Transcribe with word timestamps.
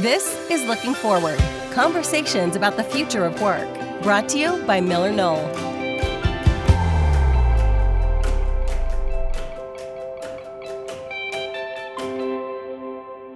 This 0.00 0.34
is 0.50 0.64
Looking 0.64 0.94
Forward 0.94 1.38
Conversations 1.72 2.56
about 2.56 2.78
the 2.78 2.82
Future 2.82 3.26
of 3.26 3.38
Work, 3.42 3.68
brought 4.02 4.30
to 4.30 4.38
you 4.38 4.56
by 4.66 4.80
Miller 4.80 5.12
Knoll. 5.12 5.46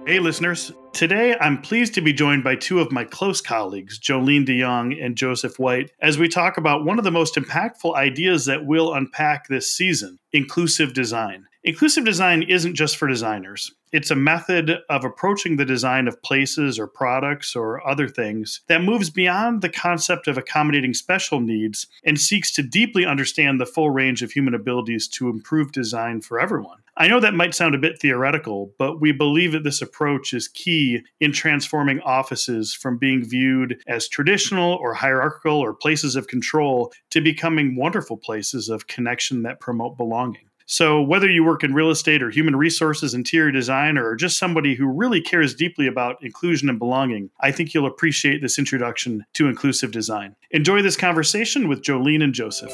Hey, 0.07 0.17
listeners. 0.17 0.71
Today, 0.91 1.35
I'm 1.39 1.61
pleased 1.61 1.93
to 1.95 2.01
be 2.01 2.13
joined 2.13 2.43
by 2.43 2.55
two 2.55 2.79
of 2.79 2.91
my 2.91 3.03
close 3.03 3.41
colleagues, 3.41 3.99
Jolene 3.99 4.47
DeYoung 4.47 5.05
and 5.05 5.15
Joseph 5.15 5.59
White, 5.59 5.91
as 6.01 6.17
we 6.17 6.27
talk 6.27 6.57
about 6.57 6.83
one 6.83 6.97
of 6.97 7.03
the 7.03 7.11
most 7.11 7.35
impactful 7.35 7.93
ideas 7.95 8.45
that 8.45 8.65
we'll 8.65 8.91
unpack 8.91 9.49
this 9.49 9.71
season 9.71 10.17
inclusive 10.33 10.95
design. 10.95 11.45
Inclusive 11.67 12.05
design 12.05 12.43
isn't 12.43 12.75
just 12.75 12.95
for 12.95 13.07
designers. 13.07 13.71
It's 13.91 14.11
a 14.11 14.15
method 14.15 14.81
of 14.87 15.03
approaching 15.03 15.57
the 15.57 15.65
design 15.65 16.07
of 16.07 16.21
places 16.21 16.77
or 16.77 16.85
products 16.85 17.55
or 17.55 17.85
other 17.87 18.07
things 18.07 18.61
that 18.67 18.83
moves 18.83 19.09
beyond 19.09 19.63
the 19.63 19.69
concept 19.69 20.27
of 20.27 20.37
accommodating 20.37 20.93
special 20.93 21.39
needs 21.39 21.87
and 22.03 22.19
seeks 22.19 22.53
to 22.53 22.61
deeply 22.61 23.03
understand 23.03 23.59
the 23.59 23.65
full 23.65 23.89
range 23.89 24.21
of 24.21 24.31
human 24.31 24.53
abilities 24.53 25.07
to 25.07 25.27
improve 25.27 25.71
design 25.71 26.21
for 26.21 26.39
everyone. 26.39 26.77
I 26.97 27.07
know 27.07 27.19
that 27.19 27.33
might 27.33 27.55
sound 27.55 27.73
a 27.73 27.79
bit 27.79 27.99
theoretical, 27.99 28.71
but 28.77 29.01
we 29.01 29.11
believe 29.11 29.51
that 29.53 29.63
this 29.63 29.81
approach 29.81 30.35
is 30.35 30.47
key 30.47 31.01
in 31.19 31.31
transforming 31.31 31.99
offices 32.01 32.75
from 32.75 32.99
being 32.99 33.27
viewed 33.27 33.81
as 33.87 34.07
traditional 34.07 34.75
or 34.75 34.93
hierarchical 34.93 35.57
or 35.57 35.73
places 35.73 36.15
of 36.15 36.27
control 36.27 36.93
to 37.09 37.21
becoming 37.21 37.75
wonderful 37.75 38.17
places 38.17 38.69
of 38.69 38.85
connection 38.85 39.41
that 39.41 39.59
promote 39.59 39.97
belonging. 39.97 40.45
So, 40.67 40.99
whether 40.99 41.29
you 41.29 41.43
work 41.43 41.63
in 41.63 41.75
real 41.75 41.91
estate 41.91 42.23
or 42.23 42.31
human 42.31 42.55
resources, 42.55 43.13
interior 43.13 43.51
design, 43.51 43.99
or 43.99 44.15
just 44.15 44.39
somebody 44.39 44.73
who 44.73 44.87
really 44.87 45.21
cares 45.21 45.53
deeply 45.53 45.85
about 45.85 46.23
inclusion 46.23 46.69
and 46.69 46.79
belonging, 46.79 47.29
I 47.39 47.51
think 47.51 47.75
you'll 47.75 47.85
appreciate 47.85 48.41
this 48.41 48.57
introduction 48.57 49.27
to 49.33 49.47
inclusive 49.47 49.91
design. 49.91 50.35
Enjoy 50.49 50.81
this 50.81 50.97
conversation 50.97 51.67
with 51.67 51.83
Jolene 51.83 52.23
and 52.23 52.33
Joseph. 52.33 52.71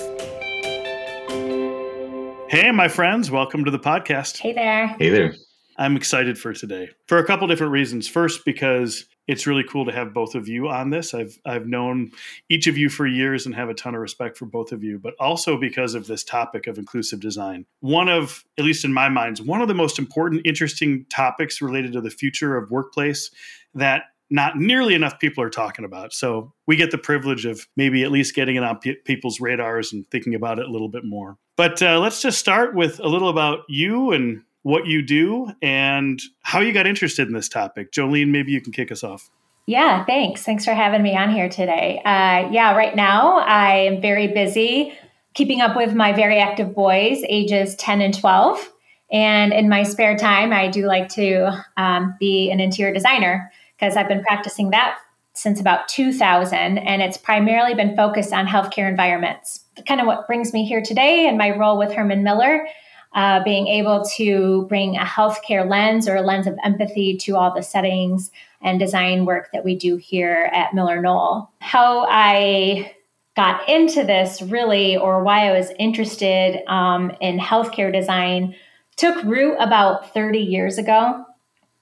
Hey, 2.49 2.71
my 2.71 2.88
friends, 2.88 3.29
welcome 3.29 3.66
to 3.66 3.71
the 3.71 3.79
podcast. 3.79 4.38
Hey 4.38 4.53
there. 4.53 4.88
Hey 4.97 5.09
there. 5.09 5.33
I'm 5.77 5.97
excited 5.97 6.38
for 6.38 6.53
today 6.53 6.91
for 7.07 7.17
a 7.17 7.25
couple 7.25 7.45
different 7.47 7.73
reasons. 7.73 8.07
First, 8.07 8.45
because 8.45 9.05
it's 9.27 9.47
really 9.47 9.64
cool 9.64 9.86
to 9.86 9.91
have 9.91 10.14
both 10.14 10.36
of 10.36 10.47
you 10.47 10.67
on 10.67 10.89
this. 10.89 11.14
I've 11.14 11.38
I've 11.45 11.67
known 11.67 12.11
each 12.50 12.67
of 12.67 12.77
you 12.77 12.89
for 12.89 13.05
years 13.05 13.45
and 13.45 13.55
have 13.55 13.69
a 13.69 13.73
ton 13.73 13.95
of 13.95 14.02
respect 14.02 14.38
for 14.38 14.45
both 14.45 14.72
of 14.72 14.83
you, 14.83 15.00
but 15.00 15.13
also 15.19 15.58
because 15.58 15.94
of 15.94 16.08
this 16.08 16.23
topic 16.23 16.67
of 16.67 16.78
inclusive 16.78 17.19
design. 17.19 17.66
One 17.80 18.09
of, 18.09 18.44
at 18.58 18.66
least 18.66 18.83
in 18.83 18.94
my 18.94 19.09
mind, 19.09 19.39
one 19.39 19.61
of 19.61 19.67
the 19.67 19.73
most 19.73 20.00
important, 20.00 20.41
interesting 20.45 21.05
topics 21.09 21.61
related 21.61 21.94
to 21.94 22.02
the 22.02 22.09
future 22.09 22.58
of 22.58 22.72
workplace 22.72 23.31
that 23.73 24.03
not 24.31 24.58
nearly 24.58 24.95
enough 24.95 25.19
people 25.19 25.44
are 25.44 25.50
talking 25.50 25.83
about. 25.83 26.13
So 26.13 26.53
we 26.66 26.78
get 26.78 26.91
the 26.91 26.97
privilege 26.97 27.45
of 27.45 27.67
maybe 27.75 28.03
at 28.03 28.11
least 28.11 28.33
getting 28.33 28.56
it 28.56 28.63
on 28.63 28.80
pe- 28.80 28.95
people's 29.06 29.41
radars 29.41 29.91
and 29.91 30.09
thinking 30.09 30.33
about 30.33 30.58
it 30.58 30.66
a 30.66 30.72
little 30.72 30.88
bit 30.88 31.03
more. 31.03 31.38
But 31.58 31.81
uh, 31.81 32.00
let's 32.00 32.22
just 32.22 32.39
start 32.39 32.73
with 32.73 33.00
a 33.02 33.08
little 33.08 33.28
about 33.28 33.59
you 33.67 34.13
and 34.13 34.44
what 34.63 34.85
you 34.85 35.01
do 35.01 35.51
and 35.61 36.21
how 36.41 36.59
you 36.59 36.71
got 36.71 36.87
interested 36.87 37.27
in 37.27 37.33
this 37.33 37.49
topic. 37.49 37.91
Jolene, 37.91 38.29
maybe 38.29 38.51
you 38.51 38.61
can 38.61 38.71
kick 38.71 38.91
us 38.91 39.03
off. 39.03 39.29
Yeah, 39.67 40.05
thanks. 40.05 40.43
Thanks 40.43 40.65
for 40.65 40.73
having 40.73 41.01
me 41.01 41.15
on 41.15 41.31
here 41.31 41.49
today. 41.49 42.01
Uh, 42.03 42.49
yeah, 42.51 42.75
right 42.75 42.95
now 42.95 43.39
I 43.39 43.77
am 43.77 44.01
very 44.01 44.27
busy 44.27 44.93
keeping 45.33 45.61
up 45.61 45.75
with 45.75 45.93
my 45.93 46.13
very 46.13 46.39
active 46.39 46.75
boys, 46.75 47.21
ages 47.27 47.75
10 47.75 48.01
and 48.01 48.17
12. 48.17 48.71
And 49.11 49.53
in 49.53 49.69
my 49.69 49.83
spare 49.83 50.17
time, 50.17 50.53
I 50.53 50.67
do 50.67 50.85
like 50.85 51.09
to 51.09 51.63
um, 51.77 52.15
be 52.19 52.49
an 52.51 52.59
interior 52.59 52.93
designer 52.93 53.51
because 53.77 53.97
I've 53.97 54.07
been 54.07 54.23
practicing 54.23 54.71
that 54.71 54.97
since 55.33 55.59
about 55.59 55.87
2000, 55.87 56.77
and 56.77 57.01
it's 57.01 57.17
primarily 57.17 57.73
been 57.73 57.95
focused 57.95 58.33
on 58.33 58.45
healthcare 58.45 58.89
environments. 58.89 59.61
Kind 59.88 60.01
of 60.01 60.07
what 60.07 60.27
brings 60.27 60.53
me 60.53 60.66
here 60.66 60.81
today 60.81 61.27
and 61.27 61.38
my 61.38 61.55
role 61.57 61.77
with 61.77 61.94
Herman 61.94 62.23
Miller, 62.23 62.67
uh, 63.13 63.44
being 63.44 63.67
able 63.67 64.03
to 64.16 64.66
bring 64.69 64.95
a 64.95 65.03
healthcare 65.03 65.69
lens 65.69 66.07
or 66.07 66.16
a 66.16 66.22
lens 66.22 66.47
of 66.47 66.57
empathy 66.63 67.17
to 67.17 67.35
all 67.35 67.53
the 67.53 67.61
settings 67.61 68.31
and 68.61 68.79
design 68.79 69.25
work 69.25 69.49
that 69.51 69.66
we 69.66 69.75
do 69.75 69.97
here 69.97 70.49
at 70.53 70.73
Miller 70.73 71.01
Knoll. 71.01 71.51
How 71.59 72.05
I 72.09 72.94
got 73.35 73.67
into 73.67 74.03
this 74.03 74.41
really, 74.41 74.97
or 74.97 75.23
why 75.23 75.50
I 75.50 75.57
was 75.57 75.71
interested 75.77 76.63
um, 76.67 77.11
in 77.19 77.39
healthcare 77.39 77.91
design, 77.91 78.55
took 78.97 79.23
root 79.23 79.55
about 79.59 80.13
30 80.13 80.39
years 80.39 80.77
ago 80.77 81.25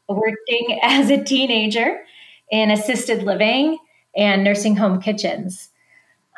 working 0.08 0.80
as 0.84 1.10
a 1.10 1.24
teenager 1.24 2.00
in 2.52 2.72
assisted 2.72 3.24
living 3.24 3.78
and 4.16 4.44
nursing 4.44 4.76
home 4.76 5.02
kitchens. 5.02 5.70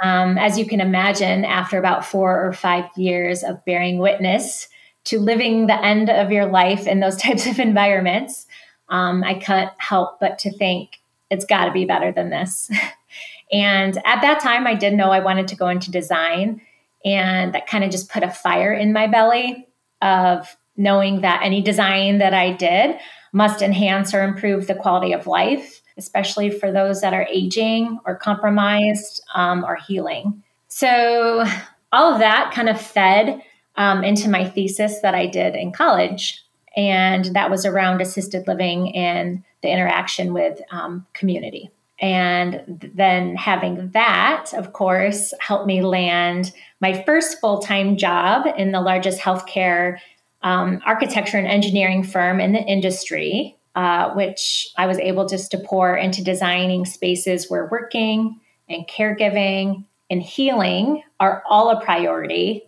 Um, 0.04 0.38
as 0.38 0.58
you 0.58 0.66
can 0.66 0.82
imagine, 0.82 1.46
after 1.46 1.78
about 1.78 2.06
four 2.06 2.46
or 2.46 2.54
five 2.54 2.86
years 2.98 3.44
of 3.44 3.64
bearing 3.66 4.00
witness 4.00 4.68
to 5.06 5.20
living 5.20 5.68
the 5.68 5.84
end 5.84 6.10
of 6.10 6.32
your 6.32 6.46
life 6.46 6.88
in 6.88 7.00
those 7.00 7.16
types 7.22 7.46
of 7.46 7.60
environments, 7.60 8.46
um, 8.90 9.24
I 9.24 9.36
can't 9.36 9.72
help 9.78 10.20
but 10.20 10.40
to 10.40 10.52
think 10.52 11.00
it's 11.30 11.46
got 11.46 11.66
to 11.66 11.72
be 11.72 11.86
better 11.86 12.12
than 12.12 12.30
this. 12.30 12.70
and 13.52 13.98
at 14.06 14.22
that 14.22 14.42
time, 14.42 14.68
I 14.68 14.76
did 14.76 14.94
know 14.94 15.12
I 15.12 15.20
wanted 15.20 15.48
to 15.50 15.56
go 15.56 15.70
into 15.70 15.92
design, 15.92 16.62
and 17.06 17.54
that 17.54 17.68
kind 17.68 17.84
of 17.84 17.92
just 17.92 18.10
put 18.10 18.24
a 18.24 18.30
fire 18.30 18.74
in 18.74 18.94
my 18.94 19.08
belly 19.08 19.68
of 20.02 20.56
knowing 20.78 21.22
that 21.22 21.42
any 21.44 21.62
design 21.62 22.18
that 22.18 22.34
I 22.34 22.52
did, 22.52 22.98
must 23.34 23.62
enhance 23.62 24.14
or 24.14 24.24
improve 24.24 24.68
the 24.68 24.76
quality 24.76 25.14
of 25.14 25.28
life, 25.28 25.82
especially 25.98 26.50
for 26.50 26.72
those 26.72 27.02
that 27.02 27.14
are 27.14 27.28
aging 27.30 28.00
or 28.06 28.16
compromised 28.16 29.24
um, 29.34 29.64
or 29.64 29.76
healing. 29.76 30.44
So, 30.68 31.46
all 31.94 32.14
of 32.14 32.20
that 32.20 32.54
kind 32.54 32.70
of 32.70 32.80
fed 32.80 33.42
um, 33.82 34.04
into 34.04 34.30
my 34.30 34.48
thesis 34.48 35.00
that 35.00 35.16
I 35.16 35.26
did 35.26 35.56
in 35.56 35.72
college. 35.72 36.40
And 36.78 37.26
that 37.34 37.50
was 37.50 37.66
around 37.66 38.00
assisted 38.00 38.48
living 38.48 38.96
and 38.96 39.44
the 39.64 39.72
interaction 39.72 40.34
with 40.34 40.62
um, 40.70 41.08
community. 41.14 41.72
And 42.00 42.92
then 42.96 43.36
having 43.36 43.90
that, 43.94 44.54
of 44.54 44.74
course, 44.74 45.34
helped 45.40 45.66
me 45.66 45.82
land 45.82 46.54
my 46.80 47.02
first 47.04 47.40
full 47.42 47.58
time 47.58 47.98
job 47.98 48.46
in 48.56 48.72
the 48.72 48.82
largest 48.82 49.20
healthcare 49.20 49.98
um, 50.44 50.80
architecture 50.86 51.38
and 51.38 51.48
engineering 51.48 52.04
firm 52.04 52.40
in 52.40 52.54
the 52.54 52.62
industry, 52.62 53.58
uh, 53.74 54.12
which 54.14 54.70
I 54.78 54.86
was 54.86 55.00
able 55.00 55.28
just 55.28 55.50
to 55.52 55.58
pour 55.58 55.96
into 55.96 56.24
designing 56.24 56.86
spaces 56.86 57.50
where 57.50 57.66
working 57.66 58.40
and 58.70 58.88
caregiving 58.88 59.86
and 60.12 60.22
healing 60.22 61.02
are 61.20 61.42
all 61.50 61.72
a 61.72 61.84
priority 61.84 62.68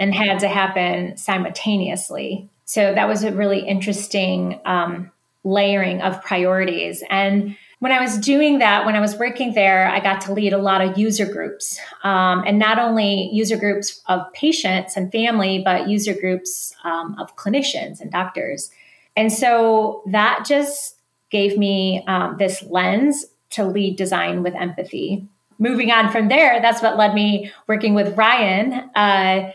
and 0.00 0.14
had 0.14 0.40
to 0.40 0.48
happen 0.48 1.16
simultaneously. 1.16 2.48
So 2.64 2.94
that 2.94 3.06
was 3.06 3.22
a 3.22 3.32
really 3.32 3.60
interesting 3.60 4.58
um, 4.64 5.12
layering 5.44 6.00
of 6.00 6.22
priorities. 6.22 7.04
And 7.10 7.56
when 7.80 7.92
I 7.92 8.00
was 8.00 8.18
doing 8.18 8.58
that, 8.58 8.86
when 8.86 8.96
I 8.96 9.00
was 9.00 9.16
working 9.16 9.54
there, 9.54 9.88
I 9.88 10.00
got 10.00 10.22
to 10.22 10.32
lead 10.32 10.52
a 10.52 10.58
lot 10.58 10.80
of 10.80 10.98
user 10.98 11.26
groups. 11.26 11.78
Um, 12.02 12.44
and 12.46 12.58
not 12.58 12.78
only 12.78 13.28
user 13.32 13.56
groups 13.56 14.00
of 14.06 14.20
patients 14.32 14.96
and 14.96 15.12
family, 15.12 15.62
but 15.64 15.88
user 15.88 16.14
groups 16.14 16.74
um, 16.84 17.16
of 17.18 17.36
clinicians 17.36 18.00
and 18.00 18.10
doctors. 18.10 18.70
And 19.16 19.32
so 19.32 20.02
that 20.06 20.46
just 20.46 20.96
gave 21.30 21.58
me 21.58 22.04
um, 22.06 22.36
this 22.38 22.62
lens 22.62 23.26
to 23.50 23.64
lead 23.64 23.96
design 23.96 24.42
with 24.42 24.54
empathy. 24.54 25.26
Moving 25.58 25.90
on 25.90 26.10
from 26.10 26.28
there, 26.28 26.60
that's 26.62 26.80
what 26.80 26.96
led 26.96 27.12
me 27.14 27.50
working 27.66 27.94
with 27.94 28.16
Ryan. 28.16 28.90
Uh, 28.94 29.52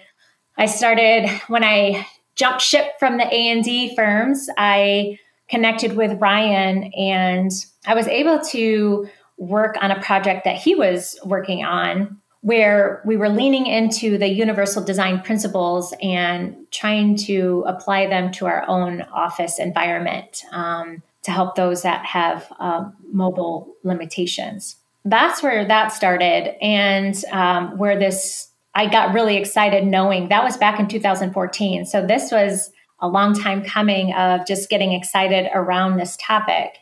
I 0.58 0.66
started 0.68 1.30
when 1.48 1.64
I 1.64 2.08
jumped 2.36 2.62
ship 2.62 2.94
from 3.00 3.18
the 3.18 3.26
A 3.26 3.50
and 3.50 3.64
D 3.64 3.96
firms. 3.96 4.50
I 4.58 5.20
connected 5.50 5.96
with 5.96 6.20
Ryan 6.20 6.92
and 6.94 7.52
I 7.86 7.94
was 7.94 8.08
able 8.08 8.40
to 8.52 9.08
work 9.38 9.76
on 9.82 9.92
a 9.92 10.02
project 10.02 10.46
that 10.46 10.56
he 10.56 10.76
was 10.76 11.20
working 11.24 11.64
on 11.64 12.20
where 12.42 13.02
we 13.06 13.18
were 13.18 13.30
leaning 13.30 13.66
into 13.66 14.20
the 14.20 14.28
universal 14.28 14.84
design 14.84 15.20
principles 15.22 15.96
and 16.00 16.56
trying 16.70 17.18
to 17.18 17.64
apply 17.66 18.06
them 18.06 18.32
to 18.32 18.46
our 18.46 18.64
own 18.68 19.02
office 19.12 19.58
environment 19.58 20.44
um, 20.52 21.02
to 21.24 21.32
help 21.32 21.56
those 21.56 21.82
that 21.82 22.06
have 22.06 22.48
uh, 22.60 22.88
mobile 23.12 23.76
limitations. 23.84 24.76
That's 25.04 25.42
where 25.42 25.66
that 25.66 25.92
started, 25.92 26.56
and 26.64 27.16
um, 27.32 27.80
where 27.80 27.98
this 27.98 28.50
I 28.76 28.88
got 28.88 29.14
really 29.14 29.38
excited 29.38 29.86
knowing 29.86 30.30
that 30.30 30.44
was 30.44 30.58
back 30.58 30.80
in 30.80 30.88
2014. 30.88 31.86
So 31.86 32.06
this 32.06 32.32
was 32.32 32.72
a 33.00 33.08
long 33.08 33.34
time 33.34 33.64
coming 33.64 34.14
of 34.14 34.46
just 34.46 34.70
getting 34.70 34.92
excited 34.92 35.50
around 35.54 35.98
this 35.98 36.18
topic. 36.20 36.78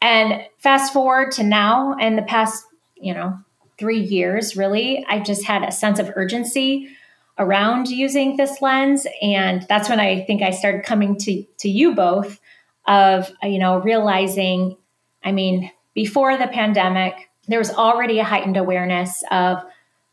And 0.00 0.42
fast 0.58 0.92
forward 0.92 1.32
to 1.32 1.42
now, 1.42 1.96
in 1.98 2.16
the 2.16 2.22
past, 2.22 2.64
you 2.96 3.14
know, 3.14 3.38
three 3.78 4.00
years, 4.00 4.56
really, 4.56 5.04
I 5.08 5.20
just 5.20 5.44
had 5.44 5.62
a 5.62 5.72
sense 5.72 5.98
of 5.98 6.10
urgency 6.14 6.88
around 7.38 7.88
using 7.88 8.36
this 8.36 8.62
lens. 8.62 9.06
And 9.20 9.66
that's 9.68 9.88
when 9.88 9.98
I 10.00 10.24
think 10.24 10.42
I 10.42 10.50
started 10.50 10.84
coming 10.84 11.16
to, 11.18 11.44
to 11.58 11.68
you 11.68 11.94
both 11.94 12.38
of, 12.86 13.30
you 13.42 13.58
know, 13.58 13.80
realizing 13.80 14.76
I 15.24 15.32
mean, 15.32 15.70
before 15.94 16.36
the 16.36 16.46
pandemic, 16.46 17.30
there 17.48 17.58
was 17.58 17.70
already 17.70 18.20
a 18.20 18.24
heightened 18.24 18.56
awareness 18.56 19.24
of 19.30 19.58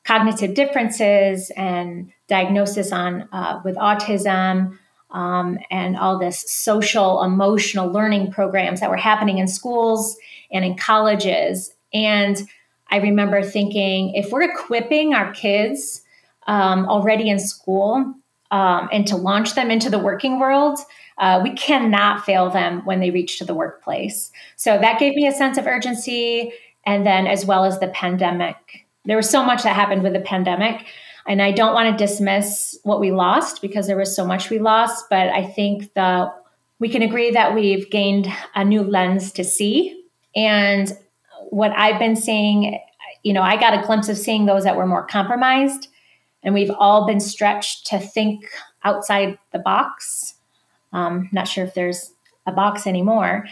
cognitive 0.03 0.53
differences 0.53 1.51
and 1.55 2.11
diagnosis 2.27 2.91
on 2.91 3.27
uh, 3.31 3.61
with 3.63 3.75
autism 3.75 4.77
um, 5.11 5.59
and 5.69 5.97
all 5.97 6.17
this 6.17 6.49
social 6.49 7.21
emotional 7.23 7.91
learning 7.91 8.31
programs 8.31 8.79
that 8.79 8.89
were 8.89 8.97
happening 8.97 9.37
in 9.37 9.47
schools 9.47 10.17
and 10.51 10.65
in 10.65 10.75
colleges. 10.75 11.73
And 11.93 12.41
i 12.89 12.97
remember 12.97 13.41
thinking 13.41 14.13
if 14.15 14.31
we're 14.31 14.43
equipping 14.43 15.13
our 15.13 15.31
kids 15.33 16.01
um, 16.47 16.85
already 16.87 17.29
in 17.29 17.39
school 17.39 18.13
um, 18.51 18.89
and 18.91 19.07
to 19.07 19.15
launch 19.15 19.55
them 19.55 19.71
into 19.71 19.89
the 19.89 19.99
working 19.99 20.39
world 20.39 20.79
uh, 21.21 21.39
we 21.43 21.51
cannot 21.51 22.25
fail 22.25 22.49
them 22.49 22.83
when 22.83 22.99
they 22.99 23.11
reach 23.11 23.37
to 23.37 23.45
the 23.45 23.53
workplace. 23.53 24.31
So 24.55 24.77
that 24.79 24.99
gave 24.99 25.13
me 25.13 25.27
a 25.27 25.31
sense 25.31 25.57
of 25.57 25.67
urgency 25.67 26.51
and 26.85 27.05
then 27.05 27.27
as 27.27 27.45
well 27.45 27.63
as 27.63 27.79
the 27.79 27.89
pandemic 27.89 28.87
there 29.05 29.17
was 29.17 29.29
so 29.29 29.43
much 29.43 29.63
that 29.63 29.75
happened 29.75 30.03
with 30.03 30.13
the 30.13 30.19
pandemic 30.19 30.85
and 31.27 31.41
I 31.41 31.51
don't 31.51 31.73
want 31.73 31.97
to 31.97 32.05
dismiss 32.05 32.77
what 32.83 32.99
we 32.99 33.11
lost 33.11 33.61
because 33.61 33.87
there 33.87 33.97
was 33.97 34.15
so 34.15 34.25
much 34.25 34.49
we 34.49 34.59
lost, 34.59 35.05
but 35.09 35.29
I 35.29 35.45
think 35.45 35.93
that 35.93 36.29
we 36.79 36.89
can 36.89 37.01
agree 37.01 37.31
that 37.31 37.53
we've 37.53 37.89
gained 37.91 38.27
a 38.55 38.65
new 38.65 38.81
lens 38.81 39.31
to 39.33 39.43
see. 39.43 40.03
And 40.35 40.91
what 41.49 41.71
I've 41.71 41.99
been 41.99 42.15
seeing, 42.15 42.79
you 43.23 43.33
know, 43.33 43.43
I 43.43 43.59
got 43.59 43.77
a 43.77 43.85
glimpse 43.85 44.09
of 44.09 44.17
seeing 44.17 44.45
those 44.45 44.63
that 44.63 44.75
were 44.75 44.87
more 44.87 45.05
compromised, 45.05 45.89
and 46.43 46.55
we've 46.55 46.71
all 46.71 47.05
been 47.05 47.19
stretched 47.19 47.85
to 47.87 47.99
think 47.99 48.45
outside 48.83 49.37
the 49.51 49.59
box. 49.59 50.35
Um, 50.91 51.29
not 51.31 51.47
sure 51.47 51.65
if 51.65 51.75
there's 51.75 52.13
a 52.47 52.51
box 52.51 52.87
anymore, 52.87 53.45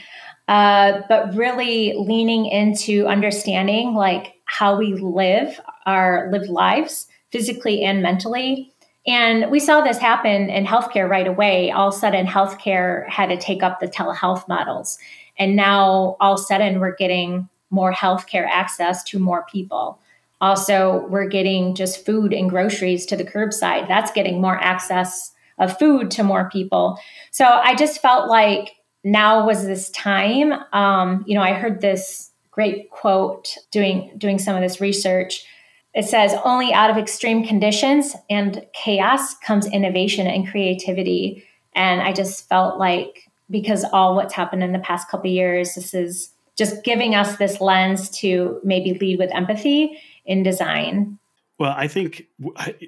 uh, 0.48 1.02
but 1.08 1.36
really 1.36 1.94
leaning 1.96 2.48
into 2.48 3.06
understanding 3.06 3.94
like 3.94 4.34
how 4.50 4.76
we 4.76 4.96
live 4.96 5.60
our 5.86 6.30
lived 6.32 6.50
lives 6.50 7.08
physically 7.32 7.84
and 7.84 8.02
mentally. 8.02 8.74
And 9.06 9.50
we 9.52 9.60
saw 9.60 9.82
this 9.82 10.00
happen 10.00 10.50
in 10.50 10.66
healthcare 10.66 11.08
right 11.08 11.28
away. 11.28 11.72
All 11.72 11.90
of 11.90 11.94
a 11.94 11.98
sudden, 11.98 12.26
healthcare 12.26 13.08
had 13.08 13.28
to 13.28 13.38
take 13.38 13.64
up 13.64 13.80
the 13.80 13.88
telehealth 13.88 14.48
models. 14.48 14.98
And 15.38 15.56
now, 15.56 16.18
all 16.20 16.34
of 16.34 16.40
a 16.40 16.44
sudden, 16.44 16.80
we're 16.80 16.96
getting 16.96 17.48
more 17.70 17.94
healthcare 17.94 18.48
access 18.50 19.04
to 19.06 19.20
more 19.20 19.46
people. 19.52 20.00
Also, 20.42 21.06
we're 21.10 21.28
getting 21.28 21.76
just 21.76 22.06
food 22.06 22.34
and 22.34 22.50
groceries 22.50 23.06
to 23.06 23.16
the 23.16 23.24
curbside. 23.24 23.88
That's 23.88 24.12
getting 24.12 24.42
more 24.42 24.58
access 24.58 25.32
of 25.60 25.78
food 25.78 26.10
to 26.12 26.24
more 26.24 26.50
people. 26.50 27.00
So 27.32 27.46
I 27.46 27.76
just 27.76 28.02
felt 28.02 28.30
like 28.30 28.72
now 29.04 29.46
was 29.46 29.66
this 29.66 29.90
time. 29.92 30.54
Um, 30.74 31.24
you 31.28 31.36
know, 31.36 31.42
I 31.42 31.54
heard 31.54 31.82
this 31.82 32.29
great 32.52 32.90
quote 32.90 33.56
doing 33.72 34.12
doing 34.18 34.40
some 34.40 34.56
of 34.56 34.62
this 34.62 34.82
research 34.82 35.46
it 35.94 36.06
says 36.06 36.34
only 36.46 36.72
out 36.72 36.90
of 36.90 36.98
extreme 36.98 37.46
conditions 37.46 38.16
and 38.30 38.66
chaos 38.74 39.34
comes 39.40 39.66
innovation 39.66 40.28
and 40.28 40.48
creativity. 40.48 41.44
And 41.74 42.02
I 42.02 42.14
just 42.14 42.48
felt 42.48 42.78
like 42.78 43.30
because 43.50 43.84
all 43.86 44.16
what's 44.16 44.34
happened 44.34 44.64
in 44.64 44.74
the 44.74 44.80
past 44.80 45.10
couple 45.10 45.32
years, 45.32 45.74
this 45.74 45.94
is 45.94 46.32
just 46.56 46.84
giving 46.84 47.16
us 47.16 47.38
this 47.38 47.60
lens 47.60 48.10
to 48.10 48.60
maybe 48.64 48.94
lead 48.94 49.18
with 49.18 49.34
empathy 49.34 49.98
in 50.26 50.44
design 50.44 51.18
well, 51.60 51.76
I 51.76 51.90
think 51.90 52.24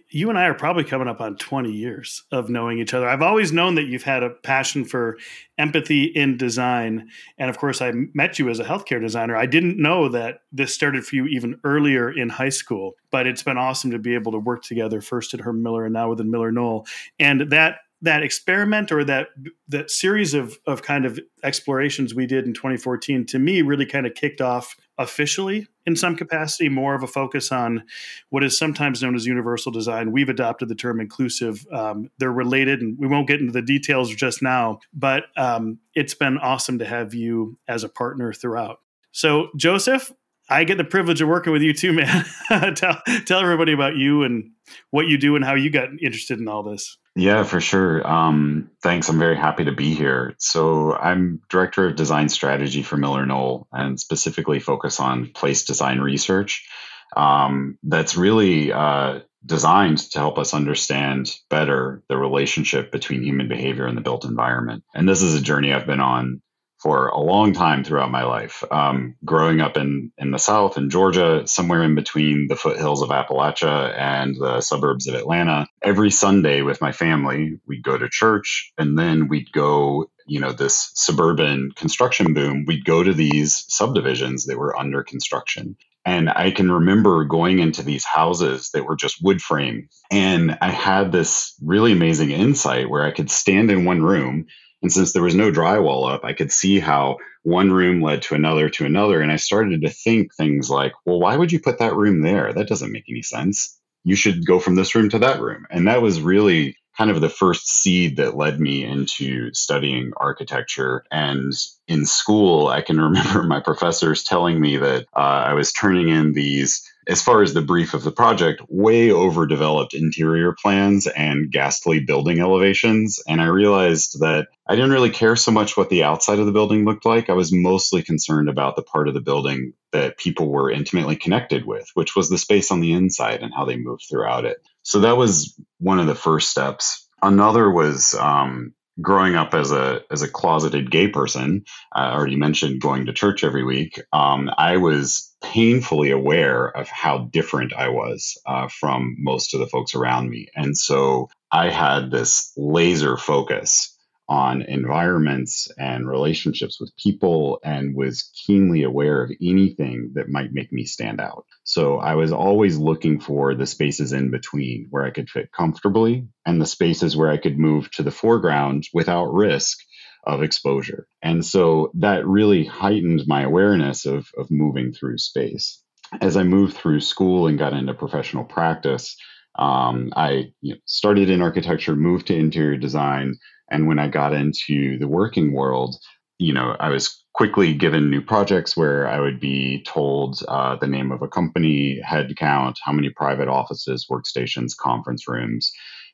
you 0.09 0.29
and 0.29 0.39
I 0.39 0.45
are 0.45 0.53
probably 0.53 0.85
coming 0.85 1.09
up 1.09 1.19
on 1.19 1.35
20 1.35 1.69
years 1.69 2.23
of 2.31 2.49
knowing 2.49 2.79
each 2.79 2.93
other. 2.93 3.07
I've 3.07 3.21
always 3.21 3.51
known 3.51 3.75
that 3.75 3.87
you've 3.87 4.03
had 4.03 4.23
a 4.23 4.29
passion 4.29 4.85
for 4.85 5.17
empathy 5.57 6.05
in 6.05 6.37
design. 6.37 7.09
And 7.37 7.49
of 7.49 7.57
course, 7.57 7.81
I 7.81 7.91
met 8.13 8.39
you 8.39 8.49
as 8.49 8.59
a 8.59 8.63
healthcare 8.63 9.01
designer. 9.01 9.35
I 9.35 9.45
didn't 9.45 9.77
know 9.77 10.07
that 10.09 10.43
this 10.53 10.73
started 10.73 11.05
for 11.05 11.17
you 11.17 11.25
even 11.25 11.59
earlier 11.65 12.09
in 12.09 12.29
high 12.29 12.49
school, 12.49 12.93
but 13.11 13.27
it's 13.27 13.43
been 13.43 13.57
awesome 13.57 13.91
to 13.91 13.99
be 13.99 14.15
able 14.15 14.31
to 14.31 14.39
work 14.39 14.63
together 14.63 15.01
first 15.01 15.33
at 15.33 15.41
Herman 15.41 15.63
Miller 15.63 15.83
and 15.83 15.93
now 15.93 16.09
within 16.09 16.31
Miller 16.31 16.53
Knoll. 16.53 16.87
And 17.19 17.49
that 17.51 17.79
that 18.01 18.23
experiment 18.23 18.91
or 18.91 19.03
that 19.03 19.27
that 19.67 19.91
series 19.91 20.33
of 20.33 20.57
of 20.65 20.81
kind 20.81 21.05
of 21.05 21.19
explorations 21.43 22.15
we 22.15 22.25
did 22.25 22.45
in 22.45 22.53
2014 22.53 23.25
to 23.27 23.37
me 23.37 23.61
really 23.61 23.85
kind 23.85 24.07
of 24.07 24.15
kicked 24.15 24.41
off 24.41 24.75
officially 25.01 25.67
in 25.85 25.95
some 25.95 26.15
capacity 26.15 26.69
more 26.69 26.95
of 26.95 27.03
a 27.03 27.07
focus 27.07 27.51
on 27.51 27.83
what 28.29 28.43
is 28.43 28.57
sometimes 28.57 29.01
known 29.01 29.15
as 29.15 29.25
universal 29.25 29.71
design 29.71 30.11
we've 30.11 30.29
adopted 30.29 30.69
the 30.69 30.75
term 30.75 30.99
inclusive 30.99 31.65
um, 31.71 32.09
they're 32.17 32.31
related 32.31 32.81
and 32.81 32.97
we 32.99 33.07
won't 33.07 33.27
get 33.27 33.39
into 33.39 33.51
the 33.51 33.61
details 33.61 34.13
just 34.13 34.41
now 34.41 34.79
but 34.93 35.25
um, 35.37 35.79
it's 35.95 36.13
been 36.13 36.37
awesome 36.37 36.79
to 36.79 36.85
have 36.85 37.13
you 37.13 37.57
as 37.67 37.83
a 37.83 37.89
partner 37.89 38.33
throughout 38.33 38.79
so 39.11 39.49
joseph 39.55 40.11
I 40.49 40.65
get 40.65 40.77
the 40.77 40.83
privilege 40.83 41.21
of 41.21 41.29
working 41.29 41.53
with 41.53 41.61
you 41.61 41.73
too, 41.73 41.93
man. 42.49 42.75
tell 42.75 43.01
tell 43.25 43.39
everybody 43.39 43.71
about 43.71 43.95
you 43.95 44.23
and 44.23 44.51
what 44.89 45.07
you 45.07 45.17
do 45.17 45.37
and 45.37 45.45
how 45.45 45.55
you 45.55 45.69
got 45.69 45.89
interested 46.01 46.39
in 46.39 46.47
all 46.49 46.61
this. 46.61 46.97
Yeah, 47.15 47.43
for 47.43 47.59
sure. 47.59 48.07
Um, 48.07 48.71
thanks. 48.81 49.09
I'm 49.09 49.19
very 49.19 49.35
happy 49.35 49.65
to 49.65 49.73
be 49.73 49.93
here. 49.93 50.33
So, 50.37 50.93
I'm 50.93 51.41
director 51.49 51.87
of 51.87 51.95
design 51.97 52.29
strategy 52.29 52.83
for 52.83 52.95
Miller 52.95 53.25
Knoll 53.25 53.67
and 53.71 53.99
specifically 53.99 54.59
focus 54.59 54.99
on 54.99 55.31
place 55.33 55.65
design 55.65 55.99
research. 55.99 56.69
Um, 57.15 57.77
that's 57.83 58.15
really 58.15 58.71
uh, 58.71 59.19
designed 59.45 59.97
to 60.11 60.19
help 60.19 60.37
us 60.37 60.53
understand 60.53 61.35
better 61.49 62.01
the 62.07 62.17
relationship 62.17 62.91
between 62.91 63.23
human 63.23 63.49
behavior 63.49 63.85
and 63.85 63.97
the 63.97 64.01
built 64.01 64.23
environment. 64.23 64.85
And 64.93 65.09
this 65.09 65.21
is 65.21 65.35
a 65.35 65.41
journey 65.41 65.73
I've 65.73 65.85
been 65.87 65.99
on 65.99 66.41
for 66.81 67.07
a 67.07 67.19
long 67.19 67.53
time 67.53 67.83
throughout 67.83 68.11
my 68.11 68.23
life. 68.23 68.63
Um, 68.71 69.15
growing 69.23 69.61
up 69.61 69.77
in 69.77 70.11
in 70.17 70.31
the 70.31 70.39
South 70.39 70.77
in 70.77 70.89
Georgia, 70.89 71.43
somewhere 71.45 71.83
in 71.83 71.95
between 71.95 72.47
the 72.47 72.55
foothills 72.55 73.01
of 73.01 73.09
Appalachia 73.09 73.95
and 73.97 74.35
the 74.39 74.61
suburbs 74.61 75.07
of 75.07 75.15
Atlanta, 75.15 75.67
every 75.81 76.11
Sunday 76.11 76.61
with 76.61 76.81
my 76.81 76.91
family, 76.91 77.59
we'd 77.67 77.83
go 77.83 77.97
to 77.97 78.09
church, 78.09 78.71
and 78.77 78.97
then 78.97 79.27
we'd 79.27 79.51
go. 79.51 80.09
You 80.27 80.39
know, 80.39 80.53
this 80.53 80.91
suburban 80.93 81.71
construction 81.75 82.33
boom, 82.33 82.63
we'd 82.65 82.85
go 82.85 83.03
to 83.03 83.13
these 83.13 83.65
subdivisions 83.67 84.45
that 84.45 84.57
were 84.57 84.77
under 84.77 85.03
construction. 85.03 85.75
And 86.05 86.29
I 86.29 86.51
can 86.51 86.71
remember 86.71 87.25
going 87.25 87.59
into 87.59 87.83
these 87.83 88.05
houses 88.05 88.69
that 88.73 88.85
were 88.85 88.95
just 88.95 89.21
wood 89.21 89.41
frame. 89.41 89.89
And 90.09 90.57
I 90.61 90.71
had 90.71 91.11
this 91.11 91.53
really 91.61 91.91
amazing 91.91 92.31
insight 92.31 92.89
where 92.89 93.03
I 93.03 93.11
could 93.11 93.29
stand 93.29 93.71
in 93.71 93.83
one 93.85 94.01
room 94.01 94.45
and 94.81 94.91
since 94.91 95.13
there 95.13 95.23
was 95.23 95.35
no 95.35 95.51
drywall 95.51 96.11
up, 96.11 96.23
I 96.23 96.33
could 96.33 96.51
see 96.51 96.79
how 96.79 97.17
one 97.43 97.71
room 97.71 98.01
led 98.01 98.21
to 98.23 98.35
another 98.35 98.69
to 98.69 98.85
another. 98.85 99.21
And 99.21 99.31
I 99.31 99.35
started 99.35 99.81
to 99.81 99.89
think 99.89 100.33
things 100.33 100.69
like, 100.69 100.93
well, 101.05 101.19
why 101.19 101.35
would 101.35 101.51
you 101.51 101.59
put 101.59 101.79
that 101.79 101.95
room 101.95 102.21
there? 102.21 102.53
That 102.53 102.67
doesn't 102.67 102.91
make 102.91 103.05
any 103.09 103.21
sense. 103.21 103.79
You 104.03 104.15
should 104.15 104.45
go 104.45 104.59
from 104.59 104.75
this 104.75 104.95
room 104.95 105.09
to 105.09 105.19
that 105.19 105.41
room. 105.41 105.65
And 105.69 105.87
that 105.87 106.01
was 106.01 106.21
really 106.21 106.77
kind 106.97 107.09
of 107.09 107.21
the 107.21 107.29
first 107.29 107.67
seed 107.69 108.17
that 108.17 108.35
led 108.35 108.59
me 108.59 108.83
into 108.83 109.53
studying 109.53 110.11
architecture. 110.17 111.03
And 111.11 111.53
in 111.87 112.05
school, 112.05 112.67
I 112.67 112.81
can 112.81 112.99
remember 113.01 113.43
my 113.43 113.59
professors 113.59 114.23
telling 114.23 114.59
me 114.59 114.77
that 114.77 115.05
uh, 115.15 115.19
I 115.19 115.53
was 115.53 115.71
turning 115.71 116.09
in 116.09 116.33
these 116.33 116.87
as 117.11 117.21
far 117.21 117.41
as 117.41 117.53
the 117.53 117.61
brief 117.61 117.93
of 117.93 118.03
the 118.03 118.11
project, 118.11 118.61
way 118.69 119.11
overdeveloped 119.11 119.93
interior 119.93 120.55
plans 120.61 121.07
and 121.07 121.51
ghastly 121.51 121.99
building 121.99 122.39
elevations. 122.39 123.19
And 123.27 123.41
I 123.41 123.47
realized 123.47 124.21
that 124.21 124.47
I 124.65 124.75
didn't 124.75 124.91
really 124.91 125.09
care 125.09 125.35
so 125.35 125.51
much 125.51 125.75
what 125.75 125.89
the 125.89 126.05
outside 126.05 126.39
of 126.39 126.45
the 126.45 126.53
building 126.53 126.85
looked 126.85 127.05
like. 127.05 127.29
I 127.29 127.33
was 127.33 127.51
mostly 127.51 128.01
concerned 128.01 128.47
about 128.47 128.77
the 128.77 128.81
part 128.81 129.09
of 129.09 129.13
the 129.13 129.19
building 129.19 129.73
that 129.91 130.17
people 130.17 130.49
were 130.49 130.71
intimately 130.71 131.17
connected 131.17 131.65
with, 131.65 131.89
which 131.95 132.15
was 132.15 132.29
the 132.29 132.37
space 132.37 132.71
on 132.71 132.79
the 132.79 132.93
inside 132.93 133.41
and 133.41 133.53
how 133.53 133.65
they 133.65 133.75
moved 133.75 134.05
throughout 134.09 134.45
it. 134.45 134.65
So 134.83 135.01
that 135.01 135.17
was 135.17 135.59
one 135.79 135.99
of 135.99 136.07
the 136.07 136.15
first 136.15 136.49
steps. 136.49 137.09
Another 137.21 137.69
was 137.69 138.13
um, 138.13 138.73
growing 139.01 139.35
up 139.35 139.53
as 139.53 139.73
a 139.73 140.01
as 140.09 140.21
a 140.21 140.29
closeted 140.29 140.91
gay 140.91 141.09
person, 141.09 141.65
I 141.91 142.11
already 142.13 142.37
mentioned 142.37 142.81
going 142.81 143.05
to 143.07 143.13
church 143.13 143.43
every 143.43 143.63
week. 143.63 144.01
Um, 144.13 144.49
I 144.57 144.77
was 144.77 145.30
painfully 145.43 146.11
aware 146.11 146.67
of 146.67 146.87
how 146.87 147.29
different 147.31 147.73
I 147.73 147.89
was 147.89 148.37
uh, 148.45 148.67
from 148.67 149.15
most 149.19 149.53
of 149.53 149.59
the 149.59 149.67
folks 149.67 149.95
around 149.95 150.29
me, 150.29 150.47
and 150.55 150.77
so 150.77 151.29
I 151.51 151.69
had 151.69 152.11
this 152.11 152.53
laser 152.55 153.17
focus 153.17 153.97
on 154.31 154.61
environments 154.61 155.67
and 155.77 156.07
relationships 156.07 156.79
with 156.79 156.95
people 156.95 157.59
and 157.65 157.93
was 157.93 158.31
keenly 158.45 158.83
aware 158.83 159.21
of 159.21 159.31
anything 159.41 160.11
that 160.15 160.29
might 160.29 160.53
make 160.53 160.71
me 160.71 160.85
stand 160.85 161.19
out. 161.19 161.45
So 161.65 161.97
I 161.97 162.15
was 162.15 162.31
always 162.31 162.77
looking 162.77 163.19
for 163.19 163.55
the 163.55 163.65
spaces 163.65 164.13
in 164.13 164.31
between 164.31 164.87
where 164.89 165.03
I 165.03 165.11
could 165.11 165.29
fit 165.29 165.51
comfortably 165.51 166.29
and 166.45 166.61
the 166.61 166.65
spaces 166.65 167.17
where 167.17 167.29
I 167.29 167.35
could 167.35 167.59
move 167.59 167.91
to 167.91 168.03
the 168.03 168.11
foreground 168.11 168.85
without 168.93 169.33
risk 169.33 169.79
of 170.23 170.43
exposure. 170.43 171.07
And 171.21 171.45
so 171.45 171.91
that 171.95 172.25
really 172.27 172.63
heightened 172.65 173.23
my 173.27 173.41
awareness 173.41 174.05
of, 174.05 174.29
of 174.37 174.51
moving 174.51 174.93
through 174.93 175.17
space. 175.17 175.81
As 176.21 176.37
I 176.37 176.43
moved 176.43 176.75
through 176.75 176.99
school 176.99 177.47
and 177.47 177.57
got 177.57 177.73
into 177.73 177.93
professional 177.93 178.43
practice, 178.43 179.15
um, 179.57 180.11
I 180.15 180.51
you 180.61 180.73
know, 180.73 180.79
started 180.85 181.29
in 181.29 181.41
architecture, 181.41 181.95
moved 181.95 182.27
to 182.27 182.35
interior 182.35 182.77
design, 182.77 183.35
and 183.69 183.87
when 183.87 183.99
I 183.99 184.09
got 184.09 184.33
into 184.33 184.97
the 184.99 185.07
working 185.07 185.53
world, 185.53 185.95
you 186.37 186.53
know, 186.53 186.75
I 186.79 186.89
was 186.89 187.23
quickly 187.33 187.73
given 187.73 188.09
new 188.09 188.21
projects 188.21 188.75
where 188.75 189.07
I 189.07 189.19
would 189.19 189.39
be 189.39 189.83
told 189.83 190.43
uh, 190.47 190.75
the 190.75 190.87
name 190.87 191.11
of 191.11 191.21
a 191.21 191.27
company, 191.27 191.99
head 192.03 192.35
count, 192.35 192.77
how 192.83 192.91
many 192.91 193.09
private 193.09 193.47
offices, 193.47 194.07
workstations, 194.11 194.75
conference 194.75 195.27
rooms, 195.27 195.71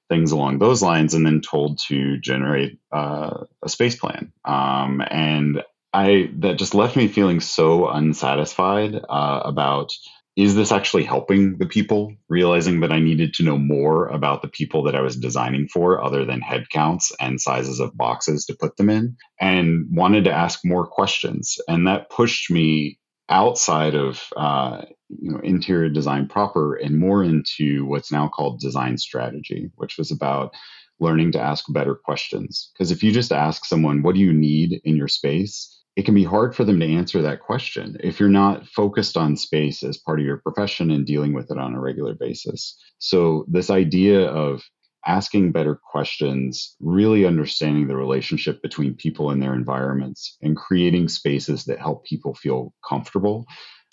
things 0.10 0.32
along 0.32 0.60
those 0.60 0.82
lines, 0.82 1.14
and 1.14 1.26
then 1.26 1.42
told 1.42 1.80
to 1.88 2.18
generate 2.18 2.80
uh, 2.92 3.44
a 3.64 3.70
space 3.70 3.96
plan. 3.96 4.32
Um, 4.46 5.02
and 5.10 5.64
I 5.94 6.30
that 6.40 6.58
just 6.58 6.76
left 6.76 6.96
me 6.96 7.08
feeling 7.08 7.40
so 7.40 7.88
unsatisfied 7.88 8.96
uh, 8.96 9.42
about 9.46 9.92
is 10.38 10.54
this 10.54 10.72
actually 10.72 11.04
helping 11.04 11.58
the 11.58 11.66
people? 11.66 12.14
Realizing 12.30 12.82
that 12.82 12.92
I 12.92 13.00
needed 13.00 13.34
to 13.36 13.44
know 13.44 13.58
more 13.58 14.08
about 14.08 14.44
the 14.44 14.48
people 14.48 14.84
that 14.84 14.96
I 14.96 15.02
was 15.02 15.16
designing 15.16 15.68
for, 15.68 16.04
other 16.04 16.26
than 16.26 16.42
head 16.42 16.70
counts 16.70 17.12
and 17.20 17.42
sizes 17.42 17.80
of 17.80 17.98
boxes 17.98 18.46
to 18.46 18.56
put 18.60 18.78
them 18.78 18.90
in, 18.90 19.18
and 19.42 19.88
wanted 19.92 20.26
to 20.26 20.32
ask 20.32 20.60
more 20.64 20.86
questions. 20.86 21.58
And 21.68 21.88
that 21.88 22.12
pushed 22.12 22.52
me 22.52 23.00
outside 23.30 23.96
of 23.96 24.22
uh, 24.36 24.84
you 25.10 25.32
know 25.32 25.40
interior 25.40 25.90
design 25.90 26.28
proper 26.28 26.76
and 26.76 27.00
more 27.00 27.24
into 27.24 27.86
what's 27.86 28.12
now 28.12 28.28
called 28.28 28.60
design 28.60 28.98
strategy, 28.98 29.70
which 29.76 29.98
was 29.98 30.12
about 30.12 30.54
learning 31.00 31.32
to 31.32 31.42
ask 31.42 31.66
better 31.70 31.96
questions. 31.96 32.72
Because 32.74 32.92
if 32.92 33.04
you 33.04 33.12
just 33.12 33.32
ask 33.32 33.66
someone, 33.66 34.02
"What 34.02 34.16
do 34.16 34.22
you 34.22 34.34
need 34.34 34.82
in 34.84 34.96
your 34.96 35.08
space?" 35.08 35.74
it 35.98 36.06
can 36.06 36.14
be 36.14 36.24
hard 36.24 36.56
for 36.56 36.64
them 36.64 36.80
to 36.80 36.86
answer 36.86 37.24
that 37.24 37.40
question 37.40 37.98
if 38.02 38.20
you're 38.20 38.30
not 38.30 38.68
focused 38.68 39.18
on 39.18 39.36
space 39.36 39.82
as 39.82 39.98
part 39.98 40.20
of 40.20 40.26
your 40.28 40.38
profession 40.38 40.92
and 40.92 41.08
dealing 41.08 41.34
with 41.34 41.50
it 41.50 41.58
on 41.58 41.74
a 41.74 41.82
regular 41.82 42.14
basis. 42.14 42.78
So, 43.00 43.46
this 43.48 43.72
idea 43.72 44.28
of 44.28 44.62
asking 45.06 45.52
better 45.52 45.80
questions, 45.92 46.76
really 46.80 47.26
understanding 47.26 47.88
the 47.88 47.96
relationship 47.96 48.62
between 48.62 48.96
people 48.96 49.30
and 49.30 49.42
their 49.42 49.54
environments, 49.54 50.38
and 50.42 50.58
creating 50.58 51.08
spaces 51.08 51.66
that 51.66 51.80
help 51.80 52.06
people 52.06 52.34
feel 52.34 52.74
comfortable 52.88 53.46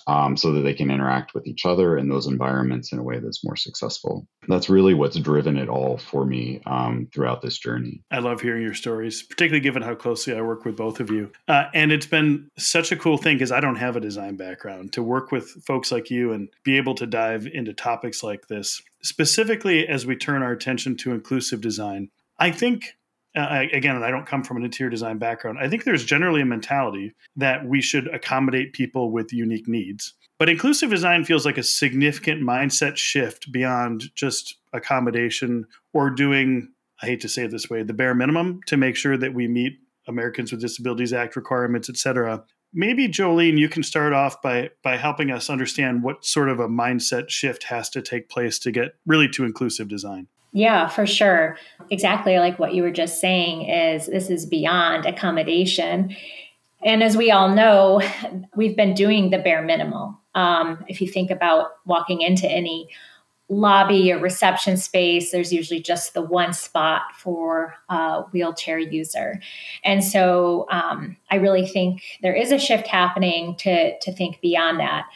um, 0.06 0.36
so 0.36 0.52
that 0.52 0.60
they 0.60 0.74
can 0.74 0.90
interact 0.90 1.34
with 1.34 1.46
each 1.46 1.64
other 1.64 1.96
in 1.96 2.08
those 2.08 2.26
environments 2.26 2.92
in 2.92 2.98
a 2.98 3.02
way 3.02 3.18
that's 3.18 3.44
more 3.44 3.56
successful. 3.56 4.26
That's 4.48 4.68
really 4.68 4.94
what's 4.94 5.18
driven 5.18 5.56
it 5.56 5.68
all 5.68 5.98
for 5.98 6.24
me 6.24 6.60
um, 6.66 7.08
throughout 7.12 7.42
this 7.42 7.58
journey. 7.58 8.02
I 8.10 8.18
love 8.18 8.40
hearing 8.40 8.62
your 8.62 8.74
stories, 8.74 9.22
particularly 9.22 9.60
given 9.60 9.82
how 9.82 9.94
closely 9.94 10.34
I 10.34 10.42
work 10.42 10.64
with 10.64 10.76
both 10.76 11.00
of 11.00 11.10
you. 11.10 11.30
Uh, 11.48 11.64
and 11.74 11.92
it's 11.92 12.06
been 12.06 12.50
such 12.58 12.92
a 12.92 12.96
cool 12.96 13.18
thing 13.18 13.36
because 13.36 13.52
I 13.52 13.60
don't 13.60 13.76
have 13.76 13.96
a 13.96 14.00
design 14.00 14.36
background 14.36 14.92
to 14.94 15.02
work 15.02 15.32
with 15.32 15.48
folks 15.66 15.90
like 15.90 16.10
you 16.10 16.32
and 16.32 16.48
be 16.64 16.76
able 16.76 16.94
to 16.96 17.06
dive 17.06 17.46
into 17.46 17.72
topics 17.72 18.22
like 18.22 18.48
this, 18.48 18.82
specifically 19.02 19.86
as 19.88 20.06
we 20.06 20.16
turn 20.16 20.42
our 20.42 20.52
attention 20.52 20.96
to 20.98 21.12
inclusive 21.12 21.60
design. 21.60 22.10
I 22.38 22.50
think 22.50 22.96
uh, 23.36 23.64
again, 23.72 24.02
I 24.02 24.10
don't 24.10 24.26
come 24.26 24.44
from 24.44 24.56
an 24.56 24.64
interior 24.64 24.90
design 24.90 25.18
background. 25.18 25.58
I 25.60 25.68
think 25.68 25.84
there's 25.84 26.04
generally 26.04 26.42
a 26.42 26.46
mentality 26.46 27.14
that 27.36 27.66
we 27.66 27.80
should 27.80 28.06
accommodate 28.14 28.72
people 28.72 29.10
with 29.10 29.32
unique 29.32 29.68
needs. 29.68 30.14
But 30.38 30.48
inclusive 30.48 30.90
design 30.90 31.24
feels 31.24 31.46
like 31.46 31.58
a 31.58 31.62
significant 31.62 32.42
mindset 32.42 32.96
shift 32.96 33.50
beyond 33.52 34.14
just 34.14 34.56
accommodation 34.72 35.66
or 35.92 36.10
doing, 36.10 36.68
I 37.02 37.06
hate 37.06 37.20
to 37.22 37.28
say 37.28 37.44
it 37.44 37.50
this 37.50 37.70
way, 37.70 37.82
the 37.82 37.92
bare 37.92 38.14
minimum 38.14 38.60
to 38.66 38.76
make 38.76 38.96
sure 38.96 39.16
that 39.16 39.34
we 39.34 39.48
meet 39.48 39.78
Americans 40.06 40.50
with 40.50 40.60
Disabilities 40.60 41.12
Act 41.12 41.36
requirements, 41.36 41.88
et 41.88 41.96
cetera. 41.96 42.44
Maybe 42.72 43.06
Jolene, 43.06 43.56
you 43.56 43.68
can 43.68 43.84
start 43.84 44.12
off 44.12 44.42
by 44.42 44.70
by 44.82 44.96
helping 44.96 45.30
us 45.30 45.48
understand 45.48 46.02
what 46.02 46.24
sort 46.24 46.48
of 46.48 46.58
a 46.58 46.68
mindset 46.68 47.30
shift 47.30 47.64
has 47.64 47.88
to 47.90 48.02
take 48.02 48.28
place 48.28 48.58
to 48.58 48.72
get 48.72 48.96
really 49.06 49.28
to 49.28 49.44
inclusive 49.44 49.86
design. 49.88 50.26
Yeah, 50.54 50.86
for 50.86 51.04
sure. 51.04 51.58
Exactly 51.90 52.38
like 52.38 52.60
what 52.60 52.74
you 52.74 52.84
were 52.84 52.92
just 52.92 53.20
saying 53.20 53.68
is 53.68 54.06
this 54.06 54.30
is 54.30 54.46
beyond 54.46 55.04
accommodation. 55.04 56.16
And 56.84 57.02
as 57.02 57.16
we 57.16 57.32
all 57.32 57.48
know, 57.48 58.00
we've 58.56 58.76
been 58.76 58.94
doing 58.94 59.30
the 59.30 59.38
bare 59.38 59.62
minimal. 59.62 60.16
Um, 60.36 60.84
if 60.88 61.00
you 61.00 61.08
think 61.08 61.30
about 61.30 61.70
walking 61.86 62.20
into 62.20 62.48
any 62.48 62.88
lobby 63.48 64.12
or 64.12 64.18
reception 64.20 64.76
space, 64.76 65.32
there's 65.32 65.52
usually 65.52 65.82
just 65.82 66.14
the 66.14 66.22
one 66.22 66.52
spot 66.52 67.02
for 67.18 67.74
a 67.88 68.22
wheelchair 68.32 68.78
user. 68.78 69.40
And 69.82 70.04
so 70.04 70.66
um, 70.70 71.16
I 71.32 71.36
really 71.36 71.66
think 71.66 72.02
there 72.22 72.34
is 72.34 72.52
a 72.52 72.60
shift 72.60 72.86
happening 72.86 73.56
to, 73.56 73.98
to 73.98 74.12
think 74.12 74.40
beyond 74.40 74.78
that 74.78 75.06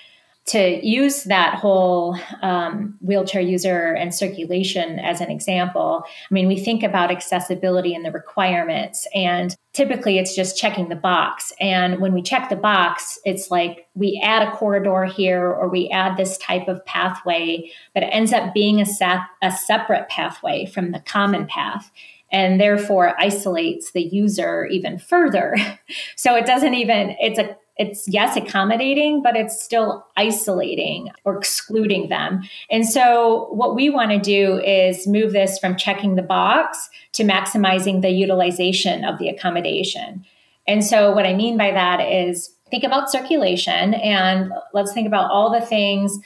to 0.49 0.85
use 0.87 1.25
that 1.25 1.55
whole 1.55 2.19
um, 2.41 2.97
wheelchair 3.01 3.43
user 3.43 3.93
and 3.93 4.15
circulation 4.15 4.99
as 4.99 5.21
an 5.21 5.31
example, 5.31 6.05
I 6.07 6.35
mean, 6.35 6.49
we 6.49 6.59
think 6.59 6.83
about 6.83 7.11
accessibility 7.11 7.95
and 7.95 8.05
the 8.05 8.11
requirements, 8.11 9.07
and 9.15 9.55
typically 9.75 10.19
it's 10.19 10.35
just 10.35 10.57
checking 10.57 10.89
the 10.89 10.97
box. 10.97 11.53
And 11.61 12.01
when 12.01 12.15
we 12.15 12.23
check 12.23 12.49
the 12.49 12.57
box, 12.57 13.19
it's 13.27 13.51
like 13.51 13.89
we 13.95 14.21
add 14.25 14.47
a 14.47 14.51
corridor 14.53 15.05
here 15.05 15.47
or 15.47 15.69
we 15.69 15.91
add 15.91 16.17
this 16.17 16.39
type 16.39 16.67
of 16.67 16.85
pathway, 16.87 17.71
but 17.93 18.03
it 18.03 18.07
ends 18.07 18.33
up 18.33 18.55
being 18.55 18.81
a, 18.81 18.87
sa- 18.87 19.25
a 19.43 19.53
separate 19.53 20.09
pathway 20.09 20.65
from 20.65 20.93
the 20.93 21.01
common 21.01 21.47
path 21.47 21.91
and 22.31 22.61
therefore 22.61 23.19
isolates 23.21 23.93
the 23.93 24.03
user 24.03 24.67
even 24.67 24.99
further. 24.99 25.57
so 26.17 26.35
it 26.35 26.47
doesn't 26.47 26.75
even, 26.75 27.15
it's 27.21 27.39
a 27.39 27.57
it's 27.79 28.07
yes 28.09 28.37
accommodating 28.37 29.23
but 29.23 29.37
it's 29.37 29.63
still 29.63 30.05
isolating 30.17 31.11
or 31.25 31.37
excluding 31.39 32.09
them. 32.09 32.43
And 32.71 32.87
so 32.87 33.49
what 33.53 33.75
we 33.75 33.89
want 33.89 34.11
to 34.11 34.19
do 34.19 34.59
is 34.61 35.07
move 35.07 35.33
this 35.33 35.59
from 35.59 35.77
checking 35.77 36.17
the 36.17 36.23
box 36.23 36.91
to 37.13 37.25
maximizing 37.25 38.03
the 38.03 38.11
utilization 38.11 39.05
of 39.05 39.19
the 39.19 39.29
accommodation. 39.29 40.25
And 40.67 40.85
so 40.85 41.13
what 41.13 41.27
i 41.27 41.35
mean 41.35 41.57
by 41.57 41.71
that 41.71 42.01
is 42.01 42.55
think 42.71 42.85
about 42.85 43.11
circulation 43.11 43.95
and 43.95 44.53
let's 44.75 44.93
think 44.93 45.07
about 45.07 45.31
all 45.31 45.51
the 45.51 45.65
things 45.65 46.19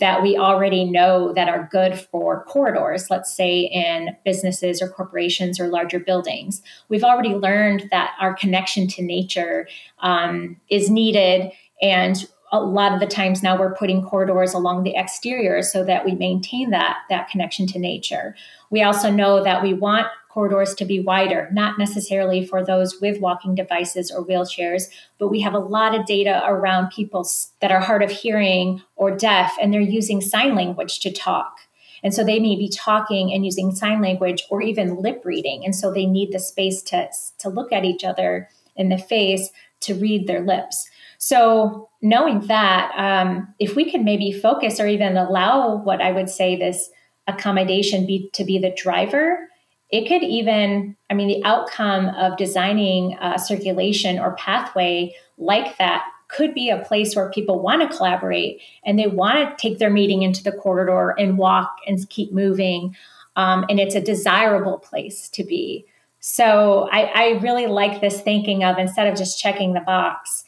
that 0.00 0.22
we 0.22 0.36
already 0.36 0.84
know 0.84 1.32
that 1.34 1.48
are 1.48 1.68
good 1.70 1.98
for 1.98 2.44
corridors, 2.44 3.10
let's 3.10 3.34
say 3.34 3.60
in 3.60 4.16
businesses 4.24 4.80
or 4.80 4.88
corporations 4.88 5.60
or 5.60 5.68
larger 5.68 6.00
buildings. 6.00 6.62
We've 6.88 7.04
already 7.04 7.34
learned 7.34 7.88
that 7.90 8.14
our 8.20 8.34
connection 8.34 8.88
to 8.88 9.02
nature 9.02 9.68
um, 10.00 10.56
is 10.70 10.90
needed. 10.90 11.50
And 11.82 12.24
a 12.52 12.60
lot 12.60 12.94
of 12.94 13.00
the 13.00 13.06
times 13.06 13.42
now 13.42 13.58
we're 13.58 13.74
putting 13.74 14.02
corridors 14.02 14.54
along 14.54 14.84
the 14.84 14.94
exterior 14.94 15.60
so 15.62 15.84
that 15.84 16.04
we 16.04 16.14
maintain 16.14 16.70
that, 16.70 16.98
that 17.10 17.28
connection 17.28 17.66
to 17.68 17.78
nature. 17.78 18.36
We 18.70 18.82
also 18.82 19.10
know 19.10 19.42
that 19.42 19.62
we 19.62 19.74
want 19.74 20.06
corridors 20.34 20.74
to 20.74 20.84
be 20.84 20.98
wider, 20.98 21.48
not 21.52 21.78
necessarily 21.78 22.44
for 22.44 22.64
those 22.64 23.00
with 23.00 23.20
walking 23.20 23.54
devices 23.54 24.10
or 24.10 24.26
wheelchairs, 24.26 24.90
but 25.16 25.28
we 25.28 25.40
have 25.40 25.54
a 25.54 25.60
lot 25.60 25.94
of 25.94 26.04
data 26.06 26.42
around 26.44 26.90
people 26.90 27.26
that 27.60 27.70
are 27.70 27.80
hard 27.80 28.02
of 28.02 28.10
hearing 28.10 28.82
or 28.96 29.16
deaf, 29.16 29.54
and 29.62 29.72
they're 29.72 29.80
using 29.80 30.20
sign 30.20 30.56
language 30.56 30.98
to 30.98 31.12
talk. 31.12 31.60
And 32.02 32.12
so 32.12 32.24
they 32.24 32.40
may 32.40 32.56
be 32.56 32.68
talking 32.68 33.32
and 33.32 33.44
using 33.44 33.72
sign 33.72 34.02
language 34.02 34.44
or 34.50 34.60
even 34.60 34.96
lip 34.96 35.22
reading. 35.24 35.64
And 35.64 35.74
so 35.74 35.92
they 35.92 36.04
need 36.04 36.32
the 36.32 36.40
space 36.40 36.82
to, 36.82 37.08
to 37.38 37.48
look 37.48 37.72
at 37.72 37.84
each 37.84 38.02
other 38.02 38.50
in 38.74 38.88
the 38.88 38.98
face 38.98 39.50
to 39.80 39.94
read 39.94 40.26
their 40.26 40.42
lips. 40.42 40.90
So, 41.18 41.88
knowing 42.02 42.40
that, 42.48 42.92
um, 42.98 43.54
if 43.58 43.76
we 43.76 43.90
could 43.90 44.02
maybe 44.02 44.32
focus 44.32 44.78
or 44.78 44.86
even 44.86 45.16
allow 45.16 45.76
what 45.76 46.02
I 46.02 46.10
would 46.12 46.28
say 46.28 46.56
this 46.56 46.90
accommodation 47.26 48.04
be 48.04 48.28
to 48.34 48.44
be 48.44 48.58
the 48.58 48.74
driver 48.76 49.48
it 49.94 50.08
could 50.08 50.24
even, 50.24 50.96
I 51.08 51.14
mean, 51.14 51.28
the 51.28 51.44
outcome 51.44 52.08
of 52.08 52.36
designing 52.36 53.16
a 53.20 53.38
circulation 53.38 54.18
or 54.18 54.34
pathway 54.34 55.14
like 55.38 55.78
that 55.78 56.04
could 56.26 56.52
be 56.52 56.68
a 56.68 56.78
place 56.84 57.14
where 57.14 57.30
people 57.30 57.60
want 57.60 57.80
to 57.80 57.96
collaborate 57.96 58.60
and 58.84 58.98
they 58.98 59.06
want 59.06 59.36
to 59.38 59.62
take 59.62 59.78
their 59.78 59.90
meeting 59.90 60.22
into 60.22 60.42
the 60.42 60.50
corridor 60.50 61.14
and 61.16 61.38
walk 61.38 61.76
and 61.86 62.10
keep 62.10 62.32
moving. 62.32 62.96
Um, 63.36 63.66
and 63.68 63.78
it's 63.78 63.94
a 63.94 64.00
desirable 64.00 64.78
place 64.78 65.28
to 65.28 65.44
be. 65.44 65.86
So 66.18 66.88
I, 66.90 67.02
I 67.14 67.28
really 67.40 67.68
like 67.68 68.00
this 68.00 68.20
thinking 68.20 68.64
of 68.64 68.78
instead 68.78 69.06
of 69.06 69.16
just 69.16 69.38
checking 69.38 69.74
the 69.74 69.80
box, 69.80 70.44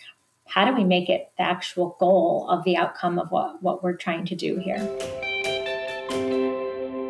how 0.46 0.64
do 0.64 0.74
we 0.74 0.82
make 0.82 1.08
it 1.08 1.30
the 1.38 1.44
actual 1.44 1.96
goal 2.00 2.48
of 2.50 2.64
the 2.64 2.76
outcome 2.76 3.20
of 3.20 3.30
what, 3.30 3.62
what 3.62 3.84
we're 3.84 3.94
trying 3.94 4.24
to 4.24 4.34
do 4.34 4.56
here? 4.56 5.36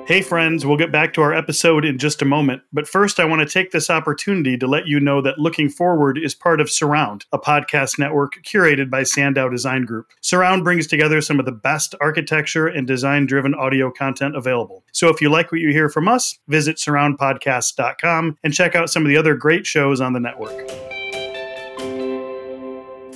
Hey, 0.06 0.22
friends, 0.22 0.64
we'll 0.64 0.76
get 0.76 0.92
back 0.92 1.14
to 1.14 1.20
our 1.20 1.34
episode 1.34 1.84
in 1.84 1.98
just 1.98 2.22
a 2.22 2.25
moment. 2.25 2.62
But 2.72 2.86
first, 2.86 3.18
I 3.18 3.25
want 3.25 3.40
to 3.40 3.52
take 3.52 3.72
this 3.72 3.90
opportunity 3.90 4.56
to 4.56 4.68
let 4.68 4.86
you 4.86 5.00
know 5.00 5.20
that 5.20 5.40
Looking 5.40 5.68
Forward 5.68 6.16
is 6.16 6.32
part 6.32 6.60
of 6.60 6.70
Surround, 6.70 7.25
a 7.32 7.40
podcast 7.40 7.98
network 7.98 8.34
curated 8.44 8.88
by 8.88 9.02
Sandow 9.02 9.48
Design 9.48 9.84
Group. 9.84 10.12
Surround 10.20 10.62
brings 10.62 10.86
together 10.86 11.20
some 11.20 11.40
of 11.40 11.44
the 11.44 11.50
best 11.50 11.96
architecture 12.00 12.68
and 12.68 12.86
design 12.86 13.26
driven 13.26 13.52
audio 13.52 13.90
content 13.90 14.36
available. 14.36 14.84
So 14.92 15.08
if 15.08 15.20
you 15.20 15.28
like 15.28 15.50
what 15.50 15.60
you 15.60 15.70
hear 15.72 15.88
from 15.88 16.06
us, 16.06 16.38
visit 16.46 16.76
surroundpodcast.com 16.76 18.38
and 18.44 18.54
check 18.54 18.76
out 18.76 18.90
some 18.90 19.02
of 19.02 19.08
the 19.08 19.16
other 19.16 19.34
great 19.34 19.66
shows 19.66 20.00
on 20.00 20.12
the 20.12 20.20
network. 20.20 20.70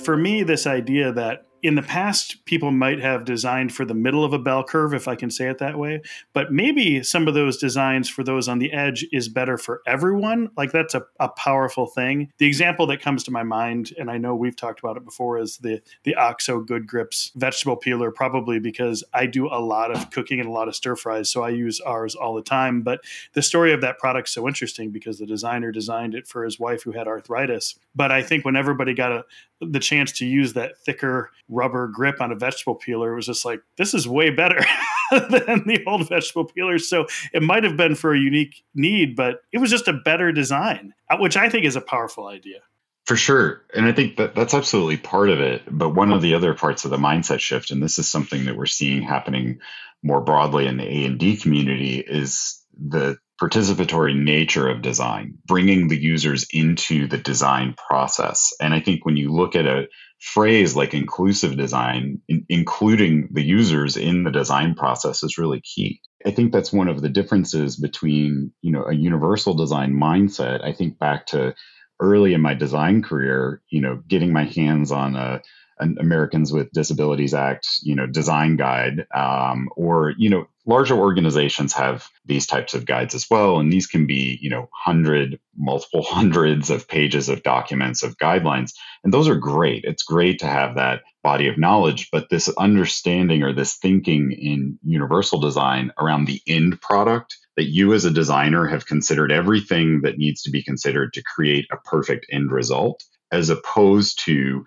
For 0.03 0.17
me, 0.17 0.43
this 0.43 0.67
idea 0.67 1.13
that 1.13 1.45
in 1.63 1.75
the 1.75 1.81
past, 1.81 2.43
people 2.45 2.71
might 2.71 2.99
have 2.99 3.25
designed 3.25 3.73
for 3.73 3.85
the 3.85 3.93
middle 3.93 4.23
of 4.23 4.33
a 4.33 4.39
bell 4.39 4.63
curve, 4.63 4.93
if 4.93 5.07
I 5.07 5.15
can 5.15 5.29
say 5.29 5.47
it 5.47 5.59
that 5.59 5.77
way. 5.77 6.01
But 6.33 6.51
maybe 6.51 7.03
some 7.03 7.27
of 7.27 7.33
those 7.33 7.57
designs 7.57 8.09
for 8.09 8.23
those 8.23 8.47
on 8.47 8.59
the 8.59 8.73
edge 8.73 9.05
is 9.11 9.29
better 9.29 9.57
for 9.57 9.81
everyone. 9.85 10.49
Like 10.57 10.71
that's 10.71 10.95
a, 10.95 11.03
a 11.19 11.29
powerful 11.29 11.85
thing. 11.85 12.31
The 12.37 12.47
example 12.47 12.87
that 12.87 13.01
comes 13.01 13.23
to 13.25 13.31
my 13.31 13.43
mind, 13.43 13.93
and 13.99 14.09
I 14.09 14.17
know 14.17 14.35
we've 14.35 14.55
talked 14.55 14.79
about 14.79 14.97
it 14.97 15.05
before, 15.05 15.37
is 15.37 15.57
the 15.57 15.81
the 16.03 16.15
OXO 16.15 16.61
Good 16.61 16.87
Grips 16.87 17.31
vegetable 17.35 17.77
peeler, 17.77 18.11
probably 18.11 18.59
because 18.59 19.03
I 19.13 19.25
do 19.25 19.47
a 19.47 19.59
lot 19.59 19.91
of 19.91 20.09
cooking 20.09 20.39
and 20.39 20.49
a 20.49 20.51
lot 20.51 20.67
of 20.67 20.75
stir 20.75 20.95
fries. 20.95 21.29
So 21.29 21.43
I 21.43 21.49
use 21.49 21.79
ours 21.81 22.15
all 22.15 22.33
the 22.33 22.41
time. 22.41 22.81
But 22.81 23.01
the 23.33 23.41
story 23.41 23.73
of 23.73 23.81
that 23.81 23.99
product's 23.99 24.31
so 24.31 24.47
interesting 24.47 24.91
because 24.91 25.19
the 25.19 25.25
designer 25.25 25.71
designed 25.71 26.15
it 26.15 26.27
for 26.27 26.43
his 26.43 26.59
wife 26.59 26.83
who 26.83 26.91
had 26.91 27.07
arthritis. 27.07 27.77
But 27.95 28.11
I 28.11 28.23
think 28.23 28.45
when 28.45 28.55
everybody 28.55 28.93
got 28.93 29.11
a, 29.11 29.25
the 29.61 29.79
chance 29.79 30.11
to 30.13 30.25
use 30.25 30.53
that 30.53 30.77
thicker 30.79 31.31
rubber 31.49 31.87
grip 31.87 32.21
on 32.21 32.31
a 32.31 32.35
vegetable 32.35 32.75
peeler, 32.75 33.13
was 33.15 33.25
just 33.25 33.45
like, 33.45 33.61
this 33.77 33.93
is 33.93 34.07
way 34.07 34.29
better 34.29 34.59
than 35.11 35.63
the 35.65 35.83
old 35.87 36.09
vegetable 36.09 36.45
peelers. 36.45 36.87
So 36.87 37.07
it 37.33 37.43
might 37.43 37.63
have 37.63 37.77
been 37.77 37.95
for 37.95 38.13
a 38.13 38.19
unique 38.19 38.63
need, 38.73 39.15
but 39.15 39.41
it 39.51 39.59
was 39.59 39.69
just 39.69 39.87
a 39.87 39.93
better 39.93 40.31
design, 40.31 40.93
uh, 41.09 41.17
which 41.17 41.37
I 41.37 41.49
think 41.49 41.65
is 41.65 41.75
a 41.75 41.81
powerful 41.81 42.27
idea. 42.27 42.59
For 43.05 43.15
sure. 43.15 43.63
And 43.75 43.85
I 43.87 43.91
think 43.91 44.17
that 44.17 44.35
that's 44.35 44.53
absolutely 44.53 44.97
part 44.97 45.29
of 45.29 45.41
it. 45.41 45.63
But 45.69 45.89
one 45.89 46.11
of 46.11 46.21
the 46.21 46.35
other 46.35 46.53
parts 46.53 46.85
of 46.85 46.91
the 46.91 46.97
mindset 46.97 47.39
shift, 47.39 47.71
and 47.71 47.81
this 47.81 47.97
is 47.97 48.07
something 48.07 48.45
that 48.45 48.55
we're 48.55 48.67
seeing 48.67 49.01
happening 49.01 49.59
more 50.03 50.21
broadly 50.21 50.67
in 50.67 50.77
the 50.77 50.87
A&D 50.87 51.37
community, 51.37 51.99
is 51.99 52.61
the 52.77 53.17
participatory 53.41 54.15
nature 54.15 54.69
of 54.69 54.83
design, 54.83 55.33
bringing 55.47 55.87
the 55.87 55.99
users 55.99 56.45
into 56.53 57.07
the 57.07 57.17
design 57.17 57.73
process. 57.89 58.53
And 58.61 58.73
I 58.73 58.79
think 58.79 59.03
when 59.03 59.17
you 59.17 59.33
look 59.33 59.55
at 59.55 59.65
a 59.65 59.87
phrase 60.19 60.75
like 60.75 60.93
inclusive 60.93 61.57
design, 61.57 62.21
in, 62.27 62.45
including 62.49 63.29
the 63.31 63.41
users 63.41 63.97
in 63.97 64.23
the 64.23 64.31
design 64.31 64.75
process 64.75 65.23
is 65.23 65.39
really 65.39 65.61
key. 65.61 65.99
I 66.23 66.29
think 66.29 66.51
that's 66.51 66.71
one 66.71 66.87
of 66.87 67.01
the 67.01 67.09
differences 67.09 67.77
between, 67.77 68.51
you 68.61 68.71
know, 68.71 68.85
a 68.85 68.93
universal 68.93 69.55
design 69.55 69.93
mindset. 69.93 70.63
I 70.63 70.73
think 70.73 70.99
back 70.99 71.25
to 71.27 71.55
early 71.99 72.35
in 72.35 72.41
my 72.41 72.53
design 72.53 73.01
career, 73.01 73.63
you 73.71 73.81
know, 73.81 74.03
getting 74.07 74.31
my 74.31 74.43
hands 74.43 74.91
on 74.91 75.15
a 75.15 75.41
an 75.79 75.97
Americans 75.99 76.53
with 76.53 76.71
Disabilities 76.71 77.33
Act, 77.33 77.67
you 77.81 77.95
know, 77.95 78.05
design 78.05 78.55
guide, 78.55 79.07
um, 79.15 79.67
or 79.75 80.13
you 80.15 80.29
know, 80.29 80.45
larger 80.65 80.95
organizations 80.95 81.73
have 81.73 82.07
these 82.25 82.45
types 82.45 82.73
of 82.73 82.85
guides 82.85 83.15
as 83.15 83.27
well, 83.29 83.59
and 83.59 83.71
these 83.71 83.87
can 83.87 84.05
be, 84.05 84.37
you 84.41 84.49
know, 84.49 84.69
hundred, 84.73 85.39
multiple 85.57 86.03
hundreds 86.07 86.69
of 86.69 86.87
pages 86.87 87.29
of 87.29 87.43
documents 87.43 88.03
of 88.03 88.17
guidelines, 88.17 88.71
and 89.03 89.13
those 89.13 89.27
are 89.27 89.35
great. 89.35 89.83
It's 89.83 90.03
great 90.03 90.39
to 90.39 90.47
have 90.47 90.75
that 90.75 91.01
body 91.23 91.47
of 91.47 91.57
knowledge, 91.57 92.09
but 92.11 92.29
this 92.29 92.49
understanding 92.57 93.43
or 93.43 93.53
this 93.53 93.77
thinking 93.77 94.31
in 94.31 94.79
universal 94.83 95.39
design 95.39 95.91
around 95.99 96.25
the 96.25 96.41
end 96.47 96.81
product 96.81 97.37
that 97.57 97.65
you 97.65 97.93
as 97.93 98.05
a 98.05 98.11
designer 98.11 98.65
have 98.65 98.85
considered 98.85 99.31
everything 99.31 100.01
that 100.01 100.17
needs 100.17 100.41
to 100.43 100.51
be 100.51 100.63
considered 100.63 101.13
to 101.13 101.23
create 101.23 101.65
a 101.71 101.77
perfect 101.77 102.25
end 102.31 102.51
result 102.51 103.03
as 103.31 103.49
opposed 103.49 104.23
to 104.25 104.65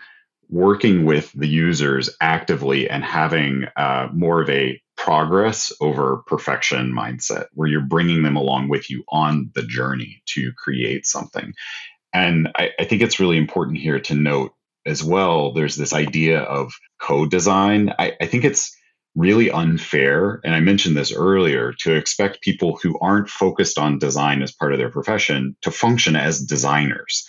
working 0.49 1.05
with 1.05 1.33
the 1.33 1.49
users 1.49 2.11
actively 2.21 2.89
and 2.89 3.03
having 3.03 3.65
uh, 3.77 4.09
more 4.13 4.43
of 4.43 4.51
a 4.51 4.81
progress 4.97 5.73
over 5.81 6.19
perfection 6.27 6.93
mindset 6.93 7.47
where 7.53 7.69
you're 7.69 7.81
bringing 7.81 8.23
them 8.23 8.37
along 8.37 8.69
with 8.69 8.89
you 8.91 9.05
on 9.09 9.51
the 9.55 9.63
journey 9.63 10.23
to 10.27 10.53
create 10.53 11.07
something. 11.07 11.53
And 12.13 12.49
I, 12.57 12.71
I 12.79 12.85
think 12.85 13.03
it's 13.03 13.21
really 13.21 13.37
important 13.37 13.79
here 13.79 14.01
to 14.01 14.15
note 14.15 14.55
as 14.87 15.03
well 15.03 15.53
there's 15.53 15.77
this 15.77 15.93
idea 15.93 16.41
of 16.41 16.73
co 17.01 17.27
design. 17.27 17.93
I, 17.99 18.13
I 18.21 18.27
think 18.27 18.45
it's 18.45 18.77
really 19.15 19.51
unfair, 19.51 20.41
and 20.45 20.55
I 20.55 20.61
mentioned 20.61 20.97
this 20.97 21.13
earlier, 21.13 21.73
to 21.81 21.95
expect 21.95 22.41
people 22.43 22.79
who 22.83 22.99
aren't 23.01 23.31
focused 23.31 23.79
on 23.79 23.99
design 23.99 24.43
as 24.43 24.53
part 24.53 24.73
of 24.73 24.79
their 24.79 24.91
profession 24.91 25.57
to 25.63 25.71
function 25.71 26.17
as 26.17 26.41
designers. 26.41 27.27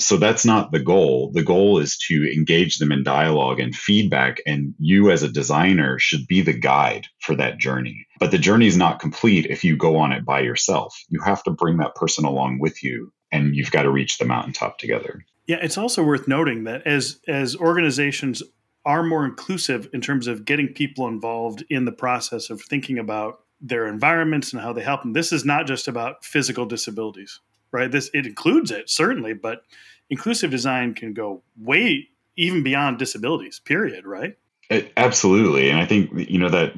So 0.00 0.16
that's 0.16 0.44
not 0.44 0.72
the 0.72 0.80
goal. 0.80 1.30
The 1.32 1.42
goal 1.42 1.78
is 1.78 1.96
to 2.08 2.30
engage 2.32 2.78
them 2.78 2.92
in 2.92 3.02
dialogue 3.02 3.60
and 3.60 3.74
feedback, 3.74 4.40
and 4.46 4.74
you 4.78 5.10
as 5.10 5.22
a 5.22 5.30
designer 5.30 5.98
should 5.98 6.26
be 6.26 6.42
the 6.42 6.52
guide 6.52 7.06
for 7.20 7.34
that 7.36 7.58
journey. 7.58 8.06
But 8.18 8.30
the 8.30 8.38
journey 8.38 8.66
is 8.66 8.76
not 8.76 9.00
complete 9.00 9.46
if 9.46 9.64
you 9.64 9.76
go 9.76 9.96
on 9.96 10.12
it 10.12 10.24
by 10.24 10.40
yourself. 10.40 10.96
You 11.08 11.20
have 11.22 11.42
to 11.44 11.50
bring 11.50 11.76
that 11.78 11.94
person 11.94 12.24
along 12.24 12.58
with 12.58 12.82
you, 12.82 13.12
and 13.30 13.54
you've 13.54 13.70
got 13.70 13.82
to 13.82 13.90
reach 13.90 14.18
the 14.18 14.24
mountaintop 14.24 14.78
together. 14.78 15.24
Yeah, 15.46 15.58
it's 15.60 15.78
also 15.78 16.02
worth 16.02 16.28
noting 16.28 16.64
that 16.64 16.86
as 16.86 17.20
as 17.28 17.56
organizations 17.56 18.42
are 18.84 19.02
more 19.02 19.24
inclusive 19.24 19.88
in 19.92 20.00
terms 20.00 20.26
of 20.26 20.44
getting 20.44 20.68
people 20.68 21.06
involved 21.06 21.64
in 21.70 21.84
the 21.84 21.92
process 21.92 22.50
of 22.50 22.60
thinking 22.62 22.98
about 22.98 23.40
their 23.60 23.86
environments 23.86 24.52
and 24.52 24.60
how 24.60 24.72
they 24.72 24.82
help 24.82 25.02
them. 25.02 25.12
This 25.12 25.32
is 25.32 25.44
not 25.44 25.68
just 25.68 25.86
about 25.86 26.24
physical 26.24 26.66
disabilities 26.66 27.38
right? 27.72 27.90
This 27.90 28.10
it 28.14 28.26
includes 28.26 28.70
it 28.70 28.88
certainly, 28.88 29.32
but 29.32 29.62
inclusive 30.10 30.50
design 30.50 30.94
can 30.94 31.12
go 31.12 31.42
way 31.58 32.08
even 32.36 32.62
beyond 32.62 32.98
disabilities. 32.98 33.60
Period. 33.60 34.06
Right? 34.06 34.36
It, 34.70 34.92
absolutely, 34.96 35.70
and 35.70 35.80
I 35.80 35.86
think 35.86 36.10
you 36.30 36.38
know 36.38 36.48
that 36.50 36.74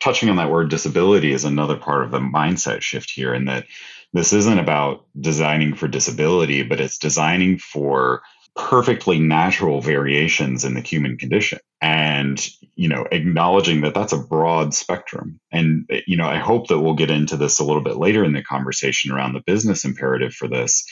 touching 0.00 0.28
on 0.28 0.36
that 0.36 0.50
word 0.50 0.68
disability 0.68 1.32
is 1.32 1.44
another 1.44 1.76
part 1.76 2.04
of 2.04 2.10
the 2.10 2.20
mindset 2.20 2.82
shift 2.82 3.10
here, 3.10 3.34
in 3.34 3.46
that 3.46 3.66
this 4.12 4.32
isn't 4.32 4.58
about 4.58 5.06
designing 5.20 5.74
for 5.74 5.88
disability, 5.88 6.62
but 6.62 6.80
it's 6.80 6.98
designing 6.98 7.58
for 7.58 8.22
perfectly 8.56 9.18
natural 9.18 9.80
variations 9.80 10.64
in 10.64 10.74
the 10.74 10.80
human 10.80 11.16
condition. 11.16 11.58
And 11.80 12.44
you 12.76 12.88
know 12.88 13.06
acknowledging 13.12 13.82
that 13.82 13.94
that's 13.94 14.12
a 14.12 14.18
broad 14.18 14.74
spectrum. 14.74 15.40
And 15.52 15.88
you 16.06 16.16
know 16.16 16.26
i 16.26 16.38
hope 16.38 16.68
that 16.68 16.80
we'll 16.80 16.94
get 16.94 17.10
into 17.10 17.36
this 17.36 17.58
a 17.58 17.64
little 17.64 17.82
bit 17.82 17.96
later 17.96 18.24
in 18.24 18.32
the 18.32 18.42
conversation 18.42 19.12
around 19.12 19.34
the 19.34 19.42
business 19.46 19.84
imperative 19.84 20.32
for 20.32 20.48
this. 20.48 20.84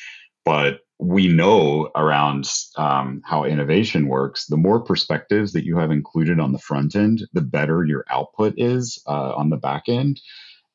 But 0.44 0.80
we 0.98 1.28
know 1.28 1.90
around 1.96 2.48
um, 2.76 3.22
how 3.24 3.44
innovation 3.44 4.06
works 4.06 4.46
the 4.46 4.56
more 4.56 4.80
perspectives 4.80 5.52
that 5.52 5.64
you 5.64 5.76
have 5.76 5.90
included 5.90 6.38
on 6.38 6.52
the 6.52 6.58
front 6.58 6.94
end 6.94 7.22
the 7.32 7.40
better 7.40 7.84
your 7.84 8.04
output 8.08 8.54
is 8.56 9.02
uh, 9.08 9.34
on 9.34 9.50
the 9.50 9.56
back 9.56 9.84
end 9.88 10.20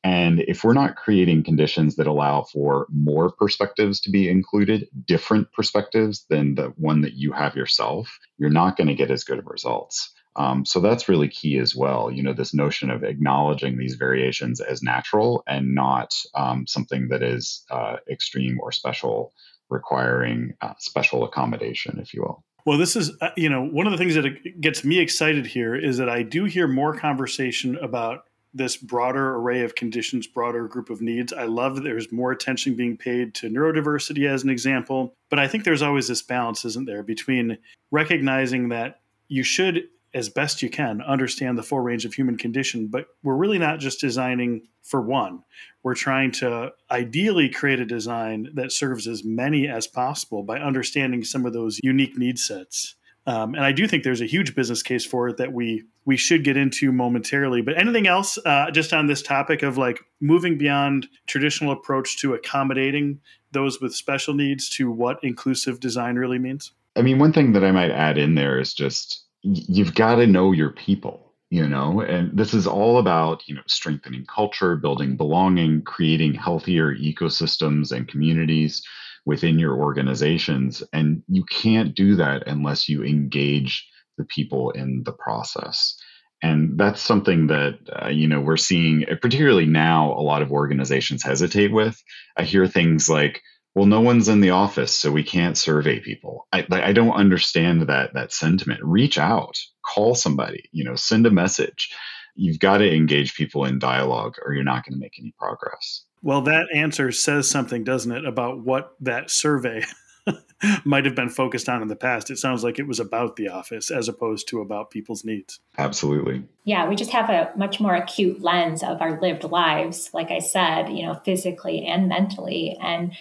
and 0.04 0.42
if 0.42 0.64
we're 0.64 0.74
not 0.74 0.96
creating 0.96 1.44
conditions 1.44 1.96
that 1.96 2.08
allow 2.08 2.44
for 2.44 2.88
more 2.94 3.32
perspectives 3.32 4.00
to 4.02 4.12
be 4.12 4.30
included, 4.30 4.88
different 5.06 5.52
perspectives 5.52 6.26
than 6.30 6.56
the 6.56 6.74
one 6.78 7.02
that 7.02 7.14
you 7.14 7.32
have 7.32 7.56
yourself, 7.56 8.18
you're 8.38 8.50
not 8.50 8.78
going 8.78 8.88
to 8.88 8.96
get 8.96 9.12
as 9.12 9.24
good 9.24 9.40
of 9.40 9.48
results. 9.48 10.14
Um, 10.38 10.66
so 10.66 10.80
that's 10.80 11.10
really 11.10 11.28
key 11.28 11.58
as 11.58 11.76
well. 11.76 12.12
You 12.12 12.22
know, 12.22 12.34
this 12.34 12.54
notion 12.54 12.92
of 12.92 13.04
acknowledging 13.04 13.78
these 13.78 13.96
variations 13.96 14.62
as 14.62 14.84
natural 14.84 15.44
and 15.48 15.74
not 15.74 16.14
um, 16.36 16.68
something 16.68 17.08
that 17.10 17.24
is 17.24 17.66
uh, 17.72 17.98
extreme 18.10 18.60
or 18.62 18.72
special, 18.72 19.34
requiring 19.70 20.54
uh, 20.62 20.74
special 20.78 21.24
accommodation, 21.24 22.00
if 22.00 22.14
you 22.14 22.22
will. 22.22 22.44
Well, 22.68 22.78
this 22.78 22.96
is, 22.96 23.12
uh, 23.22 23.30
you 23.36 23.50
know, 23.50 23.64
one 23.64 23.88
of 23.88 23.92
the 23.92 23.98
things 23.98 24.14
that 24.14 24.62
gets 24.62 24.84
me 24.84 25.00
excited 25.00 25.48
here 25.48 25.76
is 25.76 25.98
that 25.98 26.10
I 26.10 26.22
do 26.22 26.44
hear 26.44 26.68
more 26.68 26.96
conversation 26.96 27.76
about 27.78 28.26
this 28.58 28.76
broader 28.76 29.36
array 29.36 29.62
of 29.64 29.76
conditions, 29.76 30.28
broader 30.28 30.68
group 30.68 30.90
of 30.90 31.02
needs. 31.02 31.32
I 31.32 31.46
love 31.46 31.76
that 31.76 31.84
there's 31.84 32.12
more 32.12 32.32
attention 32.32 32.76
being 32.76 32.98
paid 32.98 33.34
to 33.36 33.50
neurodiversity 33.50 34.28
as 34.28 34.44
an 34.44 34.50
example, 34.50 35.14
but 35.30 35.40
I 35.40 35.48
think 35.48 35.64
there's 35.64 35.82
always 35.82 36.08
this 36.08 36.22
balance, 36.22 36.66
isn't 36.66 36.86
there, 36.86 37.04
between 37.04 37.58
recognizing 37.92 38.70
that 38.70 39.02
you 39.28 39.44
should, 39.44 39.84
as 40.14 40.30
best 40.30 40.62
you 40.62 40.70
can, 40.70 41.02
understand 41.02 41.58
the 41.58 41.64
full 41.64 41.80
range 41.80 42.06
of 42.06 42.14
human 42.14 42.38
condition, 42.38 42.88
but 42.88 43.08
we're 43.24 43.36
really 43.36 43.60
not 43.60 43.80
just 43.80 44.00
designing 44.00 44.68
for 44.84 45.02
one. 45.02 45.44
We're 45.84 45.96
trying 45.96 46.32
to 46.34 46.72
ideally 46.90 47.50
create 47.50 47.80
a 47.80 47.86
design 47.86 48.50
that 48.56 48.72
serves 48.72 49.08
as 49.08 49.24
many 49.24 49.68
as 49.68 49.86
possible 49.86 50.44
by 50.44 50.60
understanding 50.60 51.24
some 51.24 51.46
of 51.46 51.54
those 51.54 51.80
unique 51.84 52.18
need 52.18 52.40
sets. 52.40 52.96
Um, 53.28 53.56
and 53.56 53.64
I 53.64 53.74
do 53.74 53.88
think 53.88 54.04
there's 54.04 54.22
a 54.22 54.26
huge 54.26 54.56
business 54.56 54.82
case 54.82 55.06
for 55.06 55.28
it 55.28 55.38
that 55.38 55.52
we 55.52 55.84
we 56.06 56.16
should 56.16 56.46
get 56.46 56.56
into 56.56 56.94
momentarily. 56.94 57.62
But 57.62 57.78
anything 57.78 58.08
else 58.08 58.40
uh, 58.46 58.72
just 58.72 58.94
on 58.94 59.08
this 59.08 59.22
topic 59.22 59.64
of 59.64 59.78
like 59.78 60.00
moving 60.22 60.58
beyond 60.58 61.08
traditional 61.28 61.74
approach 61.74 62.18
to 62.22 62.34
accommodating 62.34 63.20
those 63.52 63.82
with 63.82 63.94
special 63.94 64.34
needs 64.34 64.70
to 64.70 64.90
what 64.90 65.20
inclusive 65.24 65.82
design 65.82 66.16
really 66.16 66.40
means? 66.40 66.72
I 66.96 67.02
mean, 67.02 67.20
one 67.20 67.34
thing 67.34 67.52
that 67.52 67.66
I 67.66 67.72
might 67.72 67.92
add 67.92 68.18
in 68.18 68.36
there 68.36 68.58
is 68.60 68.74
just 68.74 69.26
you've 69.44 69.94
got 69.94 70.16
to 70.16 70.26
know 70.26 70.54
your 70.54 70.72
people 70.72 71.28
you 71.50 71.66
know 71.66 72.02
and 72.02 72.38
this 72.38 72.54
is 72.54 72.68
all 72.68 72.98
about 72.98 73.48
you 73.48 73.56
know 73.56 73.62
strengthening 73.68 74.26
culture 74.26 74.76
building 74.76 75.16
belonging 75.16 75.82
creating 75.82 76.34
healthier 76.34 76.94
ecosystems 76.96 77.92
and 77.92 78.08
communities 78.08 78.84
within 79.28 79.60
your 79.60 79.76
organizations. 79.76 80.82
And 80.94 81.22
you 81.28 81.44
can't 81.44 81.94
do 81.94 82.16
that 82.16 82.48
unless 82.48 82.88
you 82.88 83.04
engage 83.04 83.86
the 84.18 84.24
people 84.24 84.72
in 84.72 85.04
the 85.04 85.12
process. 85.12 86.02
And 86.42 86.80
that's 86.80 87.02
something 87.02 87.48
that, 87.48 87.78
uh, 87.92 88.08
you 88.08 88.30
know, 88.30 88.40
we're 88.40 88.56
seeing, 88.56 89.04
uh, 89.04 89.16
particularly 89.22 89.66
now, 89.66 90.14
a 90.14 90.22
lot 90.22 90.42
of 90.42 90.54
organizations 90.54 91.24
hesitate 91.24 91.74
with. 91.74 92.02
I 92.38 92.44
hear 92.44 92.68
things 92.68 93.10
like, 93.10 93.42
well, 93.76 93.86
no 93.86 94.00
one's 94.00 94.30
in 94.30 94.40
the 94.40 94.52
office, 94.52 94.96
so 94.98 95.12
we 95.12 95.24
can't 95.24 95.58
survey 95.58 96.00
people. 96.00 96.48
I, 96.54 96.66
I 96.72 96.94
don't 96.94 97.12
understand 97.12 97.90
that 97.90 98.14
that 98.14 98.32
sentiment. 98.32 98.80
Reach 98.82 99.18
out, 99.18 99.58
call 99.86 100.16
somebody, 100.16 100.70
you 100.72 100.86
know, 100.86 100.96
send 100.96 101.26
a 101.28 101.32
message. 101.32 101.94
You've 102.34 102.60
got 102.60 102.78
to 102.78 102.96
engage 102.96 103.36
people 103.36 103.66
in 103.66 103.78
dialogue 103.78 104.36
or 104.44 104.54
you're 104.54 104.64
not 104.64 104.86
going 104.86 104.94
to 104.94 105.00
make 105.00 105.20
any 105.20 105.34
progress. 105.38 106.06
Well, 106.22 106.42
that 106.42 106.68
answer 106.74 107.12
says 107.12 107.50
something, 107.50 107.84
doesn't 107.84 108.12
it, 108.12 108.26
about 108.26 108.60
what 108.60 108.96
that 109.02 109.30
survey 109.30 109.84
might 110.86 111.06
have 111.06 111.16
been 111.16 111.30
focused 111.30 111.70
on 111.70 111.82
in 111.82 111.88
the 111.88 111.96
past. 111.96 112.32
It 112.32 112.38
sounds 112.38 112.64
like 112.64 112.80
it 112.80 112.88
was 112.88 113.00
about 113.00 113.36
the 113.36 113.50
office 113.50 113.92
as 113.92 114.08
opposed 114.08 114.48
to 114.50 114.62
about 114.62 114.92
people's 114.92 115.24
needs. 115.24 115.60
Absolutely. 115.78 116.44
Yeah, 116.64 116.88
we 116.88 116.96
just 116.96 117.12
have 117.12 117.30
a 117.30 117.52
much 117.56 117.80
more 117.80 117.96
acute 117.96 118.42
lens 118.42 118.84
of 118.84 119.02
our 119.02 119.20
lived 119.22 119.44
lives, 119.44 120.10
like 120.14 120.32
I 120.32 120.40
said, 120.40 120.90
you 120.90 121.06
know, 121.06 121.16
physically 121.26 121.86
and 121.86 122.08
mentally. 122.10 122.78
And 122.82 123.14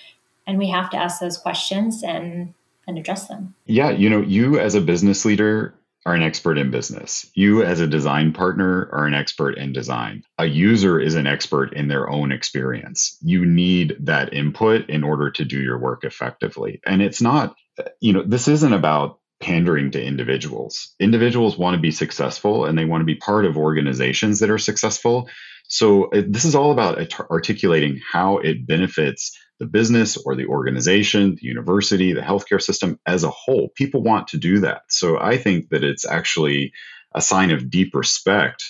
and 0.47 0.59
we 0.59 0.69
have 0.71 0.91
to 0.91 0.97
ask 0.97 1.21
those 1.21 1.39
questions 1.39 2.03
and 2.03 2.55
and 2.87 2.99
address 2.99 3.27
them. 3.27 3.55
Yeah, 3.67 3.91
you 3.91 4.09
know, 4.09 4.21
you 4.21 4.59
as 4.59 4.75
a 4.75 4.81
business 4.81 5.25
leader 5.25 5.75
are 6.07 6.15
an 6.15 6.23
expert 6.23 6.57
in 6.57 6.71
business. 6.71 7.29
You, 7.35 7.65
as 7.65 7.81
a 7.81 7.87
design 7.87 8.33
partner, 8.33 8.89
are 8.93 9.07
an 9.07 9.15
expert 9.15 9.59
in 9.59 9.73
design. 9.73 10.23
A 10.39 10.47
user 10.47 11.01
is 11.01 11.17
an 11.17 11.27
expert 11.27 11.73
in 11.73 11.89
their 11.89 12.09
own 12.09 12.31
experience. 12.31 13.19
You 13.23 13.45
need 13.45 13.97
that 14.01 14.33
input 14.33 14.89
in 14.89 15.03
order 15.03 15.33
to 15.33 15.45
do 15.45 15.61
your 15.61 15.79
work 15.79 16.05
effectively. 16.05 16.81
And 16.87 17.03
it's 17.03 17.21
not, 17.21 17.57
you 18.01 18.13
know, 18.13 18.23
this 18.25 18.47
isn't 18.47 18.73
about 18.73 19.19
pandering 19.41 19.91
to 19.91 20.03
individuals. 20.03 20.95
Individuals 20.99 21.59
want 21.59 21.75
to 21.75 21.81
be 21.81 21.91
successful 21.91 22.65
and 22.65 22.79
they 22.79 22.85
want 22.85 23.03
to 23.03 23.07
be 23.07 23.17
part 23.17 23.45
of 23.45 23.57
organizations 23.57 24.41
that 24.41 24.51
are 24.51 24.59
successful. 24.59 25.29
So, 25.69 26.11
this 26.13 26.45
is 26.45 26.55
all 26.55 26.73
about 26.73 26.99
articulating 27.31 28.01
how 28.13 28.39
it 28.39 28.67
benefits 28.67 29.37
the 29.59 29.67
business 29.67 30.17
or 30.17 30.35
the 30.35 30.47
organization, 30.47 31.37
the 31.41 31.47
university, 31.47 32.13
the 32.13 32.21
healthcare 32.21 32.61
system 32.61 32.99
as 33.07 33.25
a 33.25 33.31
whole. 33.31 33.71
People 33.75 34.03
want 34.03 34.29
to 34.29 34.39
do 34.39 34.61
that. 34.61 34.83
So 34.89 35.19
I 35.19 35.39
think 35.39 35.71
that 35.71 35.83
it's 35.83 36.07
actually 36.07 36.73
a 37.15 37.23
sign 37.23 37.51
of 37.51 37.71
deep 37.71 37.95
respect 37.95 38.63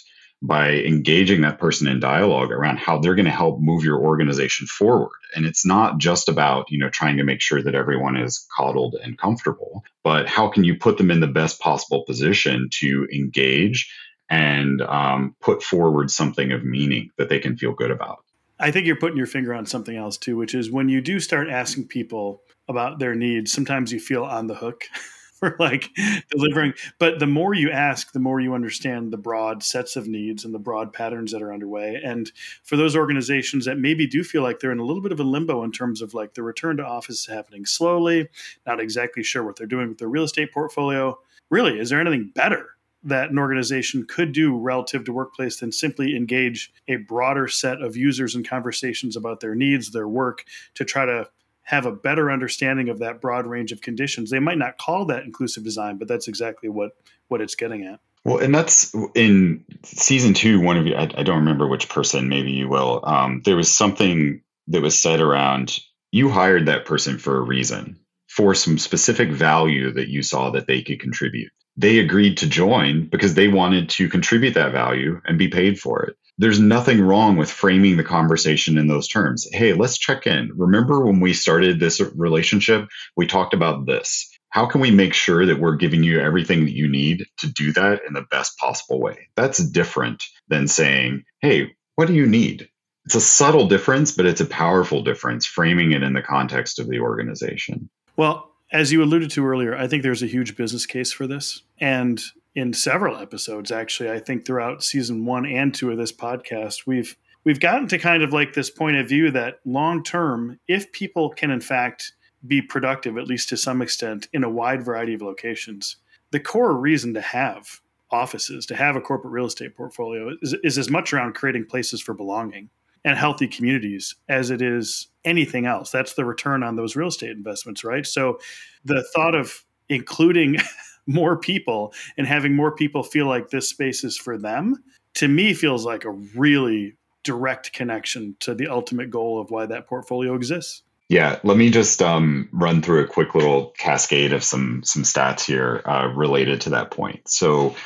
by 0.43 0.71
engaging 0.71 1.41
that 1.41 1.59
person 1.59 1.89
in 1.89 1.99
dialogue 1.99 2.53
around 2.53 2.79
how 2.79 2.99
they're 2.99 3.15
going 3.15 3.25
to 3.25 3.31
help 3.31 3.59
move 3.61 3.83
your 3.83 3.99
organization 3.99 4.67
forward. 4.67 5.17
And 5.35 5.47
it's 5.47 5.65
not 5.65 5.99
just 5.99 6.29
about 6.29 6.71
you 6.71 6.79
know 6.79 6.91
trying 6.91 7.17
to 7.17 7.25
make 7.25 7.41
sure 7.41 7.63
that 7.63 7.75
everyone 7.75 8.17
is 8.17 8.47
coddled 8.57 8.97
and 9.03 9.19
comfortable 9.19 9.85
but 10.07 10.29
how 10.29 10.47
can 10.47 10.63
you 10.63 10.77
put 10.77 10.99
them 10.99 11.11
in 11.11 11.19
the 11.19 11.27
best 11.27 11.59
possible 11.59 12.05
position 12.05 12.69
to 12.75 13.09
engage 13.13 13.93
and 14.31 14.81
um, 14.83 15.35
put 15.41 15.65
forward 15.65 16.13
something 16.13 16.53
of 16.53 16.63
meaning 16.65 17.11
that 17.19 17.29
they 17.29 17.41
can 17.41 17.57
feel 17.57 17.73
good 17.73 17.91
about? 17.91 18.19
I 18.61 18.71
think 18.71 18.87
you're 18.87 18.95
putting 18.95 19.17
your 19.17 19.27
finger 19.27 19.53
on 19.53 19.67
something 19.67 19.97
else 19.97 20.17
too, 20.17 20.37
which 20.37 20.55
is 20.55 20.71
when 20.71 20.89
you 20.89 21.01
do 21.01 21.19
start 21.19 21.49
asking 21.49 21.89
people 21.89 22.43
about 22.69 23.01
their 23.01 23.17
needs, 23.17 23.51
sometimes 23.51 23.91
you 23.91 23.99
feel 23.99 24.23
on 24.23 24.47
the 24.47 24.55
hook 24.55 24.85
for 25.41 25.57
like 25.59 25.91
delivering. 26.31 26.73
But 26.99 27.19
the 27.19 27.27
more 27.27 27.55
you 27.55 27.71
ask, 27.71 28.13
the 28.13 28.21
more 28.21 28.41
you 28.41 28.55
understand 28.55 29.13
the 29.13 29.19
broad 29.19 29.63
sets 29.63 29.97
of 29.97 30.09
needs 30.09 30.45
and 30.45 30.55
the 30.55 30.59
broad 30.59 30.93
patterns 30.93 31.33
that 31.33 31.43
are 31.43 31.53
underway. 31.53 32.01
And 32.03 32.31
for 32.63 32.77
those 32.77 32.97
organizations 32.97 33.67
that 33.67 33.79
maybe 33.79 34.07
do 34.07 34.25
feel 34.25 34.43
like 34.43 34.61
they're 34.61 34.73
in 34.73 34.79
a 34.79 34.85
little 34.85 35.03
bit 35.03 35.13
of 35.13 35.21
a 35.21 35.25
limbo 35.25 35.63
in 35.63 35.73
terms 35.73 36.01
of 36.01 36.15
like 36.15 36.35
the 36.35 36.43
return 36.43 36.79
to 36.79 36.87
office 36.87 37.21
is 37.21 37.27
happening 37.27 37.67
slowly, 37.67 38.29
not 38.67 38.81
exactly 38.81 39.23
sure 39.23 39.45
what 39.45 39.57
they're 39.57 39.67
doing 39.67 39.89
with 39.89 39.99
their 39.99 40.09
real 40.09 40.25
estate 40.25 40.53
portfolio. 40.53 41.19
Really, 41.51 41.79
is 41.79 41.91
there 41.91 42.01
anything 42.01 42.33
better 42.35 42.67
that 43.05 43.31
an 43.31 43.39
organization 43.39 44.05
could 44.09 44.33
do 44.33 44.57
relative 44.59 45.05
to 45.05 45.13
workplace 45.13 45.61
than 45.61 45.71
simply 45.71 46.17
engage 46.17 46.73
a 46.89 46.97
broader 46.97 47.47
set 47.47 47.81
of 47.81 47.97
users 47.97 48.35
and 48.35 48.49
conversations 48.49 49.17
about 49.17 49.39
their 49.39 49.55
needs, 49.55 49.93
their 49.93 50.09
work, 50.09 50.45
to 50.75 50.85
try 50.85 51.05
to 51.07 51.29
have 51.67 51.85
a 51.85 51.93
better 51.93 52.31
understanding 52.31 52.89
of 52.89 53.01
that 53.01 53.21
broad 53.21 53.45
range 53.45 53.73
of 53.73 53.81
conditions. 53.81 54.31
They 54.31 54.39
might 54.39 54.57
not 54.57 54.79
call 54.79 55.05
that 55.07 55.25
inclusive 55.25 55.65
design, 55.65 55.99
but 55.99 56.09
that's 56.09 56.29
exactly 56.29 56.69
what 56.69 56.93
what 57.29 57.41
it's 57.41 57.57
getting 57.57 57.85
at. 57.85 57.99
Well, 58.25 58.39
and 58.39 58.55
that's 58.55 58.95
in 59.15 59.65
season 59.83 60.35
two. 60.35 60.61
One 60.61 60.77
of 60.77 60.87
you, 60.87 60.95
I, 60.95 61.03
I 61.03 61.23
don't 61.23 61.39
remember 61.39 61.67
which 61.67 61.89
person, 61.89 62.29
maybe 62.29 62.53
you 62.53 62.69
will. 62.69 63.01
Um, 63.05 63.43
there 63.45 63.57
was 63.57 63.77
something 63.77 64.43
that 64.69 64.83
was 64.83 65.01
said 65.01 65.21
around 65.21 65.79
you 66.13 66.29
hired 66.31 66.67
that 66.67 66.87
person 66.87 67.19
for 67.19 67.37
a 67.37 67.43
reason, 67.43 67.99
for 68.29 68.55
some 68.55 68.79
specific 68.79 69.31
value 69.31 69.93
that 69.93 70.09
you 70.09 70.23
saw 70.23 70.51
that 70.51 70.69
they 70.69 70.83
could 70.83 71.01
contribute 71.01 71.51
they 71.77 71.99
agreed 71.99 72.39
to 72.39 72.49
join 72.49 73.09
because 73.09 73.35
they 73.35 73.49
wanted 73.49 73.89
to 73.91 74.09
contribute 74.09 74.55
that 74.55 74.73
value 74.73 75.21
and 75.27 75.39
be 75.39 75.49
paid 75.49 75.79
for 75.79 76.03
it. 76.05 76.17
There's 76.39 76.61
nothing 76.61 77.01
wrong 77.01 77.37
with 77.37 77.51
framing 77.51 77.97
the 77.97 78.05
conversation 78.05 78.77
in 78.77 78.89
those 78.89 79.09
terms. 79.09 79.47
Hey, 79.53 79.73
let's 79.73 79.99
check 79.99 80.27
in. 80.27 80.51
Remember 80.55 81.05
when 81.05 81.21
we 81.21 81.33
started 81.33 81.81
this 81.81 82.01
relationship, 82.15 82.89
we 83.17 83.27
talked 83.27 83.55
about 83.55 83.87
this. 83.87 84.31
How 84.51 84.67
can 84.67 84.81
we 84.81 84.91
make 84.91 85.13
sure 85.13 85.45
that 85.45 85.59
we're 85.59 85.77
giving 85.77 86.03
you 86.03 86.21
everything 86.21 86.65
that 86.65 86.75
you 86.75 86.89
need 86.89 87.27
to 87.39 87.53
do 87.53 87.73
that 87.73 88.03
in 88.07 88.15
the 88.15 88.27
best 88.31 88.57
possible 88.59 89.01
way? 89.01 89.29
That's 89.35 89.59
different 89.59 90.23
than 90.49 90.69
saying, 90.69 91.25
hey, 91.41 91.73
what 91.97 92.07
do 92.07 92.15
you 92.15 92.27
need? 92.27 92.69
It's 93.07 93.15
a 93.15 93.21
subtle 93.21 93.69
difference, 93.69 94.13
but 94.13 94.27
it's 94.27 94.41
a 94.41 94.47
powerful 94.47 95.03
difference, 95.03 95.47
framing 95.47 95.93
it 95.93 96.03
in 96.03 96.13
the 96.13 96.23
context 96.23 96.79
of 96.79 96.89
the 96.89 97.01
organization. 97.01 97.89
Well, 98.17 98.51
as 98.77 98.93
you 98.93 99.03
alluded 99.03 99.31
to 99.31 99.47
earlier, 99.47 99.75
I 99.75 99.89
think 99.89 100.03
there's 100.03 100.23
a 100.23 100.27
huge 100.27 100.55
business 100.55 100.85
case 100.85 101.11
for 101.11 101.27
this. 101.27 101.63
And 101.81 102.21
in 102.55 102.75
several 102.75 103.17
episodes, 103.17 103.73
actually, 103.73 104.11
I 104.11 104.19
think 104.19 104.45
throughout 104.45 104.83
season 104.83 105.25
one 105.25 105.47
and 105.47 105.75
two 105.75 105.91
of 105.91 105.97
this 105.97 106.13
podcast, 106.13 106.87
we've 106.87 107.17
we've 107.45 107.59
gotten 107.59 107.89
to 107.89 107.99
kind 107.99 108.23
of 108.23 108.35
like 108.35 108.53
this 108.53 108.69
point 108.69 108.99
of 108.99 109.09
view 109.09 109.31
that 109.31 109.61
long 109.65 110.03
term, 110.03 110.61
if 110.69 110.93
people 110.93 111.31
can 111.31 111.51
in 111.51 111.61
fact 111.61 112.13
be 112.47 112.61
productive, 112.61 113.17
at 113.17 113.27
least 113.27 113.49
to 113.49 113.57
some 113.57 113.81
extent, 113.81 114.29
in 114.35 114.45
a 114.45 114.51
wide 114.51 114.85
variety 114.85 115.15
of 115.15 115.23
locations, 115.23 115.97
the 116.31 116.41
core 116.41 116.77
reason 116.77 117.15
to 117.15 117.23
have 117.23 117.81
offices, 118.11 118.67
to 118.67 118.77
have 118.77 118.95
a 118.95 119.01
corporate 119.01 119.33
real 119.33 119.47
estate 119.47 119.75
portfolio, 119.75 120.33
is, 120.43 120.55
is 120.63 120.77
as 120.77 120.91
much 120.91 121.15
around 121.15 121.35
creating 121.35 121.65
places 121.65 122.03
for 122.03 122.13
belonging 122.13 122.69
and 123.07 123.17
healthy 123.17 123.49
communities 123.49 124.17
as 124.29 124.51
it 124.51 124.61
is 124.61 125.09
anything 125.27 125.67
else. 125.67 125.91
That's 125.91 126.15
the 126.15 126.25
return 126.25 126.63
on 126.63 126.77
those 126.77 126.97
real 126.97 127.09
estate 127.09 127.31
investments, 127.31 127.85
right? 127.85 128.07
So 128.07 128.39
the 128.85 129.07
thought 129.15 129.35
of 129.35 129.65
including 129.89 130.57
more 131.07 131.37
people 131.37 131.93
and 132.17 132.27
having 132.27 132.55
more 132.55 132.75
people 132.75 133.03
feel 133.03 133.27
like 133.27 133.51
this 133.51 133.69
space 133.69 134.05
is 134.05 134.17
for 134.17 134.39
them 134.39 134.83
to 135.15 135.29
me 135.29 135.55
feels 135.55 135.85
like 135.85 136.05
a 136.05 136.11
really 136.11 136.95
direct 137.25 137.73
connection 137.73 138.37
to 138.41 138.55
the 138.55 138.69
ultimate 138.69 139.11
goal 139.11 139.41
of 139.41 139.51
why 139.51 139.67
that 139.67 139.87
portfolio 139.87 140.35
exists. 140.35 140.83
Yeah, 141.09 141.39
let 141.45 141.57
me 141.57 141.71
just 141.71 142.03
um, 142.03 142.49
run 142.53 142.83
through 142.83 143.05
a 143.05 143.07
quick 143.07 143.35
little 143.35 143.71
cascade 143.79 144.33
of 144.33 144.43
some 144.43 144.83
some 144.83 145.05
stats 145.05 145.45
here 145.45 145.81
uh, 145.85 146.09
related 146.15 146.63
to 146.63 146.71
that 146.71 146.91
point. 146.91 147.29
So, 147.29 147.77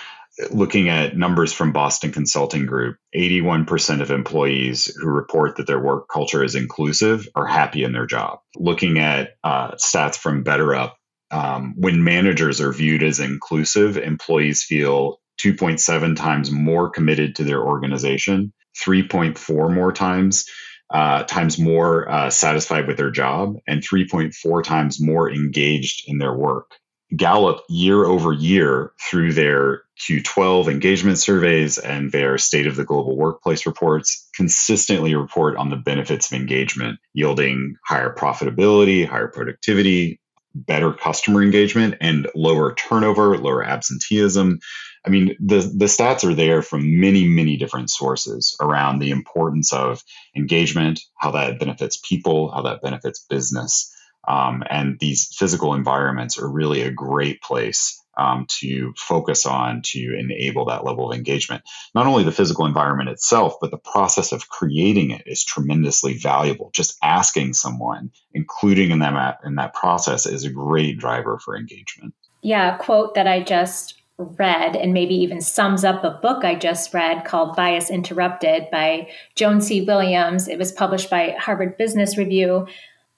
looking 0.50 0.88
at 0.88 1.16
numbers 1.16 1.52
from 1.52 1.72
Boston 1.72 2.12
Consulting 2.12 2.66
Group, 2.66 2.96
81% 3.14 4.00
of 4.00 4.10
employees 4.10 4.86
who 4.86 5.08
report 5.08 5.56
that 5.56 5.66
their 5.66 5.80
work 5.80 6.08
culture 6.08 6.42
is 6.42 6.54
inclusive 6.54 7.28
are 7.34 7.46
happy 7.46 7.84
in 7.84 7.92
their 7.92 8.06
job. 8.06 8.40
Looking 8.56 8.98
at 8.98 9.34
uh, 9.44 9.72
stats 9.72 10.16
from 10.16 10.44
BetterUp, 10.44 10.92
um, 11.30 11.74
when 11.76 12.02
managers 12.02 12.60
are 12.60 12.72
viewed 12.72 13.02
as 13.02 13.20
inclusive, 13.20 13.96
employees 13.96 14.64
feel 14.64 15.20
2.7 15.44 16.16
times 16.16 16.50
more 16.50 16.90
committed 16.90 17.36
to 17.36 17.44
their 17.44 17.62
organization, 17.62 18.52
3.4 18.84 19.72
more 19.74 19.92
times. 19.92 20.44
Uh, 20.92 21.22
times 21.22 21.56
more 21.56 22.10
uh, 22.10 22.30
satisfied 22.30 22.88
with 22.88 22.96
their 22.96 23.12
job 23.12 23.54
and 23.68 23.80
3.4 23.80 24.64
times 24.64 25.00
more 25.00 25.30
engaged 25.30 26.02
in 26.08 26.18
their 26.18 26.34
work. 26.34 26.79
Gallup 27.16 27.64
year 27.68 28.04
over 28.04 28.32
year 28.32 28.92
through 29.00 29.32
their 29.32 29.82
Q12 29.98 30.68
engagement 30.68 31.18
surveys 31.18 31.76
and 31.76 32.12
their 32.12 32.38
state 32.38 32.66
of 32.66 32.76
the 32.76 32.84
global 32.84 33.16
workplace 33.16 33.66
reports 33.66 34.28
consistently 34.34 35.14
report 35.14 35.56
on 35.56 35.70
the 35.70 35.76
benefits 35.76 36.30
of 36.30 36.38
engagement, 36.38 36.98
yielding 37.12 37.76
higher 37.84 38.14
profitability, 38.14 39.06
higher 39.06 39.28
productivity, 39.28 40.20
better 40.54 40.92
customer 40.92 41.42
engagement, 41.42 41.96
and 42.00 42.28
lower 42.34 42.74
turnover, 42.74 43.36
lower 43.36 43.64
absenteeism. 43.64 44.58
I 45.04 45.10
mean, 45.10 45.36
the, 45.40 45.60
the 45.60 45.86
stats 45.86 46.28
are 46.28 46.34
there 46.34 46.62
from 46.62 47.00
many, 47.00 47.26
many 47.26 47.56
different 47.56 47.90
sources 47.90 48.56
around 48.60 48.98
the 48.98 49.10
importance 49.10 49.72
of 49.72 50.02
engagement, 50.36 51.00
how 51.16 51.30
that 51.32 51.58
benefits 51.58 52.00
people, 52.06 52.50
how 52.50 52.62
that 52.62 52.82
benefits 52.82 53.24
business. 53.28 53.94
Um, 54.26 54.62
and 54.68 54.98
these 54.98 55.28
physical 55.34 55.74
environments 55.74 56.38
are 56.38 56.48
really 56.48 56.82
a 56.82 56.90
great 56.90 57.42
place 57.42 58.00
um, 58.16 58.46
to 58.60 58.92
focus 58.96 59.46
on 59.46 59.80
to 59.82 60.18
enable 60.18 60.66
that 60.66 60.84
level 60.84 61.10
of 61.10 61.16
engagement. 61.16 61.62
Not 61.94 62.06
only 62.06 62.22
the 62.22 62.32
physical 62.32 62.66
environment 62.66 63.08
itself, 63.08 63.54
but 63.60 63.70
the 63.70 63.78
process 63.78 64.32
of 64.32 64.48
creating 64.48 65.10
it 65.10 65.22
is 65.26 65.42
tremendously 65.42 66.18
valuable. 66.18 66.70
Just 66.74 66.98
asking 67.02 67.54
someone, 67.54 68.10
including 68.34 68.90
in 68.90 68.98
that 68.98 69.38
in 69.44 69.54
that 69.56 69.74
process, 69.74 70.26
is 70.26 70.44
a 70.44 70.50
great 70.50 70.98
driver 70.98 71.38
for 71.38 71.56
engagement. 71.56 72.14
Yeah, 72.42 72.76
quote 72.76 73.14
that 73.14 73.26
I 73.26 73.42
just 73.42 73.94
read 74.18 74.76
and 74.76 74.92
maybe 74.92 75.14
even 75.14 75.40
sums 75.40 75.82
up 75.82 76.04
a 76.04 76.10
book 76.10 76.44
I 76.44 76.54
just 76.54 76.92
read 76.92 77.24
called 77.24 77.56
Bias 77.56 77.88
Interrupted 77.88 78.70
by 78.70 79.08
Joan 79.34 79.62
C. 79.62 79.80
Williams. 79.80 80.46
It 80.46 80.58
was 80.58 80.72
published 80.72 81.08
by 81.08 81.34
Harvard 81.38 81.78
Business 81.78 82.18
Review. 82.18 82.66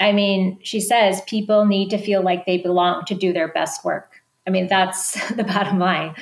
I 0.03 0.11
mean, 0.11 0.59
she 0.63 0.81
says 0.81 1.21
people 1.29 1.65
need 1.65 1.91
to 1.91 1.99
feel 1.99 2.23
like 2.23 2.45
they 2.45 2.59
belong 2.59 3.05
to 3.05 3.15
do 3.15 3.33
their 3.33 3.53
best 3.53 3.85
work. 3.85 4.21
I 4.49 4.51
mean, 4.51 4.67
that's 4.67 5.13
the 5.37 5.45
bottom 5.45 5.79
line. 5.79 6.17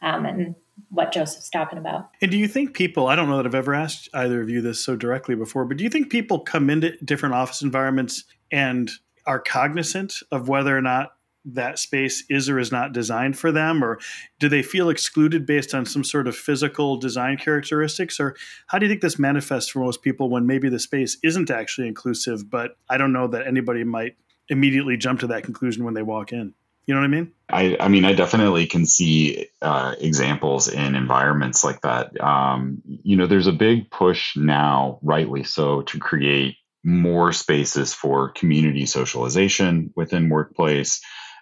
Um, 0.00 0.24
and 0.24 0.54
what 0.88 1.12
Joseph's 1.12 1.50
talking 1.50 1.78
about. 1.78 2.10
And 2.22 2.30
do 2.30 2.38
you 2.38 2.48
think 2.48 2.74
people, 2.74 3.08
I 3.08 3.16
don't 3.16 3.28
know 3.28 3.36
that 3.36 3.46
I've 3.46 3.54
ever 3.54 3.74
asked 3.74 4.08
either 4.14 4.40
of 4.40 4.48
you 4.48 4.62
this 4.62 4.82
so 4.82 4.96
directly 4.96 5.34
before, 5.34 5.66
but 5.66 5.76
do 5.76 5.84
you 5.84 5.90
think 5.90 6.10
people 6.10 6.38
come 6.38 6.70
into 6.70 6.96
different 7.04 7.34
office 7.34 7.60
environments 7.60 8.24
and 8.50 8.90
are 9.26 9.40
cognizant 9.40 10.14
of 10.30 10.48
whether 10.48 10.76
or 10.76 10.80
not 10.80 11.15
that 11.46 11.78
space 11.78 12.24
is 12.28 12.48
or 12.48 12.58
is 12.58 12.72
not 12.72 12.92
designed 12.92 13.38
for 13.38 13.52
them 13.52 13.82
or 13.82 13.98
do 14.40 14.48
they 14.48 14.62
feel 14.62 14.90
excluded 14.90 15.46
based 15.46 15.74
on 15.74 15.86
some 15.86 16.02
sort 16.02 16.26
of 16.26 16.36
physical 16.36 16.96
design 16.96 17.36
characteristics? 17.36 18.18
Or 18.18 18.34
how 18.66 18.78
do 18.78 18.86
you 18.86 18.90
think 18.90 19.00
this 19.00 19.18
manifests 19.18 19.70
for 19.70 19.78
most 19.80 20.02
people 20.02 20.28
when 20.28 20.46
maybe 20.46 20.68
the 20.68 20.78
space 20.78 21.16
isn't 21.22 21.50
actually 21.50 21.88
inclusive 21.88 22.50
but 22.50 22.76
i 22.88 22.96
don't 22.96 23.12
know 23.12 23.26
that 23.28 23.46
anybody 23.46 23.84
might 23.84 24.16
immediately 24.48 24.96
jump 24.96 25.20
to 25.20 25.26
that 25.28 25.42
conclusion 25.44 25.84
when 25.84 25.94
they 25.94 26.02
walk 26.02 26.32
in? 26.32 26.54
You 26.86 26.94
know 26.94 27.00
what 27.00 27.06
i 27.06 27.10
mean? 27.10 27.32
I, 27.48 27.76
I 27.80 27.88
mean 27.88 28.04
i 28.04 28.12
definitely 28.12 28.66
can 28.66 28.86
see 28.86 29.48
uh, 29.62 29.94
examples 30.00 30.68
in 30.68 30.94
environments 30.94 31.64
like 31.64 31.80
that. 31.82 32.18
Um, 32.20 32.82
you 32.86 33.16
know 33.16 33.26
there's 33.26 33.46
a 33.46 33.52
big 33.52 33.90
push 33.90 34.36
now 34.36 34.98
rightly 35.02 35.44
so 35.44 35.82
to 35.82 35.98
create 35.98 36.56
more 36.84 37.32
spaces 37.32 37.92
for 37.92 38.30
community 38.30 38.86
socialization 38.86 39.92
within 39.96 40.28
workplace 40.28 41.00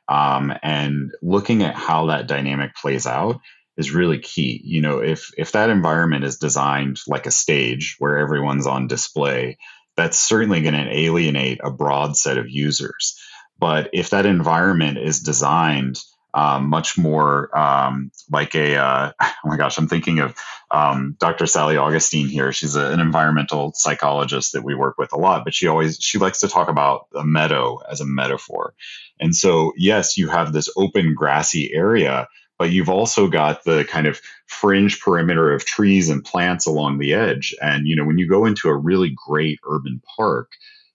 um, 0.09 0.53
and 0.63 1.13
looking 1.23 1.63
at 1.63 1.75
how 1.75 2.07
that 2.07 2.27
dynamic 2.27 2.75
plays 2.75 3.07
out 3.07 3.41
is 3.77 3.93
really 3.93 4.19
key. 4.19 4.61
You 4.65 4.83
know, 4.83 4.99
if 4.99 5.31
if 5.37 5.53
that 5.53 5.71
environment 5.71 6.25
is 6.25 6.39
designed 6.39 6.99
like 7.07 7.27
a 7.27 7.31
stage 7.31 7.97
where 7.99 8.19
everyone's 8.19 8.67
on 8.67 8.87
display, 8.87 9.59
that's 9.97 10.19
certainly 10.19 10.61
going 10.61 10.75
to 10.75 10.97
alienate 10.97 11.61
a 11.63 11.71
broad 11.71 12.17
set 12.17 12.39
of 12.39 12.49
users. 12.49 13.19
But 13.59 13.91
if 13.93 14.11
that 14.11 14.27
environment 14.27 14.99
is 14.99 15.21
designed 15.21 15.99
um, 16.35 16.69
much 16.69 16.99
more 16.99 17.57
um, 17.57 18.11
like 18.31 18.55
a 18.55 18.77
uh, 18.77 19.13
oh 19.23 19.33
my 19.45 19.57
gosh 19.57 19.79
i'm 19.79 19.89
thinking 19.89 20.19
of 20.19 20.35
um, 20.71 21.17
dr 21.19 21.47
sally 21.47 21.77
augustin 21.77 22.29
here. 22.29 22.53
She's 22.53 22.77
a, 22.77 22.91
an 22.91 23.01
environmental 23.01 23.73
psychologist 23.75 24.53
that 24.53 24.65
we 24.65 24.75
work 24.75 24.99
with 24.99 25.13
a 25.13 25.19
lot 25.19 25.45
but 25.45 25.55
she 25.55 25.69
always 25.69 25.99
she 26.01 26.19
likes 26.19 26.41
to 26.41 26.49
talk 26.49 26.69
about 26.69 27.07
a 27.15 27.25
meadow 27.25 27.79
as 27.91 28.01
a 28.01 28.07
metaphor. 28.07 28.75
And 29.21 29.35
so 29.35 29.73
yes 29.77 30.17
you 30.17 30.29
have 30.29 30.53
this 30.53 30.69
open 30.77 31.15
grassy 31.15 31.73
area 31.73 32.29
but 32.59 32.71
you've 32.71 32.89
also 32.89 33.29
got 33.29 33.65
the 33.65 33.85
kind 33.85 34.07
of 34.07 34.21
fringe 34.47 35.01
perimeter 35.01 35.53
of 35.53 35.65
trees 35.65 36.09
and 36.09 36.25
plants 36.25 36.67
along 36.67 36.99
the 36.99 37.15
edge. 37.15 37.55
And 37.61 37.87
you 37.87 37.97
know 37.97 38.05
when 38.05 38.19
you 38.19 38.29
go 38.29 38.47
into 38.47 38.69
a 38.69 38.77
really 38.77 39.15
great 39.27 39.61
urban 39.69 40.01
park 40.17 40.51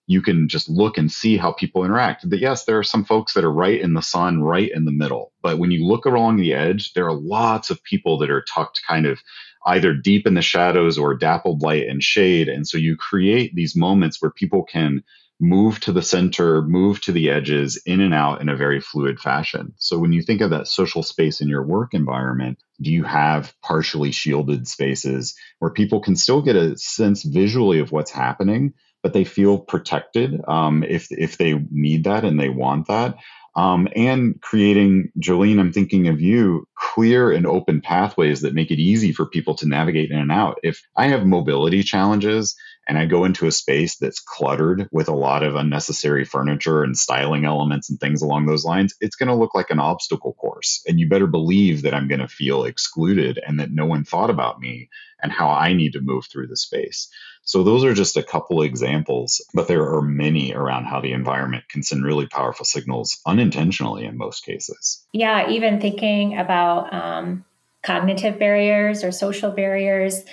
you 0.10 0.24
can 0.24 0.48
just 0.48 0.68
look 0.68 0.98
and 0.98 1.12
see 1.12 1.38
how 1.38 1.52
people 1.52 1.86
interact. 1.86 2.28
That 2.28 2.40
yes, 2.40 2.66
there 2.66 2.80
are 2.80 2.84
some 2.84 3.06
folks 3.06 3.36
that 3.36 3.44
are 3.44 3.52
right 3.52 3.80
in 3.80 3.94
the 3.94 4.02
sun, 4.02 4.42
right 4.42 4.72
in 4.74 4.86
the 4.86 4.92
middle. 4.92 5.32
But 5.44 5.60
when 5.60 5.70
you 5.70 5.86
look 5.86 6.06
along 6.06 6.38
the 6.38 6.56
edge, 6.56 6.94
there 6.94 7.06
are 7.06 7.14
lots 7.14 7.70
of 7.70 7.84
people 7.84 8.18
that 8.18 8.32
are 8.32 8.42
tucked 8.42 8.82
kind 8.88 9.06
of 9.06 9.20
either 9.68 9.94
deep 9.94 10.26
in 10.26 10.34
the 10.34 10.42
shadows 10.42 10.98
or 10.98 11.14
dappled 11.14 11.62
light 11.62 11.88
and 11.88 12.02
shade. 12.02 12.50
And 12.50 12.68
so 12.68 12.80
you 12.80 12.98
create 12.98 13.54
these 13.54 13.76
moments 13.76 14.20
where 14.20 14.32
people 14.32 14.64
can 14.64 15.04
move 15.40 15.80
to 15.82 15.92
the 15.92 16.02
center, 16.02 16.64
move 16.64 17.00
to 17.02 17.12
the 17.12 17.30
edges, 17.30 17.80
in 17.86 18.02
and 18.02 18.14
out 18.14 18.42
in 18.42 18.50
a 18.50 18.56
very 18.56 18.82
fluid 18.82 19.20
fashion. 19.20 19.76
So 19.78 20.00
when 20.00 20.12
you 20.12 20.24
think 20.24 20.42
of 20.42 20.50
that 20.50 20.68
social 20.68 21.04
space 21.04 21.40
in 21.40 21.48
your 21.48 21.64
work 21.64 21.94
environment, 21.94 22.58
do 22.82 22.92
you 22.92 23.04
have 23.04 23.54
partially 23.62 24.12
shielded 24.12 24.68
spaces 24.68 25.36
where 25.60 25.72
people 25.72 26.02
can 26.02 26.16
still 26.16 26.42
get 26.42 26.56
a 26.56 26.76
sense 26.78 27.22
visually 27.22 27.80
of 27.80 27.92
what's 27.92 28.12
happening? 28.12 28.74
But 29.04 29.14
they 29.14 29.24
feel 29.24 29.60
protected 29.60 30.42
um, 30.48 30.84
if 30.84 31.08
if 31.12 31.38
they 31.38 31.56
need 31.72 32.06
that 32.06 32.26
and 32.26 32.40
they 32.40 32.50
want 32.50 32.88
that. 32.88 33.18
Um, 33.56 33.90
and 33.96 34.40
creating, 34.42 35.12
Jolene, 35.20 35.60
I'm 35.60 35.74
thinking 35.74 36.08
of 36.08 36.22
you, 36.22 36.68
clear 36.78 37.32
and 37.32 37.46
open 37.46 37.82
pathways 37.82 38.42
that 38.42 38.54
make 38.54 38.72
it 38.72 38.80
easy 38.80 39.12
for 39.12 39.26
people 39.26 39.56
to 39.56 39.68
navigate 39.68 40.12
in 40.12 40.18
and 40.20 40.32
out. 40.32 40.60
If 40.64 40.82
I 40.96 41.08
have 41.08 41.26
mobility 41.26 41.84
challenges 41.84 42.56
and 42.90 42.98
I 42.98 43.06
go 43.06 43.24
into 43.24 43.46
a 43.46 43.52
space 43.52 43.98
that's 43.98 44.20
cluttered 44.20 44.90
with 44.92 45.08
a 45.10 45.16
lot 45.16 45.44
of 45.44 45.54
unnecessary 45.54 46.26
furniture 46.26 46.82
and 46.82 46.98
styling 46.98 47.46
elements 47.46 47.88
and 47.88 48.00
things 48.00 48.24
along 48.24 48.48
those 48.48 48.66
lines, 48.66 48.96
it's 49.00 49.16
going 49.16 49.30
to 49.30 49.36
look 49.36 49.54
like 49.54 49.70
an 49.70 49.80
obstacle 49.80 50.34
course. 50.34 50.82
And 50.88 51.00
you 51.00 51.08
better 51.08 51.28
believe 51.28 51.84
that 51.84 51.94
I'm 51.94 52.08
going 52.08 52.20
to 52.20 52.28
feel 52.28 52.64
excluded 52.64 53.40
and 53.46 53.60
that 53.60 53.72
no 53.72 53.86
one 53.86 54.06
thought 54.06 54.32
about 54.32 54.60
me 54.60 54.90
and 55.22 55.32
how 55.32 55.50
I 55.50 55.74
need 55.74 55.94
to 55.94 56.02
move 56.02 56.26
through 56.26 56.48
the 56.48 56.58
space. 56.58 57.10
So 57.44 57.64
those 57.64 57.84
are 57.84 57.94
just 57.94 58.18
a 58.18 58.24
couple 58.24 58.64
examples, 58.64 59.40
but 59.54 59.68
there 59.68 59.88
are 59.88 60.02
many 60.02 60.52
around 60.56 60.86
how 60.86 61.00
the 61.00 61.14
environment 61.14 61.70
can 61.70 61.84
send 61.84 62.04
really 62.04 62.26
powerful 62.26 62.66
signals 62.66 63.22
unintentionally 63.28 64.06
in 64.06 64.18
most 64.18 64.44
cases. 64.44 65.06
Yeah, 65.14 65.48
even 65.52 65.80
thinking 65.80 66.40
about 66.40 66.92
um, 66.92 67.46
cognitive 67.84 68.40
barriers 68.40 69.04
or 69.04 69.12
social 69.12 69.52
barriers, 69.52 70.24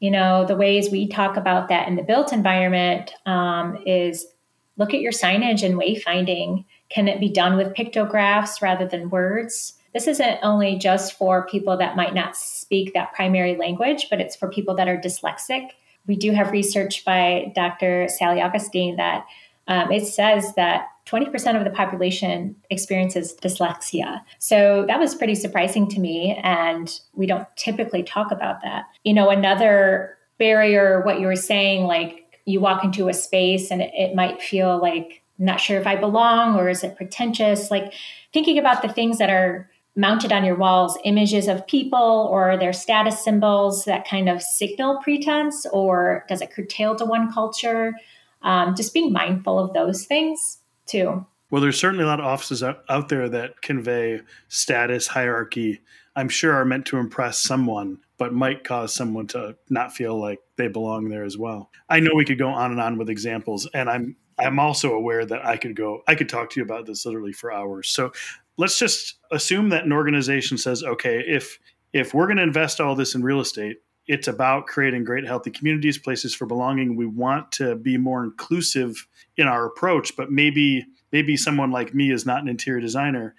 you 0.00 0.10
know, 0.10 0.44
the 0.44 0.56
ways 0.56 0.90
we 0.90 1.08
talk 1.08 1.36
about 1.36 1.68
that 1.68 1.88
in 1.88 1.96
the 1.96 2.02
built 2.02 2.32
environment 2.32 3.12
um, 3.26 3.82
is 3.86 4.26
look 4.76 4.92
at 4.92 5.00
your 5.00 5.12
signage 5.12 5.62
and 5.62 5.76
wayfinding. 5.76 6.64
Can 6.90 7.08
it 7.08 7.20
be 7.20 7.30
done 7.30 7.56
with 7.56 7.74
pictographs 7.74 8.60
rather 8.60 8.86
than 8.86 9.10
words? 9.10 9.74
This 9.92 10.08
isn't 10.08 10.40
only 10.42 10.76
just 10.76 11.16
for 11.16 11.46
people 11.46 11.76
that 11.76 11.96
might 11.96 12.14
not 12.14 12.36
speak 12.36 12.92
that 12.94 13.12
primary 13.14 13.56
language, 13.56 14.08
but 14.10 14.20
it's 14.20 14.36
for 14.36 14.48
people 14.48 14.74
that 14.74 14.88
are 14.88 14.98
dyslexic 14.98 15.70
we 16.06 16.16
do 16.16 16.32
have 16.32 16.50
research 16.50 17.04
by 17.04 17.52
Dr. 17.54 18.08
Sally 18.08 18.40
Augustin 18.40 18.96
that 18.96 19.26
um, 19.68 19.90
it 19.90 20.06
says 20.06 20.54
that 20.54 20.88
20% 21.06 21.56
of 21.56 21.64
the 21.64 21.70
population 21.70 22.56
experiences 22.70 23.34
dyslexia. 23.40 24.22
So 24.38 24.84
that 24.88 24.98
was 24.98 25.14
pretty 25.14 25.34
surprising 25.34 25.88
to 25.90 26.00
me. 26.00 26.38
And 26.42 26.98
we 27.12 27.26
don't 27.26 27.46
typically 27.56 28.02
talk 28.02 28.30
about 28.30 28.62
that. 28.62 28.84
You 29.04 29.12
know, 29.12 29.28
another 29.28 30.16
barrier, 30.38 31.02
what 31.04 31.20
you 31.20 31.26
were 31.26 31.36
saying, 31.36 31.84
like 31.84 32.40
you 32.46 32.60
walk 32.60 32.84
into 32.84 33.08
a 33.08 33.14
space 33.14 33.70
and 33.70 33.82
it, 33.82 33.92
it 33.94 34.14
might 34.14 34.42
feel 34.42 34.80
like, 34.80 35.22
not 35.36 35.60
sure 35.60 35.80
if 35.80 35.86
I 35.86 35.96
belong 35.96 36.54
or 36.54 36.68
is 36.68 36.84
it 36.84 36.96
pretentious? 36.96 37.70
Like 37.70 37.92
thinking 38.32 38.56
about 38.56 38.82
the 38.82 38.88
things 38.88 39.18
that 39.18 39.30
are 39.30 39.68
mounted 39.96 40.32
on 40.32 40.44
your 40.44 40.56
walls 40.56 40.98
images 41.04 41.48
of 41.48 41.66
people 41.66 42.28
or 42.30 42.56
their 42.56 42.72
status 42.72 43.22
symbols 43.22 43.84
that 43.84 44.08
kind 44.08 44.28
of 44.28 44.42
signal 44.42 45.00
pretense 45.02 45.66
or 45.72 46.24
does 46.28 46.40
it 46.40 46.52
curtail 46.52 46.96
to 46.96 47.04
one 47.04 47.32
culture 47.32 47.94
um, 48.44 48.74
just 48.76 48.94
being 48.94 49.12
mindful 49.12 49.58
of 49.58 49.72
those 49.72 50.04
things 50.04 50.58
too. 50.86 51.26
Well 51.50 51.60
there's 51.60 51.78
certainly 51.78 52.04
a 52.04 52.06
lot 52.06 52.20
of 52.20 52.26
offices 52.26 52.62
out, 52.62 52.84
out 52.88 53.08
there 53.08 53.28
that 53.28 53.62
convey 53.62 54.20
status 54.48 55.08
hierarchy. 55.08 55.80
I'm 56.16 56.28
sure 56.28 56.54
are 56.54 56.64
meant 56.64 56.86
to 56.86 56.98
impress 56.98 57.38
someone 57.38 57.98
but 58.16 58.32
might 58.32 58.62
cause 58.62 58.94
someone 58.94 59.26
to 59.26 59.56
not 59.68 59.92
feel 59.92 60.18
like 60.20 60.38
they 60.56 60.68
belong 60.68 61.08
there 61.08 61.24
as 61.24 61.36
well. 61.36 61.70
I 61.88 61.98
know 61.98 62.12
we 62.14 62.24
could 62.24 62.38
go 62.38 62.48
on 62.48 62.70
and 62.70 62.80
on 62.80 62.96
with 62.96 63.10
examples 63.10 63.68
and 63.74 63.90
i'm 63.90 64.16
I'm 64.38 64.58
also 64.58 64.94
aware 64.94 65.24
that 65.24 65.46
I 65.46 65.56
could 65.56 65.76
go, 65.76 66.02
I 66.06 66.14
could 66.14 66.28
talk 66.28 66.50
to 66.50 66.60
you 66.60 66.64
about 66.64 66.86
this 66.86 67.06
literally 67.06 67.32
for 67.32 67.52
hours. 67.52 67.88
So 67.88 68.12
let's 68.56 68.78
just 68.78 69.18
assume 69.30 69.68
that 69.70 69.84
an 69.84 69.92
organization 69.92 70.58
says, 70.58 70.82
okay, 70.82 71.22
if 71.26 71.58
if 71.92 72.12
we're 72.12 72.26
going 72.26 72.38
to 72.38 72.42
invest 72.42 72.80
all 72.80 72.96
this 72.96 73.14
in 73.14 73.22
real 73.22 73.40
estate, 73.40 73.76
it's 74.06 74.28
about 74.28 74.66
creating 74.66 75.04
great 75.04 75.26
healthy 75.26 75.50
communities, 75.50 75.98
places 75.98 76.34
for 76.34 76.46
belonging. 76.46 76.96
We 76.96 77.06
want 77.06 77.52
to 77.52 77.76
be 77.76 77.96
more 77.96 78.22
inclusive 78.24 79.06
in 79.36 79.46
our 79.46 79.66
approach, 79.66 80.16
but 80.16 80.30
maybe 80.30 80.86
maybe 81.12 81.36
someone 81.36 81.70
like 81.70 81.94
me 81.94 82.10
is 82.10 82.26
not 82.26 82.42
an 82.42 82.48
interior 82.48 82.80
designer. 82.80 83.34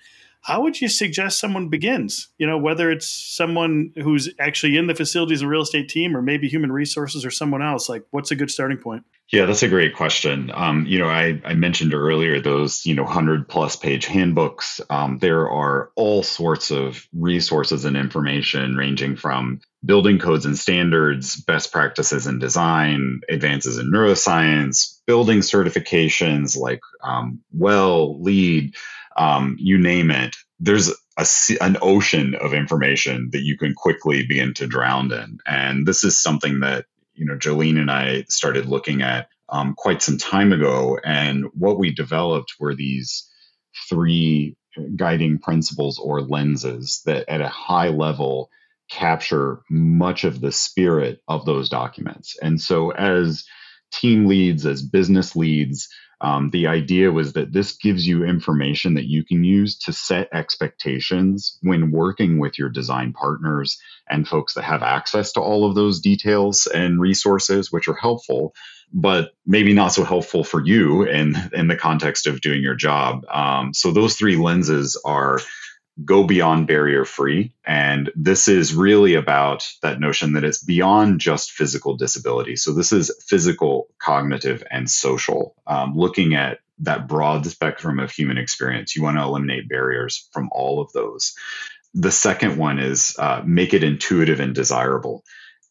How 0.46 0.62
would 0.62 0.80
you 0.80 0.90
suggest 0.90 1.40
someone 1.40 1.70
begins? 1.70 2.30
You 2.38 2.46
know, 2.46 2.60
whether 2.60 2.92
it's 2.92 3.08
someone 3.08 3.92
who's 3.96 4.30
actually 4.40 4.78
in 4.78 4.86
the 4.86 4.94
facilities 4.94 5.42
and 5.42 5.50
real 5.50 5.64
estate 5.64 5.90
team 5.90 6.16
or 6.16 6.22
maybe 6.22 6.48
human 6.48 6.72
resources 6.72 7.26
or 7.26 7.32
someone 7.32 7.64
else, 7.64 7.90
like 7.90 8.04
what's 8.12 8.30
a 8.30 8.36
good 8.36 8.52
starting 8.52 8.78
point? 8.78 9.06
Yeah, 9.32 9.48
that's 9.48 9.64
a 9.64 9.68
great 9.68 9.96
question. 9.96 10.52
Um, 10.54 10.86
you 10.86 11.00
know, 11.00 11.08
I, 11.08 11.42
I, 11.44 11.56
mentioned 11.56 11.96
earlier 11.96 12.40
those, 12.40 12.86
you 12.86 12.94
know, 12.94 13.02
100 13.02 13.50
plus 13.50 13.76
page 13.76 14.06
handbooks. 14.06 14.80
Um, 14.92 15.18
there 15.18 15.50
are 15.50 15.90
all 15.96 16.22
sorts 16.22 16.70
of 16.70 17.08
resources 17.12 17.84
and 17.84 17.98
information 17.98 18.76
ranging 18.76 19.16
from 19.16 19.62
building 19.84 20.20
codes 20.20 20.46
and 20.46 20.56
standards, 20.56 21.38
best 21.42 21.72
practices 21.72 22.28
in 22.28 22.38
design, 22.38 23.22
advances 23.28 23.80
in 23.80 23.92
neuroscience, 23.92 25.00
building 25.08 25.40
certifications 25.40 26.56
like 26.56 26.82
um, 27.04 27.40
WELL, 27.52 28.22
LEED, 28.22 28.76
um, 29.16 29.56
you 29.60 29.78
name 29.78 30.12
it. 30.12 30.36
There's 30.60 30.90
a, 31.18 31.26
an 31.62 31.78
ocean 31.82 32.36
of 32.36 32.54
information 32.54 33.30
that 33.32 33.44
you 33.44 33.58
can 33.58 33.74
quickly 33.74 34.26
begin 34.26 34.54
to 34.56 34.68
drown 34.68 35.12
in. 35.12 35.40
And 35.46 35.88
this 35.88 36.04
is 36.04 36.22
something 36.22 36.60
that 36.62 36.86
you 37.16 37.26
know, 37.26 37.36
Jolene 37.36 37.80
and 37.80 37.90
I 37.90 38.26
started 38.30 38.68
looking 38.68 39.02
at 39.02 39.30
um, 39.50 39.74
quite 39.76 40.02
some 40.02 40.18
time 40.18 40.52
ago. 40.52 41.00
And 41.04 41.46
what 41.54 41.80
we 41.80 41.94
developed 41.94 42.56
were 42.60 42.76
these 42.76 43.30
three 43.90 44.56
guiding 44.96 45.40
principles 45.40 45.98
or 45.98 46.22
lenses 46.22 47.02
that 47.06 47.28
at 47.30 47.42
a 47.42 47.48
high 47.48 47.90
level 47.90 48.50
capture 48.90 49.62
much 49.70 50.24
of 50.24 50.42
the 50.42 50.52
spirit 50.52 51.22
of 51.28 51.46
those 51.46 51.70
documents. 51.70 52.38
And 52.42 52.60
so 52.62 52.92
as 52.92 53.46
team 54.00 54.28
leads, 54.28 54.66
as 54.66 54.82
business 54.82 55.36
leads, 55.36 55.90
um, 56.22 56.50
the 56.52 56.68
idea 56.68 57.12
was 57.12 57.34
that 57.34 57.52
this 57.52 57.74
gives 57.74 58.08
you 58.08 58.24
information 58.24 58.94
that 58.94 59.06
you 59.06 59.24
can 59.24 59.44
use 59.44 59.78
to 59.80 59.94
set 59.94 60.30
expectations 60.34 61.58
when 61.62 61.92
working 61.92 62.40
with 62.40 62.58
your 62.58 62.70
design 62.70 63.12
partners 63.14 63.78
and 64.10 64.28
folks 64.28 64.54
that 64.54 64.64
have 64.64 64.82
access 64.82 65.34
to 65.34 65.42
all 65.42 65.68
of 65.68 65.76
those 65.76 66.00
details 66.00 66.68
and 66.68 67.02
resources, 67.02 67.72
which 67.72 67.88
are 67.88 67.96
helpful, 67.96 68.56
but 68.94 69.32
maybe 69.46 69.74
not 69.74 69.90
so 69.90 70.04
helpful 70.04 70.44
for 70.44 70.66
you 70.66 71.04
in, 71.04 71.36
in 71.54 71.68
the 71.68 71.76
context 71.76 72.28
of 72.28 72.42
doing 72.42 72.62
your 72.62 72.76
job. 72.76 73.26
Um, 73.30 73.74
so, 73.74 73.92
those 73.92 74.16
three 74.16 74.38
lenses 74.38 75.00
are 75.04 75.40
go 76.04 76.24
beyond 76.24 76.68
barrier 76.68 77.06
free. 77.06 77.54
And 77.66 78.12
this 78.16 78.48
is 78.48 78.74
really 78.74 79.16
about 79.16 79.68
that 79.82 80.00
notion 80.00 80.34
that 80.34 80.44
it's 80.44 80.64
beyond 80.64 81.20
just 81.20 81.52
physical 81.52 81.96
disability. 81.96 82.56
So, 82.58 82.74
this 82.74 82.92
is 82.92 83.12
physical, 83.28 83.88
cognitive, 84.00 84.64
and 84.70 84.90
social, 84.90 85.56
um, 85.68 85.96
looking 85.96 86.36
at 86.36 86.60
that 86.80 87.08
broad 87.08 87.46
spectrum 87.46 88.00
of 88.00 88.12
human 88.12 88.38
experience. 88.38 88.96
You 88.96 89.04
want 89.04 89.18
to 89.18 89.24
eliminate 89.24 89.70
barriers 89.70 90.28
from 90.34 90.50
all 90.52 90.82
of 90.82 90.92
those. 90.92 91.34
The 91.94 92.12
second 92.12 92.58
one 92.58 92.80
is 92.80 93.16
uh, 93.18 93.42
make 93.46 93.74
it 93.74 93.84
intuitive 93.84 94.42
and 94.42 94.54
desirable. 94.54 95.24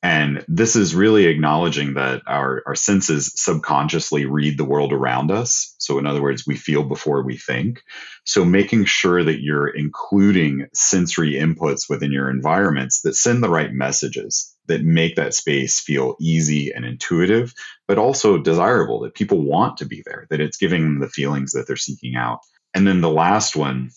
And 0.05 0.45
this 0.49 0.77
is 0.77 0.95
really 0.95 1.25
acknowledging 1.25 1.95
that 1.95 2.21
our, 2.27 2.63
our 2.67 2.75
senses 2.75 3.33
subconsciously 3.37 4.27
read 4.27 4.59
the 4.59 4.65
world 4.65 4.93
around 4.93 5.31
us. 5.31 5.75
So, 5.79 5.99
in 5.99 6.05
other 6.07 6.21
words, 6.21 6.47
we 6.47 6.57
feel 6.57 6.85
before 6.85 7.23
we 7.23 7.39
think. 7.39 7.83
So, 8.25 8.45
making 8.45 8.85
sure 8.85 9.25
that 9.25 9.41
you're 9.41 9.67
including 9.67 10.67
sensory 10.75 11.33
inputs 11.33 11.89
within 11.89 12.13
your 12.13 12.29
environments 12.29 13.01
that 13.01 13.17
send 13.17 13.43
the 13.43 13.49
right 13.49 13.73
messages 13.73 14.55
that 14.67 14.83
make 14.83 15.17
that 15.17 15.33
space 15.33 15.81
feel 15.81 16.17
easy 16.21 16.71
and 16.71 16.85
intuitive, 16.85 17.55
but 17.89 17.97
also 17.97 18.37
desirable, 18.37 19.01
that 19.01 19.15
people 19.15 19.41
want 19.41 19.79
to 19.79 19.87
be 19.87 20.03
there, 20.05 20.27
that 20.29 20.41
it's 20.41 20.59
giving 20.59 20.83
them 20.83 21.01
the 21.01 21.09
feelings 21.09 21.53
that 21.53 21.67
they're 21.67 21.77
seeking 21.77 22.15
out. 22.15 22.41
And 22.75 22.87
then 22.87 23.01
the 23.01 23.09
last 23.09 23.57
one, 23.57 23.89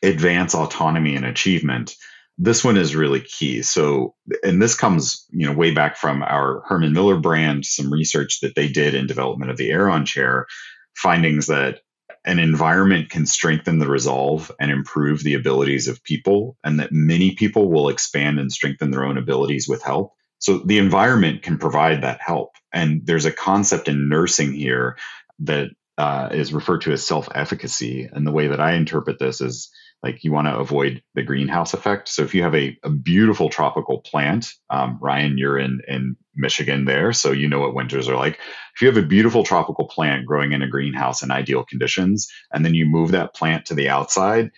advance 0.00 0.54
autonomy 0.54 1.16
and 1.16 1.24
achievement 1.24 1.96
this 2.38 2.62
one 2.62 2.76
is 2.76 2.94
really 2.94 3.20
key. 3.20 3.62
So, 3.62 4.14
and 4.42 4.60
this 4.60 4.74
comes, 4.74 5.26
you 5.30 5.46
know, 5.46 5.54
way 5.54 5.70
back 5.72 5.96
from 5.96 6.22
our 6.22 6.62
Herman 6.66 6.92
Miller 6.92 7.18
brand, 7.18 7.64
some 7.64 7.92
research 7.92 8.40
that 8.40 8.54
they 8.54 8.68
did 8.68 8.94
in 8.94 9.06
development 9.06 9.50
of 9.50 9.56
the 9.56 9.70
Aeron 9.70 10.04
chair, 10.04 10.46
findings 10.94 11.46
that 11.46 11.80
an 12.24 12.38
environment 12.38 13.08
can 13.08 13.24
strengthen 13.24 13.78
the 13.78 13.88
resolve 13.88 14.50
and 14.60 14.70
improve 14.70 15.22
the 15.22 15.34
abilities 15.34 15.88
of 15.88 16.02
people, 16.02 16.56
and 16.62 16.80
that 16.80 16.92
many 16.92 17.34
people 17.34 17.70
will 17.70 17.88
expand 17.88 18.38
and 18.38 18.52
strengthen 18.52 18.90
their 18.90 19.04
own 19.04 19.16
abilities 19.16 19.68
with 19.68 19.82
help. 19.82 20.12
So, 20.38 20.58
the 20.58 20.78
environment 20.78 21.42
can 21.42 21.56
provide 21.56 22.02
that 22.02 22.20
help. 22.20 22.50
And 22.72 23.06
there's 23.06 23.24
a 23.24 23.32
concept 23.32 23.88
in 23.88 24.10
nursing 24.10 24.52
here 24.52 24.98
that 25.38 25.70
uh, 25.96 26.28
is 26.32 26.52
referred 26.52 26.82
to 26.82 26.92
as 26.92 27.06
self 27.06 27.28
efficacy. 27.34 28.08
And 28.12 28.26
the 28.26 28.32
way 28.32 28.48
that 28.48 28.60
I 28.60 28.74
interpret 28.74 29.18
this 29.18 29.40
is 29.40 29.70
like 30.02 30.24
you 30.24 30.32
want 30.32 30.46
to 30.46 30.56
avoid 30.56 31.02
the 31.14 31.22
greenhouse 31.22 31.74
effect. 31.74 32.08
So 32.08 32.22
if 32.22 32.34
you 32.34 32.42
have 32.42 32.54
a, 32.54 32.78
a 32.82 32.90
beautiful 32.90 33.48
tropical 33.48 34.00
plant, 34.00 34.48
um, 34.70 34.98
Ryan, 35.00 35.38
you're 35.38 35.58
in 35.58 35.80
in 35.88 36.16
Michigan 36.34 36.84
there, 36.84 37.12
so 37.12 37.32
you 37.32 37.48
know 37.48 37.60
what 37.60 37.74
winters 37.74 38.08
are 38.08 38.16
like. 38.16 38.38
If 38.74 38.82
you 38.82 38.88
have 38.88 38.96
a 38.96 39.06
beautiful 39.06 39.42
tropical 39.42 39.88
plant 39.88 40.26
growing 40.26 40.52
in 40.52 40.62
a 40.62 40.68
greenhouse 40.68 41.22
in 41.22 41.30
ideal 41.30 41.64
conditions, 41.64 42.28
and 42.52 42.64
then 42.64 42.74
you 42.74 42.86
move 42.86 43.12
that 43.12 43.34
plant 43.34 43.66
to 43.66 43.74
the 43.74 43.88
outside, 43.88 44.50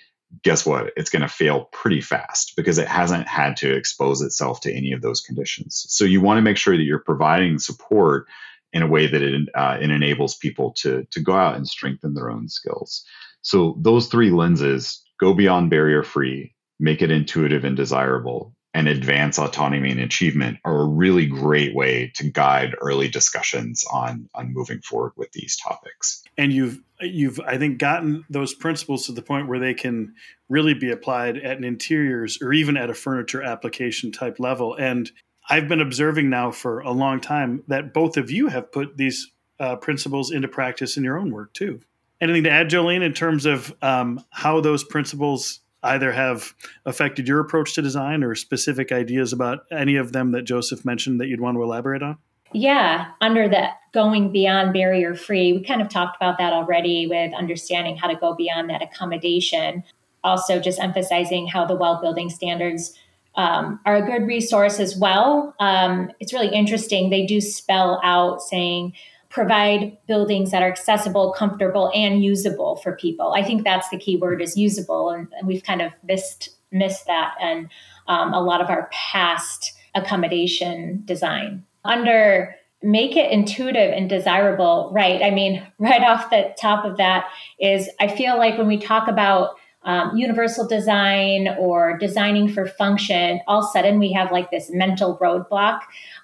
guess 0.43 0.67
what? 0.67 0.93
It's 0.97 1.11
going 1.11 1.23
to 1.23 1.29
fail 1.29 1.69
pretty 1.73 2.01
fast 2.01 2.55
because 2.57 2.79
it 2.79 2.89
hasn't 2.89 3.29
had 3.29 3.57
to 3.59 3.75
expose 3.75 4.21
itself 4.21 4.61
to 4.63 4.73
any 4.73 4.93
of 4.93 5.03
those 5.03 5.21
conditions. 5.21 5.87
So 5.89 6.05
you 6.05 6.21
want 6.21 6.39
to 6.39 6.43
make 6.43 6.57
sure 6.57 6.77
that 6.77 6.83
you're 6.83 6.99
providing 6.99 7.59
support 7.59 8.27
in 8.73 8.83
a 8.83 8.87
way 8.87 9.07
that 9.07 9.23
it, 9.23 9.49
uh, 9.55 9.79
it 9.81 9.91
enables 9.91 10.37
people 10.37 10.75
to 10.79 11.07
to 11.11 11.21
go 11.21 11.33
out 11.33 11.57
and 11.57 11.67
strengthen 11.67 12.15
their 12.15 12.31
own 12.31 12.49
skills. 12.49 13.05
So 13.43 13.79
those 13.81 14.09
three 14.09 14.31
lenses 14.31 15.03
go 15.19 15.35
beyond 15.35 15.71
barrier 15.71 16.03
free, 16.03 16.55
make 16.79 17.03
it 17.03 17.11
intuitive 17.11 17.65
and 17.65 17.77
desirable, 17.77 18.55
and 18.75 18.87
advance 18.87 19.39
autonomy 19.39 19.91
and 19.91 20.01
achievement 20.01 20.59
are 20.65 20.83
a 20.83 20.87
really 20.87 21.27
great 21.27 21.75
way 21.75 22.13
to 22.15 22.31
guide 22.31 22.77
early 22.81 23.09
discussions 23.09 23.85
on 23.91 24.29
on 24.35 24.53
moving 24.53 24.81
forward 24.83 25.13
with 25.17 25.33
these 25.33 25.57
topics. 25.57 26.23
And 26.37 26.53
you've 26.53 26.79
you've 27.01 27.41
I 27.41 27.59
think 27.59 27.79
gotten 27.79 28.25
those 28.29 28.55
principles 28.55 29.07
to 29.07 29.13
the 29.13 29.23
point 29.23 29.49
where 29.49 29.59
they 29.59 29.75
can 29.75 30.15
really 30.49 30.75
be 30.75 30.91
applied 30.91 31.39
at 31.39 31.57
an 31.57 31.65
interiors 31.65 32.41
or 32.43 32.53
even 32.53 32.77
at 32.77 32.91
a 32.91 32.95
furniture 32.95 33.43
application 33.43 34.13
type 34.13 34.39
level. 34.39 34.75
And 34.75 35.11
I've 35.51 35.67
been 35.67 35.81
observing 35.81 36.29
now 36.29 36.51
for 36.51 36.81
a 36.81 36.93
long 36.93 37.21
time 37.21 37.65
that 37.69 37.95
both 37.95 38.17
of 38.17 38.31
you 38.31 38.49
have 38.49 38.71
put 38.71 38.99
these 38.99 39.33
uh, 39.59 39.77
principles 39.77 40.31
into 40.31 40.47
practice 40.47 40.97
in 40.97 41.05
your 41.05 41.19
own 41.19 41.33
work 41.33 41.53
too. 41.55 41.81
Anything 42.21 42.45
to 42.45 42.51
add, 42.51 42.69
Jolene, 42.69 43.03
in 43.03 43.13
terms 43.13 43.47
of 43.47 43.73
um, 43.81 44.25
how 44.31 44.61
those 44.61 44.83
principles 44.83 45.61
either 45.83 46.11
have 46.13 46.53
affected 46.85 47.29
your 47.29 47.41
approach 47.41 47.75
to 47.75 47.83
design 47.83 48.25
or 48.25 48.35
specific 48.35 48.91
ideas 48.91 49.33
about 49.33 49.61
any 49.71 49.97
of 49.97 50.13
them 50.13 50.33
that 50.33 50.43
Joseph 50.43 50.85
mentioned 50.85 51.21
that 51.21 51.29
you'd 51.29 51.41
want 51.41 51.57
to 51.57 51.63
elaborate 51.63 52.03
on? 52.03 52.19
Yeah, 52.53 53.11
under 53.21 53.49
the 53.49 53.69
going 53.93 54.33
beyond 54.33 54.73
barrier 54.73 55.15
free, 55.15 55.53
we 55.53 55.63
kind 55.63 55.83
of 55.83 55.89
talked 55.89 56.17
about 56.17 56.39
that 56.39 56.53
already 56.53 57.07
with 57.07 57.33
understanding 57.35 57.97
how 57.97 58.09
to 58.09 58.17
go 58.17 58.35
beyond 58.35 58.71
that 58.71 58.83
accommodation. 58.83 59.85
Also, 60.25 60.59
just 60.59 60.81
emphasizing 60.81 61.47
how 61.47 61.65
the 61.65 61.77
well 61.77 62.01
building 62.01 62.31
standards 62.31 62.95
um, 63.35 63.79
are 63.87 63.97
a 63.97 64.03
good 64.03 64.27
resource 64.27 64.81
as 64.81 64.97
well. 64.97 65.55
Um, 65.61 66.11
it's 66.21 66.33
really 66.33 66.53
interesting. 66.53 67.11
They 67.11 67.27
do 67.27 67.41
spell 67.41 68.01
out 68.03 68.43
saying, 68.43 68.95
provide 69.39 69.97
buildings 70.09 70.51
that 70.51 70.65
are 70.65 70.69
accessible, 70.69 71.33
comfortable, 71.33 71.93
and 71.95 72.25
usable 72.25 72.75
for 72.77 72.97
people. 72.97 73.35
I 73.37 73.45
think 73.45 73.63
that's 73.63 73.89
the 73.89 73.97
key 73.97 74.17
word 74.17 74.43
is 74.43 74.57
usable, 74.57 75.11
and, 75.11 75.29
and 75.39 75.47
we've 75.47 75.63
kind 75.63 75.81
of 75.81 75.93
missed 76.03 76.49
missed 76.73 77.07
that 77.07 77.35
and 77.41 77.69
um, 78.09 78.35
a 78.35 78.43
lot 78.43 78.61
of 78.61 78.69
our 78.69 78.91
past 78.93 79.73
accommodation 79.95 81.03
design. 81.05 81.65
Under 81.85 82.57
make 82.83 83.17
it 83.17 83.31
intuitive 83.31 83.93
and 83.93 84.09
desirable, 84.11 84.91
right? 84.93 85.23
I 85.23 85.31
mean, 85.31 85.65
right 85.79 86.03
off 86.03 86.31
the 86.31 86.53
top 86.61 86.85
of 86.85 86.97
that 86.97 87.29
is 87.61 87.89
I 88.01 88.09
feel 88.09 88.37
like 88.37 88.59
when 88.59 88.67
we 88.67 88.79
talk 88.79 89.07
about 89.07 89.51
um, 89.89 90.15
universal 90.15 90.69
design 90.69 91.49
or 91.59 91.97
designing 91.97 92.47
for 92.47 92.67
function, 92.67 93.41
all 93.47 93.61
of 93.61 93.65
a 93.65 93.69
sudden 93.69 93.99
we 93.99 94.13
have 94.13 94.31
like 94.31 94.51
this 94.51 94.71
mental 94.71 95.17
roadblock 95.17 95.81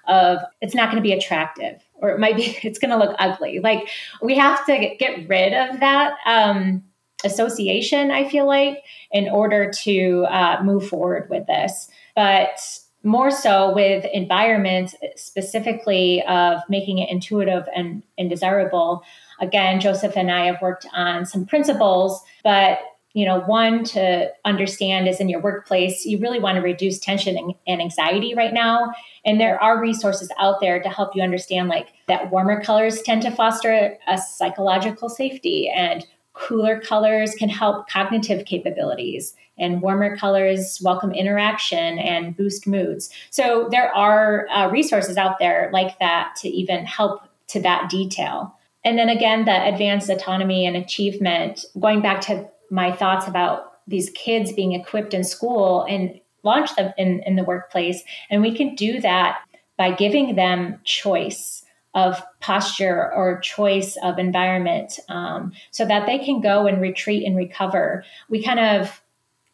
of 0.07 0.37
it's 0.61 0.75
not 0.75 0.91
going 0.91 1.01
to 1.01 1.07
be 1.07 1.11
attractive 1.11 1.81
or 1.95 2.11
it 2.11 2.19
might 2.19 2.35
be 2.35 2.55
it's 2.63 2.77
going 2.77 2.91
to 2.91 2.97
look 2.97 3.15
ugly. 3.17 3.59
Like 3.59 3.89
we 4.21 4.37
have 4.37 4.63
to 4.67 4.95
get 4.99 5.27
rid 5.27 5.53
of 5.53 5.79
that 5.79 6.13
um, 6.27 6.83
association 7.23 8.11
i 8.11 8.29
feel 8.29 8.45
like 8.45 8.83
in 9.11 9.27
order 9.29 9.71
to 9.71 10.25
uh, 10.29 10.61
move 10.63 10.87
forward 10.87 11.27
with 11.31 11.47
this. 11.47 11.89
But 12.15 12.59
more 13.01 13.31
so 13.31 13.73
with 13.73 14.05
environments 14.13 14.95
specifically 15.15 16.23
of 16.27 16.59
making 16.69 16.99
it 16.99 17.09
intuitive 17.09 17.63
and, 17.75 18.03
and 18.19 18.29
desirable. 18.29 19.03
Again 19.41 19.79
joseph 19.79 20.15
and 20.15 20.29
i 20.29 20.45
have 20.45 20.61
worked 20.61 20.85
on 20.93 21.25
some 21.25 21.47
principles 21.47 22.21
but 22.43 22.79
you 23.15 23.25
know, 23.25 23.39
one 23.39 23.85
to 23.85 24.29
understand 24.43 25.07
is 25.07 25.21
in 25.21 25.29
your 25.29 25.39
workplace, 25.39 26.05
you 26.05 26.19
really 26.19 26.37
want 26.37 26.57
to 26.57 26.61
reduce 26.61 26.99
tension 26.99 27.55
and, 27.65 27.81
anxiety 27.81 28.35
right 28.35 28.53
now. 28.53 28.93
And 29.23 29.39
there 29.39 29.61
are 29.63 29.79
resources 29.79 30.29
out 30.37 30.59
there 30.59 30.83
to 30.83 30.89
help 30.89 31.15
you 31.15 31.23
understand 31.23 31.69
like 31.69 31.93
that 32.07 32.29
warmer 32.29 32.61
colors 32.61 33.01
tend 33.01 33.21
to 33.21 33.31
foster 33.31 33.97
a 34.05 34.17
psychological 34.17 35.07
safety 35.07 35.71
and 35.73 36.05
cooler 36.33 36.77
colors 36.77 37.33
can 37.35 37.47
help 37.47 37.87
cognitive 37.87 38.45
capabilities 38.45 39.33
and 39.57 39.81
warmer 39.81 40.17
colors 40.17 40.81
welcome 40.83 41.13
interaction 41.13 41.97
and 41.97 42.35
boost 42.35 42.67
moods. 42.67 43.09
So 43.29 43.69
there 43.71 43.95
are 43.95 44.45
uh, 44.49 44.69
resources 44.69 45.15
out 45.15 45.39
there 45.39 45.69
like 45.71 45.97
that 45.99 46.35
to 46.41 46.49
even 46.49 46.83
help 46.85 47.21
to 47.47 47.61
that 47.61 47.89
detail. 47.89 48.53
And 48.83 48.99
then 48.99 49.07
again, 49.07 49.45
the 49.45 49.65
advanced 49.65 50.09
autonomy 50.09 50.65
and 50.65 50.75
achievement, 50.75 51.63
going 51.79 52.01
back 52.01 52.19
to 52.21 52.49
my 52.69 52.91
thoughts 52.91 53.27
about 53.27 53.73
these 53.87 54.09
kids 54.11 54.51
being 54.51 54.73
equipped 54.73 55.13
in 55.13 55.23
school 55.23 55.85
and 55.87 56.19
launch 56.43 56.75
them 56.75 56.93
in, 56.97 57.21
in 57.25 57.35
the 57.35 57.43
workplace. 57.43 58.03
And 58.29 58.41
we 58.41 58.55
can 58.55 58.75
do 58.75 59.01
that 59.01 59.39
by 59.77 59.91
giving 59.91 60.35
them 60.35 60.79
choice 60.83 61.63
of 61.93 62.21
posture 62.41 63.11
or 63.13 63.39
choice 63.39 63.97
of 64.03 64.19
environment 64.19 64.99
um, 65.07 65.53
so 65.71 65.85
that 65.85 66.05
they 66.05 66.19
can 66.19 66.41
go 66.41 66.67
and 66.67 66.81
retreat 66.81 67.25
and 67.25 67.37
recover. 67.37 68.03
We 68.29 68.43
kind 68.43 68.59
of 68.59 69.01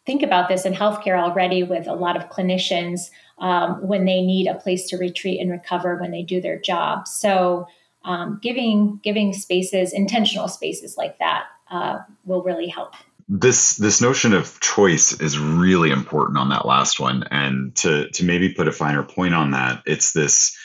think 0.05 0.23
about 0.23 0.49
this 0.49 0.65
in 0.65 0.73
healthcare 0.73 1.19
already 1.19 1.63
with 1.63 1.87
a 1.87 1.93
lot 1.93 2.17
of 2.17 2.29
clinicians 2.29 3.11
um, 3.37 3.87
when 3.87 4.05
they 4.05 4.21
need 4.21 4.47
a 4.47 4.55
place 4.55 4.87
to 4.89 4.97
retreat 4.97 5.39
and 5.39 5.51
recover 5.51 5.97
when 5.97 6.11
they 6.11 6.23
do 6.23 6.41
their 6.41 6.59
job. 6.59 7.07
So 7.07 7.67
um, 8.03 8.39
giving 8.41 8.99
giving 9.03 9.33
spaces, 9.33 9.93
intentional 9.93 10.47
spaces 10.47 10.97
like 10.97 11.19
that, 11.19 11.45
uh, 11.69 11.99
will 12.25 12.41
really 12.41 12.67
help. 12.67 12.95
This 13.27 13.77
this 13.77 14.01
notion 14.01 14.33
of 14.33 14.59
choice 14.59 15.19
is 15.19 15.39
really 15.39 15.91
important 15.91 16.37
on 16.37 16.49
that 16.49 16.65
last 16.65 16.99
one, 16.99 17.23
and 17.31 17.75
to 17.77 18.09
to 18.09 18.25
maybe 18.25 18.53
put 18.53 18.67
a 18.67 18.71
finer 18.71 19.03
point 19.03 19.33
on 19.33 19.51
that, 19.51 19.83
it's 19.85 20.13
this 20.13 20.55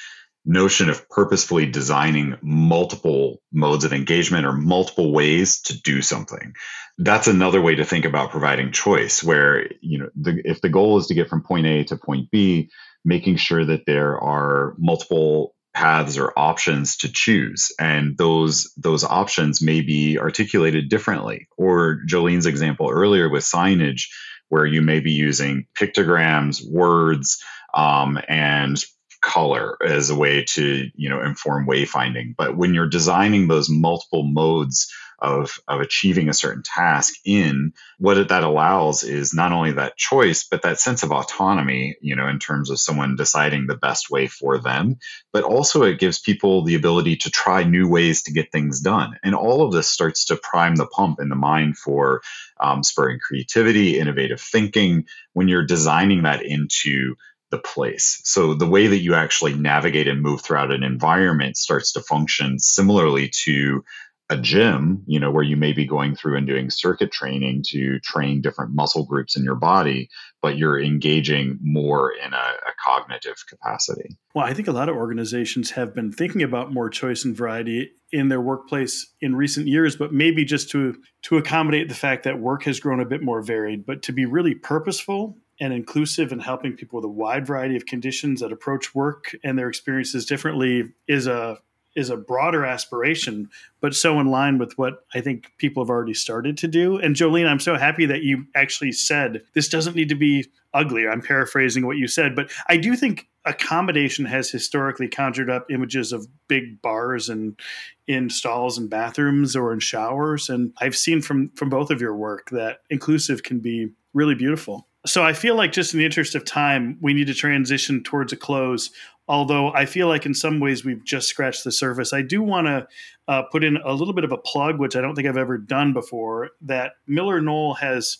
notion 0.46 0.88
of 0.88 1.08
purposefully 1.08 1.66
designing 1.66 2.36
multiple 2.40 3.42
modes 3.52 3.84
of 3.84 3.92
engagement 3.92 4.46
or 4.46 4.52
multiple 4.52 5.12
ways 5.12 5.60
to 5.60 5.80
do 5.82 6.00
something. 6.00 6.54
That's 6.98 7.26
another 7.26 7.60
way 7.60 7.74
to 7.74 7.84
think 7.84 8.04
about 8.04 8.30
providing 8.30 8.70
choice 8.70 9.24
where, 9.24 9.66
you 9.80 9.98
know, 9.98 10.08
the, 10.14 10.40
if 10.44 10.60
the 10.60 10.68
goal 10.68 10.98
is 10.98 11.08
to 11.08 11.14
get 11.14 11.28
from 11.28 11.42
point 11.42 11.66
A 11.66 11.84
to 11.84 11.96
point 11.96 12.30
B, 12.30 12.70
making 13.04 13.36
sure 13.36 13.64
that 13.66 13.86
there 13.86 14.18
are 14.20 14.74
multiple 14.78 15.55
paths 15.76 16.16
or 16.16 16.32
options 16.38 16.96
to 16.96 17.12
choose. 17.12 17.70
And 17.78 18.16
those 18.16 18.72
those 18.78 19.04
options 19.04 19.60
may 19.60 19.82
be 19.82 20.18
articulated 20.18 20.88
differently. 20.88 21.48
Or 21.58 22.00
jolene's 22.08 22.46
example 22.46 22.88
earlier 22.90 23.28
with 23.28 23.44
signage 23.44 24.04
where 24.48 24.64
you 24.64 24.80
may 24.80 25.00
be 25.00 25.12
using 25.12 25.66
pictograms 25.78 26.62
words 26.66 27.38
um, 27.74 28.18
and 28.26 28.82
color 29.20 29.76
as 29.84 30.08
a 30.08 30.14
way 30.14 30.44
to 30.44 30.88
you 30.94 31.10
know 31.10 31.22
inform 31.22 31.66
wayfinding. 31.66 32.34
But 32.38 32.56
when 32.56 32.72
you're 32.72 32.88
designing 32.88 33.46
those 33.46 33.68
multiple 33.68 34.22
modes 34.24 34.90
of 35.18 35.58
of 35.66 35.80
achieving 35.80 36.28
a 36.28 36.34
certain 36.34 36.62
task 36.62 37.14
in 37.24 37.72
what 37.98 38.28
that 38.28 38.44
allows 38.44 39.02
is 39.02 39.32
not 39.32 39.52
only 39.52 39.72
that 39.72 39.96
choice 39.96 40.44
but 40.44 40.62
that 40.62 40.78
sense 40.78 41.02
of 41.02 41.12
autonomy 41.12 41.96
you 42.00 42.14
know 42.14 42.28
in 42.28 42.38
terms 42.38 42.70
of 42.70 42.78
someone 42.78 43.16
deciding 43.16 43.66
the 43.66 43.76
best 43.76 44.10
way 44.10 44.26
for 44.26 44.58
them 44.58 44.96
but 45.32 45.44
also 45.44 45.82
it 45.82 45.98
gives 45.98 46.18
people 46.18 46.64
the 46.64 46.74
ability 46.74 47.16
to 47.16 47.30
try 47.30 47.62
new 47.62 47.88
ways 47.88 48.22
to 48.22 48.32
get 48.32 48.52
things 48.52 48.80
done 48.80 49.16
and 49.22 49.34
all 49.34 49.62
of 49.62 49.72
this 49.72 49.88
starts 49.88 50.24
to 50.26 50.36
prime 50.36 50.76
the 50.76 50.86
pump 50.86 51.18
in 51.20 51.28
the 51.28 51.34
mind 51.34 51.76
for 51.78 52.20
um, 52.60 52.82
spurring 52.82 53.18
creativity 53.18 53.98
innovative 53.98 54.40
thinking 54.40 55.04
when 55.32 55.48
you're 55.48 55.66
designing 55.66 56.22
that 56.22 56.42
into 56.42 57.14
the 57.50 57.58
place. 57.58 58.20
So 58.24 58.54
the 58.54 58.66
way 58.66 58.88
that 58.88 58.98
you 58.98 59.14
actually 59.14 59.54
navigate 59.54 60.08
and 60.08 60.20
move 60.20 60.40
throughout 60.40 60.72
an 60.72 60.82
environment 60.82 61.56
starts 61.56 61.92
to 61.92 62.00
function 62.00 62.58
similarly 62.58 63.30
to 63.44 63.84
a 64.28 64.36
gym, 64.36 65.04
you 65.06 65.20
know, 65.20 65.30
where 65.30 65.44
you 65.44 65.56
may 65.56 65.72
be 65.72 65.86
going 65.86 66.16
through 66.16 66.36
and 66.36 66.46
doing 66.48 66.68
circuit 66.68 67.12
training 67.12 67.62
to 67.68 68.00
train 68.00 68.40
different 68.40 68.74
muscle 68.74 69.04
groups 69.04 69.36
in 69.36 69.44
your 69.44 69.54
body, 69.54 70.08
but 70.42 70.58
you're 70.58 70.80
engaging 70.80 71.58
more 71.62 72.12
in 72.12 72.32
a, 72.32 72.36
a, 72.36 72.72
cognitive 72.84 73.36
capacity. 73.48 74.16
Well, 74.34 74.44
I 74.44 74.52
think 74.52 74.66
a 74.66 74.72
lot 74.72 74.88
of 74.88 74.96
organizations 74.96 75.70
have 75.72 75.94
been 75.94 76.10
thinking 76.10 76.42
about 76.42 76.72
more 76.72 76.90
choice 76.90 77.24
and 77.24 77.36
variety 77.36 77.90
in 78.10 78.28
their 78.28 78.40
workplace 78.40 79.14
in 79.20 79.36
recent 79.36 79.68
years, 79.68 79.94
but 79.96 80.12
maybe 80.12 80.44
just 80.44 80.70
to 80.70 80.96
to 81.22 81.36
accommodate 81.36 81.88
the 81.88 81.94
fact 81.94 82.24
that 82.24 82.40
work 82.40 82.64
has 82.64 82.80
grown 82.80 83.00
a 83.00 83.04
bit 83.04 83.22
more 83.22 83.42
varied, 83.42 83.86
but 83.86 84.02
to 84.02 84.12
be 84.12 84.24
really 84.24 84.54
purposeful 84.54 85.38
and 85.60 85.72
inclusive 85.72 86.32
and 86.32 86.42
helping 86.42 86.74
people 86.74 86.96
with 86.96 87.04
a 87.04 87.08
wide 87.08 87.46
variety 87.46 87.76
of 87.76 87.86
conditions 87.86 88.40
that 88.40 88.52
approach 88.52 88.94
work 88.94 89.34
and 89.42 89.58
their 89.58 89.68
experiences 89.68 90.26
differently 90.26 90.84
is 91.08 91.26
a 91.26 91.58
is 91.96 92.10
a 92.10 92.16
broader 92.16 92.64
aspiration, 92.64 93.48
but 93.80 93.94
so 93.94 94.20
in 94.20 94.26
line 94.26 94.58
with 94.58 94.76
what 94.78 95.04
I 95.14 95.20
think 95.20 95.52
people 95.58 95.82
have 95.82 95.90
already 95.90 96.14
started 96.14 96.56
to 96.58 96.68
do. 96.68 96.98
And 96.98 97.16
Jolene, 97.16 97.48
I'm 97.48 97.58
so 97.58 97.76
happy 97.76 98.06
that 98.06 98.22
you 98.22 98.46
actually 98.54 98.92
said 98.92 99.42
this 99.54 99.68
doesn't 99.68 99.96
need 99.96 100.10
to 100.10 100.14
be 100.14 100.46
ugly. 100.74 101.08
I'm 101.08 101.22
paraphrasing 101.22 101.86
what 101.86 101.96
you 101.96 102.06
said, 102.06 102.36
but 102.36 102.50
I 102.68 102.76
do 102.76 102.94
think 102.94 103.28
accommodation 103.46 104.26
has 104.26 104.50
historically 104.50 105.08
conjured 105.08 105.48
up 105.48 105.70
images 105.70 106.12
of 106.12 106.28
big 106.48 106.82
bars 106.82 107.28
and 107.28 107.58
in 108.06 108.28
stalls 108.28 108.76
and 108.76 108.90
bathrooms 108.90 109.56
or 109.56 109.72
in 109.72 109.80
showers. 109.80 110.48
And 110.50 110.72
I've 110.80 110.96
seen 110.96 111.22
from 111.22 111.50
from 111.56 111.70
both 111.70 111.90
of 111.90 112.00
your 112.00 112.14
work 112.14 112.50
that 112.50 112.80
inclusive 112.90 113.42
can 113.42 113.60
be 113.60 113.90
really 114.12 114.34
beautiful. 114.34 114.86
So 115.06 115.22
I 115.22 115.34
feel 115.34 115.54
like 115.54 115.70
just 115.70 115.94
in 115.94 115.98
the 115.98 116.04
interest 116.04 116.34
of 116.34 116.44
time, 116.44 116.98
we 117.00 117.14
need 117.14 117.28
to 117.28 117.34
transition 117.34 118.02
towards 118.02 118.32
a 118.32 118.36
close. 118.36 118.90
Although 119.28 119.72
I 119.72 119.86
feel 119.86 120.08
like 120.08 120.24
in 120.24 120.34
some 120.34 120.60
ways 120.60 120.84
we've 120.84 121.04
just 121.04 121.28
scratched 121.28 121.64
the 121.64 121.72
surface. 121.72 122.12
I 122.12 122.22
do 122.22 122.42
want 122.42 122.66
to 122.66 122.86
uh, 123.28 123.42
put 123.42 123.64
in 123.64 123.76
a 123.78 123.92
little 123.92 124.14
bit 124.14 124.24
of 124.24 124.32
a 124.32 124.38
plug, 124.38 124.78
which 124.78 124.94
I 124.94 125.00
don't 125.00 125.14
think 125.14 125.26
I've 125.26 125.36
ever 125.36 125.58
done 125.58 125.92
before, 125.92 126.50
that 126.62 126.92
MillerKnoll 127.08 127.78
has 127.78 128.18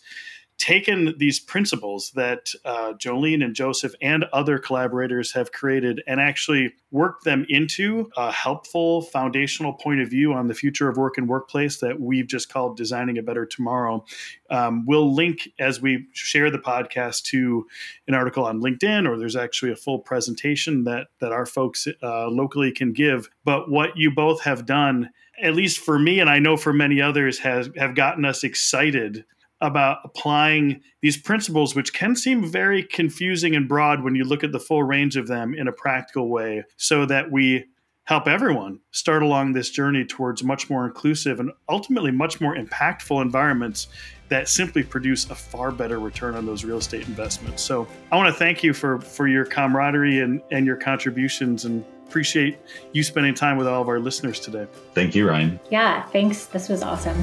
taken 0.58 1.14
these 1.18 1.38
principles 1.38 2.10
that 2.12 2.50
uh, 2.64 2.92
Jolene 2.94 3.44
and 3.44 3.54
Joseph 3.54 3.94
and 4.00 4.24
other 4.32 4.58
collaborators 4.58 5.32
have 5.32 5.52
created 5.52 6.02
and 6.06 6.20
actually 6.20 6.72
worked 6.90 7.24
them 7.24 7.44
into 7.48 8.10
a 8.16 8.32
helpful 8.32 9.02
foundational 9.02 9.74
point 9.74 10.00
of 10.00 10.08
view 10.08 10.32
on 10.32 10.46
the 10.46 10.54
future 10.54 10.88
of 10.88 10.96
work 10.96 11.18
and 11.18 11.28
workplace 11.28 11.78
that 11.80 12.00
we've 12.00 12.26
just 12.26 12.48
called 12.48 12.76
Designing 12.76 13.18
a 13.18 13.22
Better 13.22 13.44
Tomorrow. 13.44 14.04
Um, 14.48 14.86
we'll 14.86 15.14
link 15.14 15.48
as 15.58 15.80
we 15.80 16.06
share 16.12 16.50
the 16.50 16.58
podcast 16.58 17.24
to 17.24 17.66
an 18.08 18.14
article 18.14 18.44
on 18.44 18.62
LinkedIn, 18.62 19.06
or 19.06 19.18
there's 19.18 19.36
actually 19.36 19.72
a 19.72 19.76
full 19.76 19.98
presentation 19.98 20.84
that 20.84 21.08
that 21.20 21.32
our 21.32 21.46
folks 21.46 21.86
uh, 22.02 22.28
locally 22.28 22.72
can 22.72 22.92
give. 22.92 23.28
But 23.44 23.70
what 23.70 23.96
you 23.96 24.10
both 24.10 24.42
have 24.42 24.64
done 24.64 25.10
at 25.42 25.54
least 25.54 25.80
for 25.80 25.98
me 25.98 26.18
and 26.18 26.30
I 26.30 26.38
know 26.38 26.56
for 26.56 26.72
many 26.72 27.02
others 27.02 27.38
has 27.40 27.68
have 27.76 27.94
gotten 27.94 28.24
us 28.24 28.42
excited 28.42 29.24
about 29.60 29.98
applying 30.04 30.80
these 31.00 31.16
principles, 31.16 31.74
which 31.74 31.94
can 31.94 32.14
seem 32.14 32.50
very 32.50 32.82
confusing 32.82 33.54
and 33.54 33.68
broad 33.68 34.02
when 34.02 34.14
you 34.14 34.24
look 34.24 34.44
at 34.44 34.52
the 34.52 34.60
full 34.60 34.82
range 34.82 35.16
of 35.16 35.28
them 35.28 35.54
in 35.54 35.68
a 35.68 35.72
practical 35.72 36.28
way, 36.28 36.64
so 36.76 37.06
that 37.06 37.30
we 37.30 37.64
help 38.04 38.28
everyone 38.28 38.78
start 38.92 39.22
along 39.22 39.52
this 39.52 39.70
journey 39.70 40.04
towards 40.04 40.44
much 40.44 40.70
more 40.70 40.86
inclusive 40.86 41.40
and 41.40 41.50
ultimately 41.68 42.10
much 42.10 42.40
more 42.40 42.56
impactful 42.56 43.20
environments 43.20 43.88
that 44.28 44.48
simply 44.48 44.82
produce 44.82 45.28
a 45.30 45.34
far 45.34 45.70
better 45.70 45.98
return 45.98 46.34
on 46.34 46.46
those 46.46 46.64
real 46.64 46.78
estate 46.78 47.06
investments. 47.08 47.62
So 47.62 47.86
I 48.10 48.16
want 48.16 48.32
to 48.32 48.38
thank 48.38 48.62
you 48.62 48.72
for 48.72 49.00
for 49.00 49.28
your 49.28 49.44
camaraderie 49.44 50.20
and, 50.20 50.40
and 50.50 50.66
your 50.66 50.76
contributions 50.76 51.64
and 51.64 51.84
appreciate 52.06 52.58
you 52.92 53.02
spending 53.02 53.34
time 53.34 53.56
with 53.56 53.66
all 53.66 53.82
of 53.82 53.88
our 53.88 53.98
listeners 53.98 54.38
today. 54.38 54.66
Thank 54.94 55.14
you, 55.14 55.28
Ryan. 55.28 55.58
Yeah, 55.70 56.04
thanks. 56.06 56.46
This 56.46 56.68
was 56.68 56.82
awesome. 56.82 57.20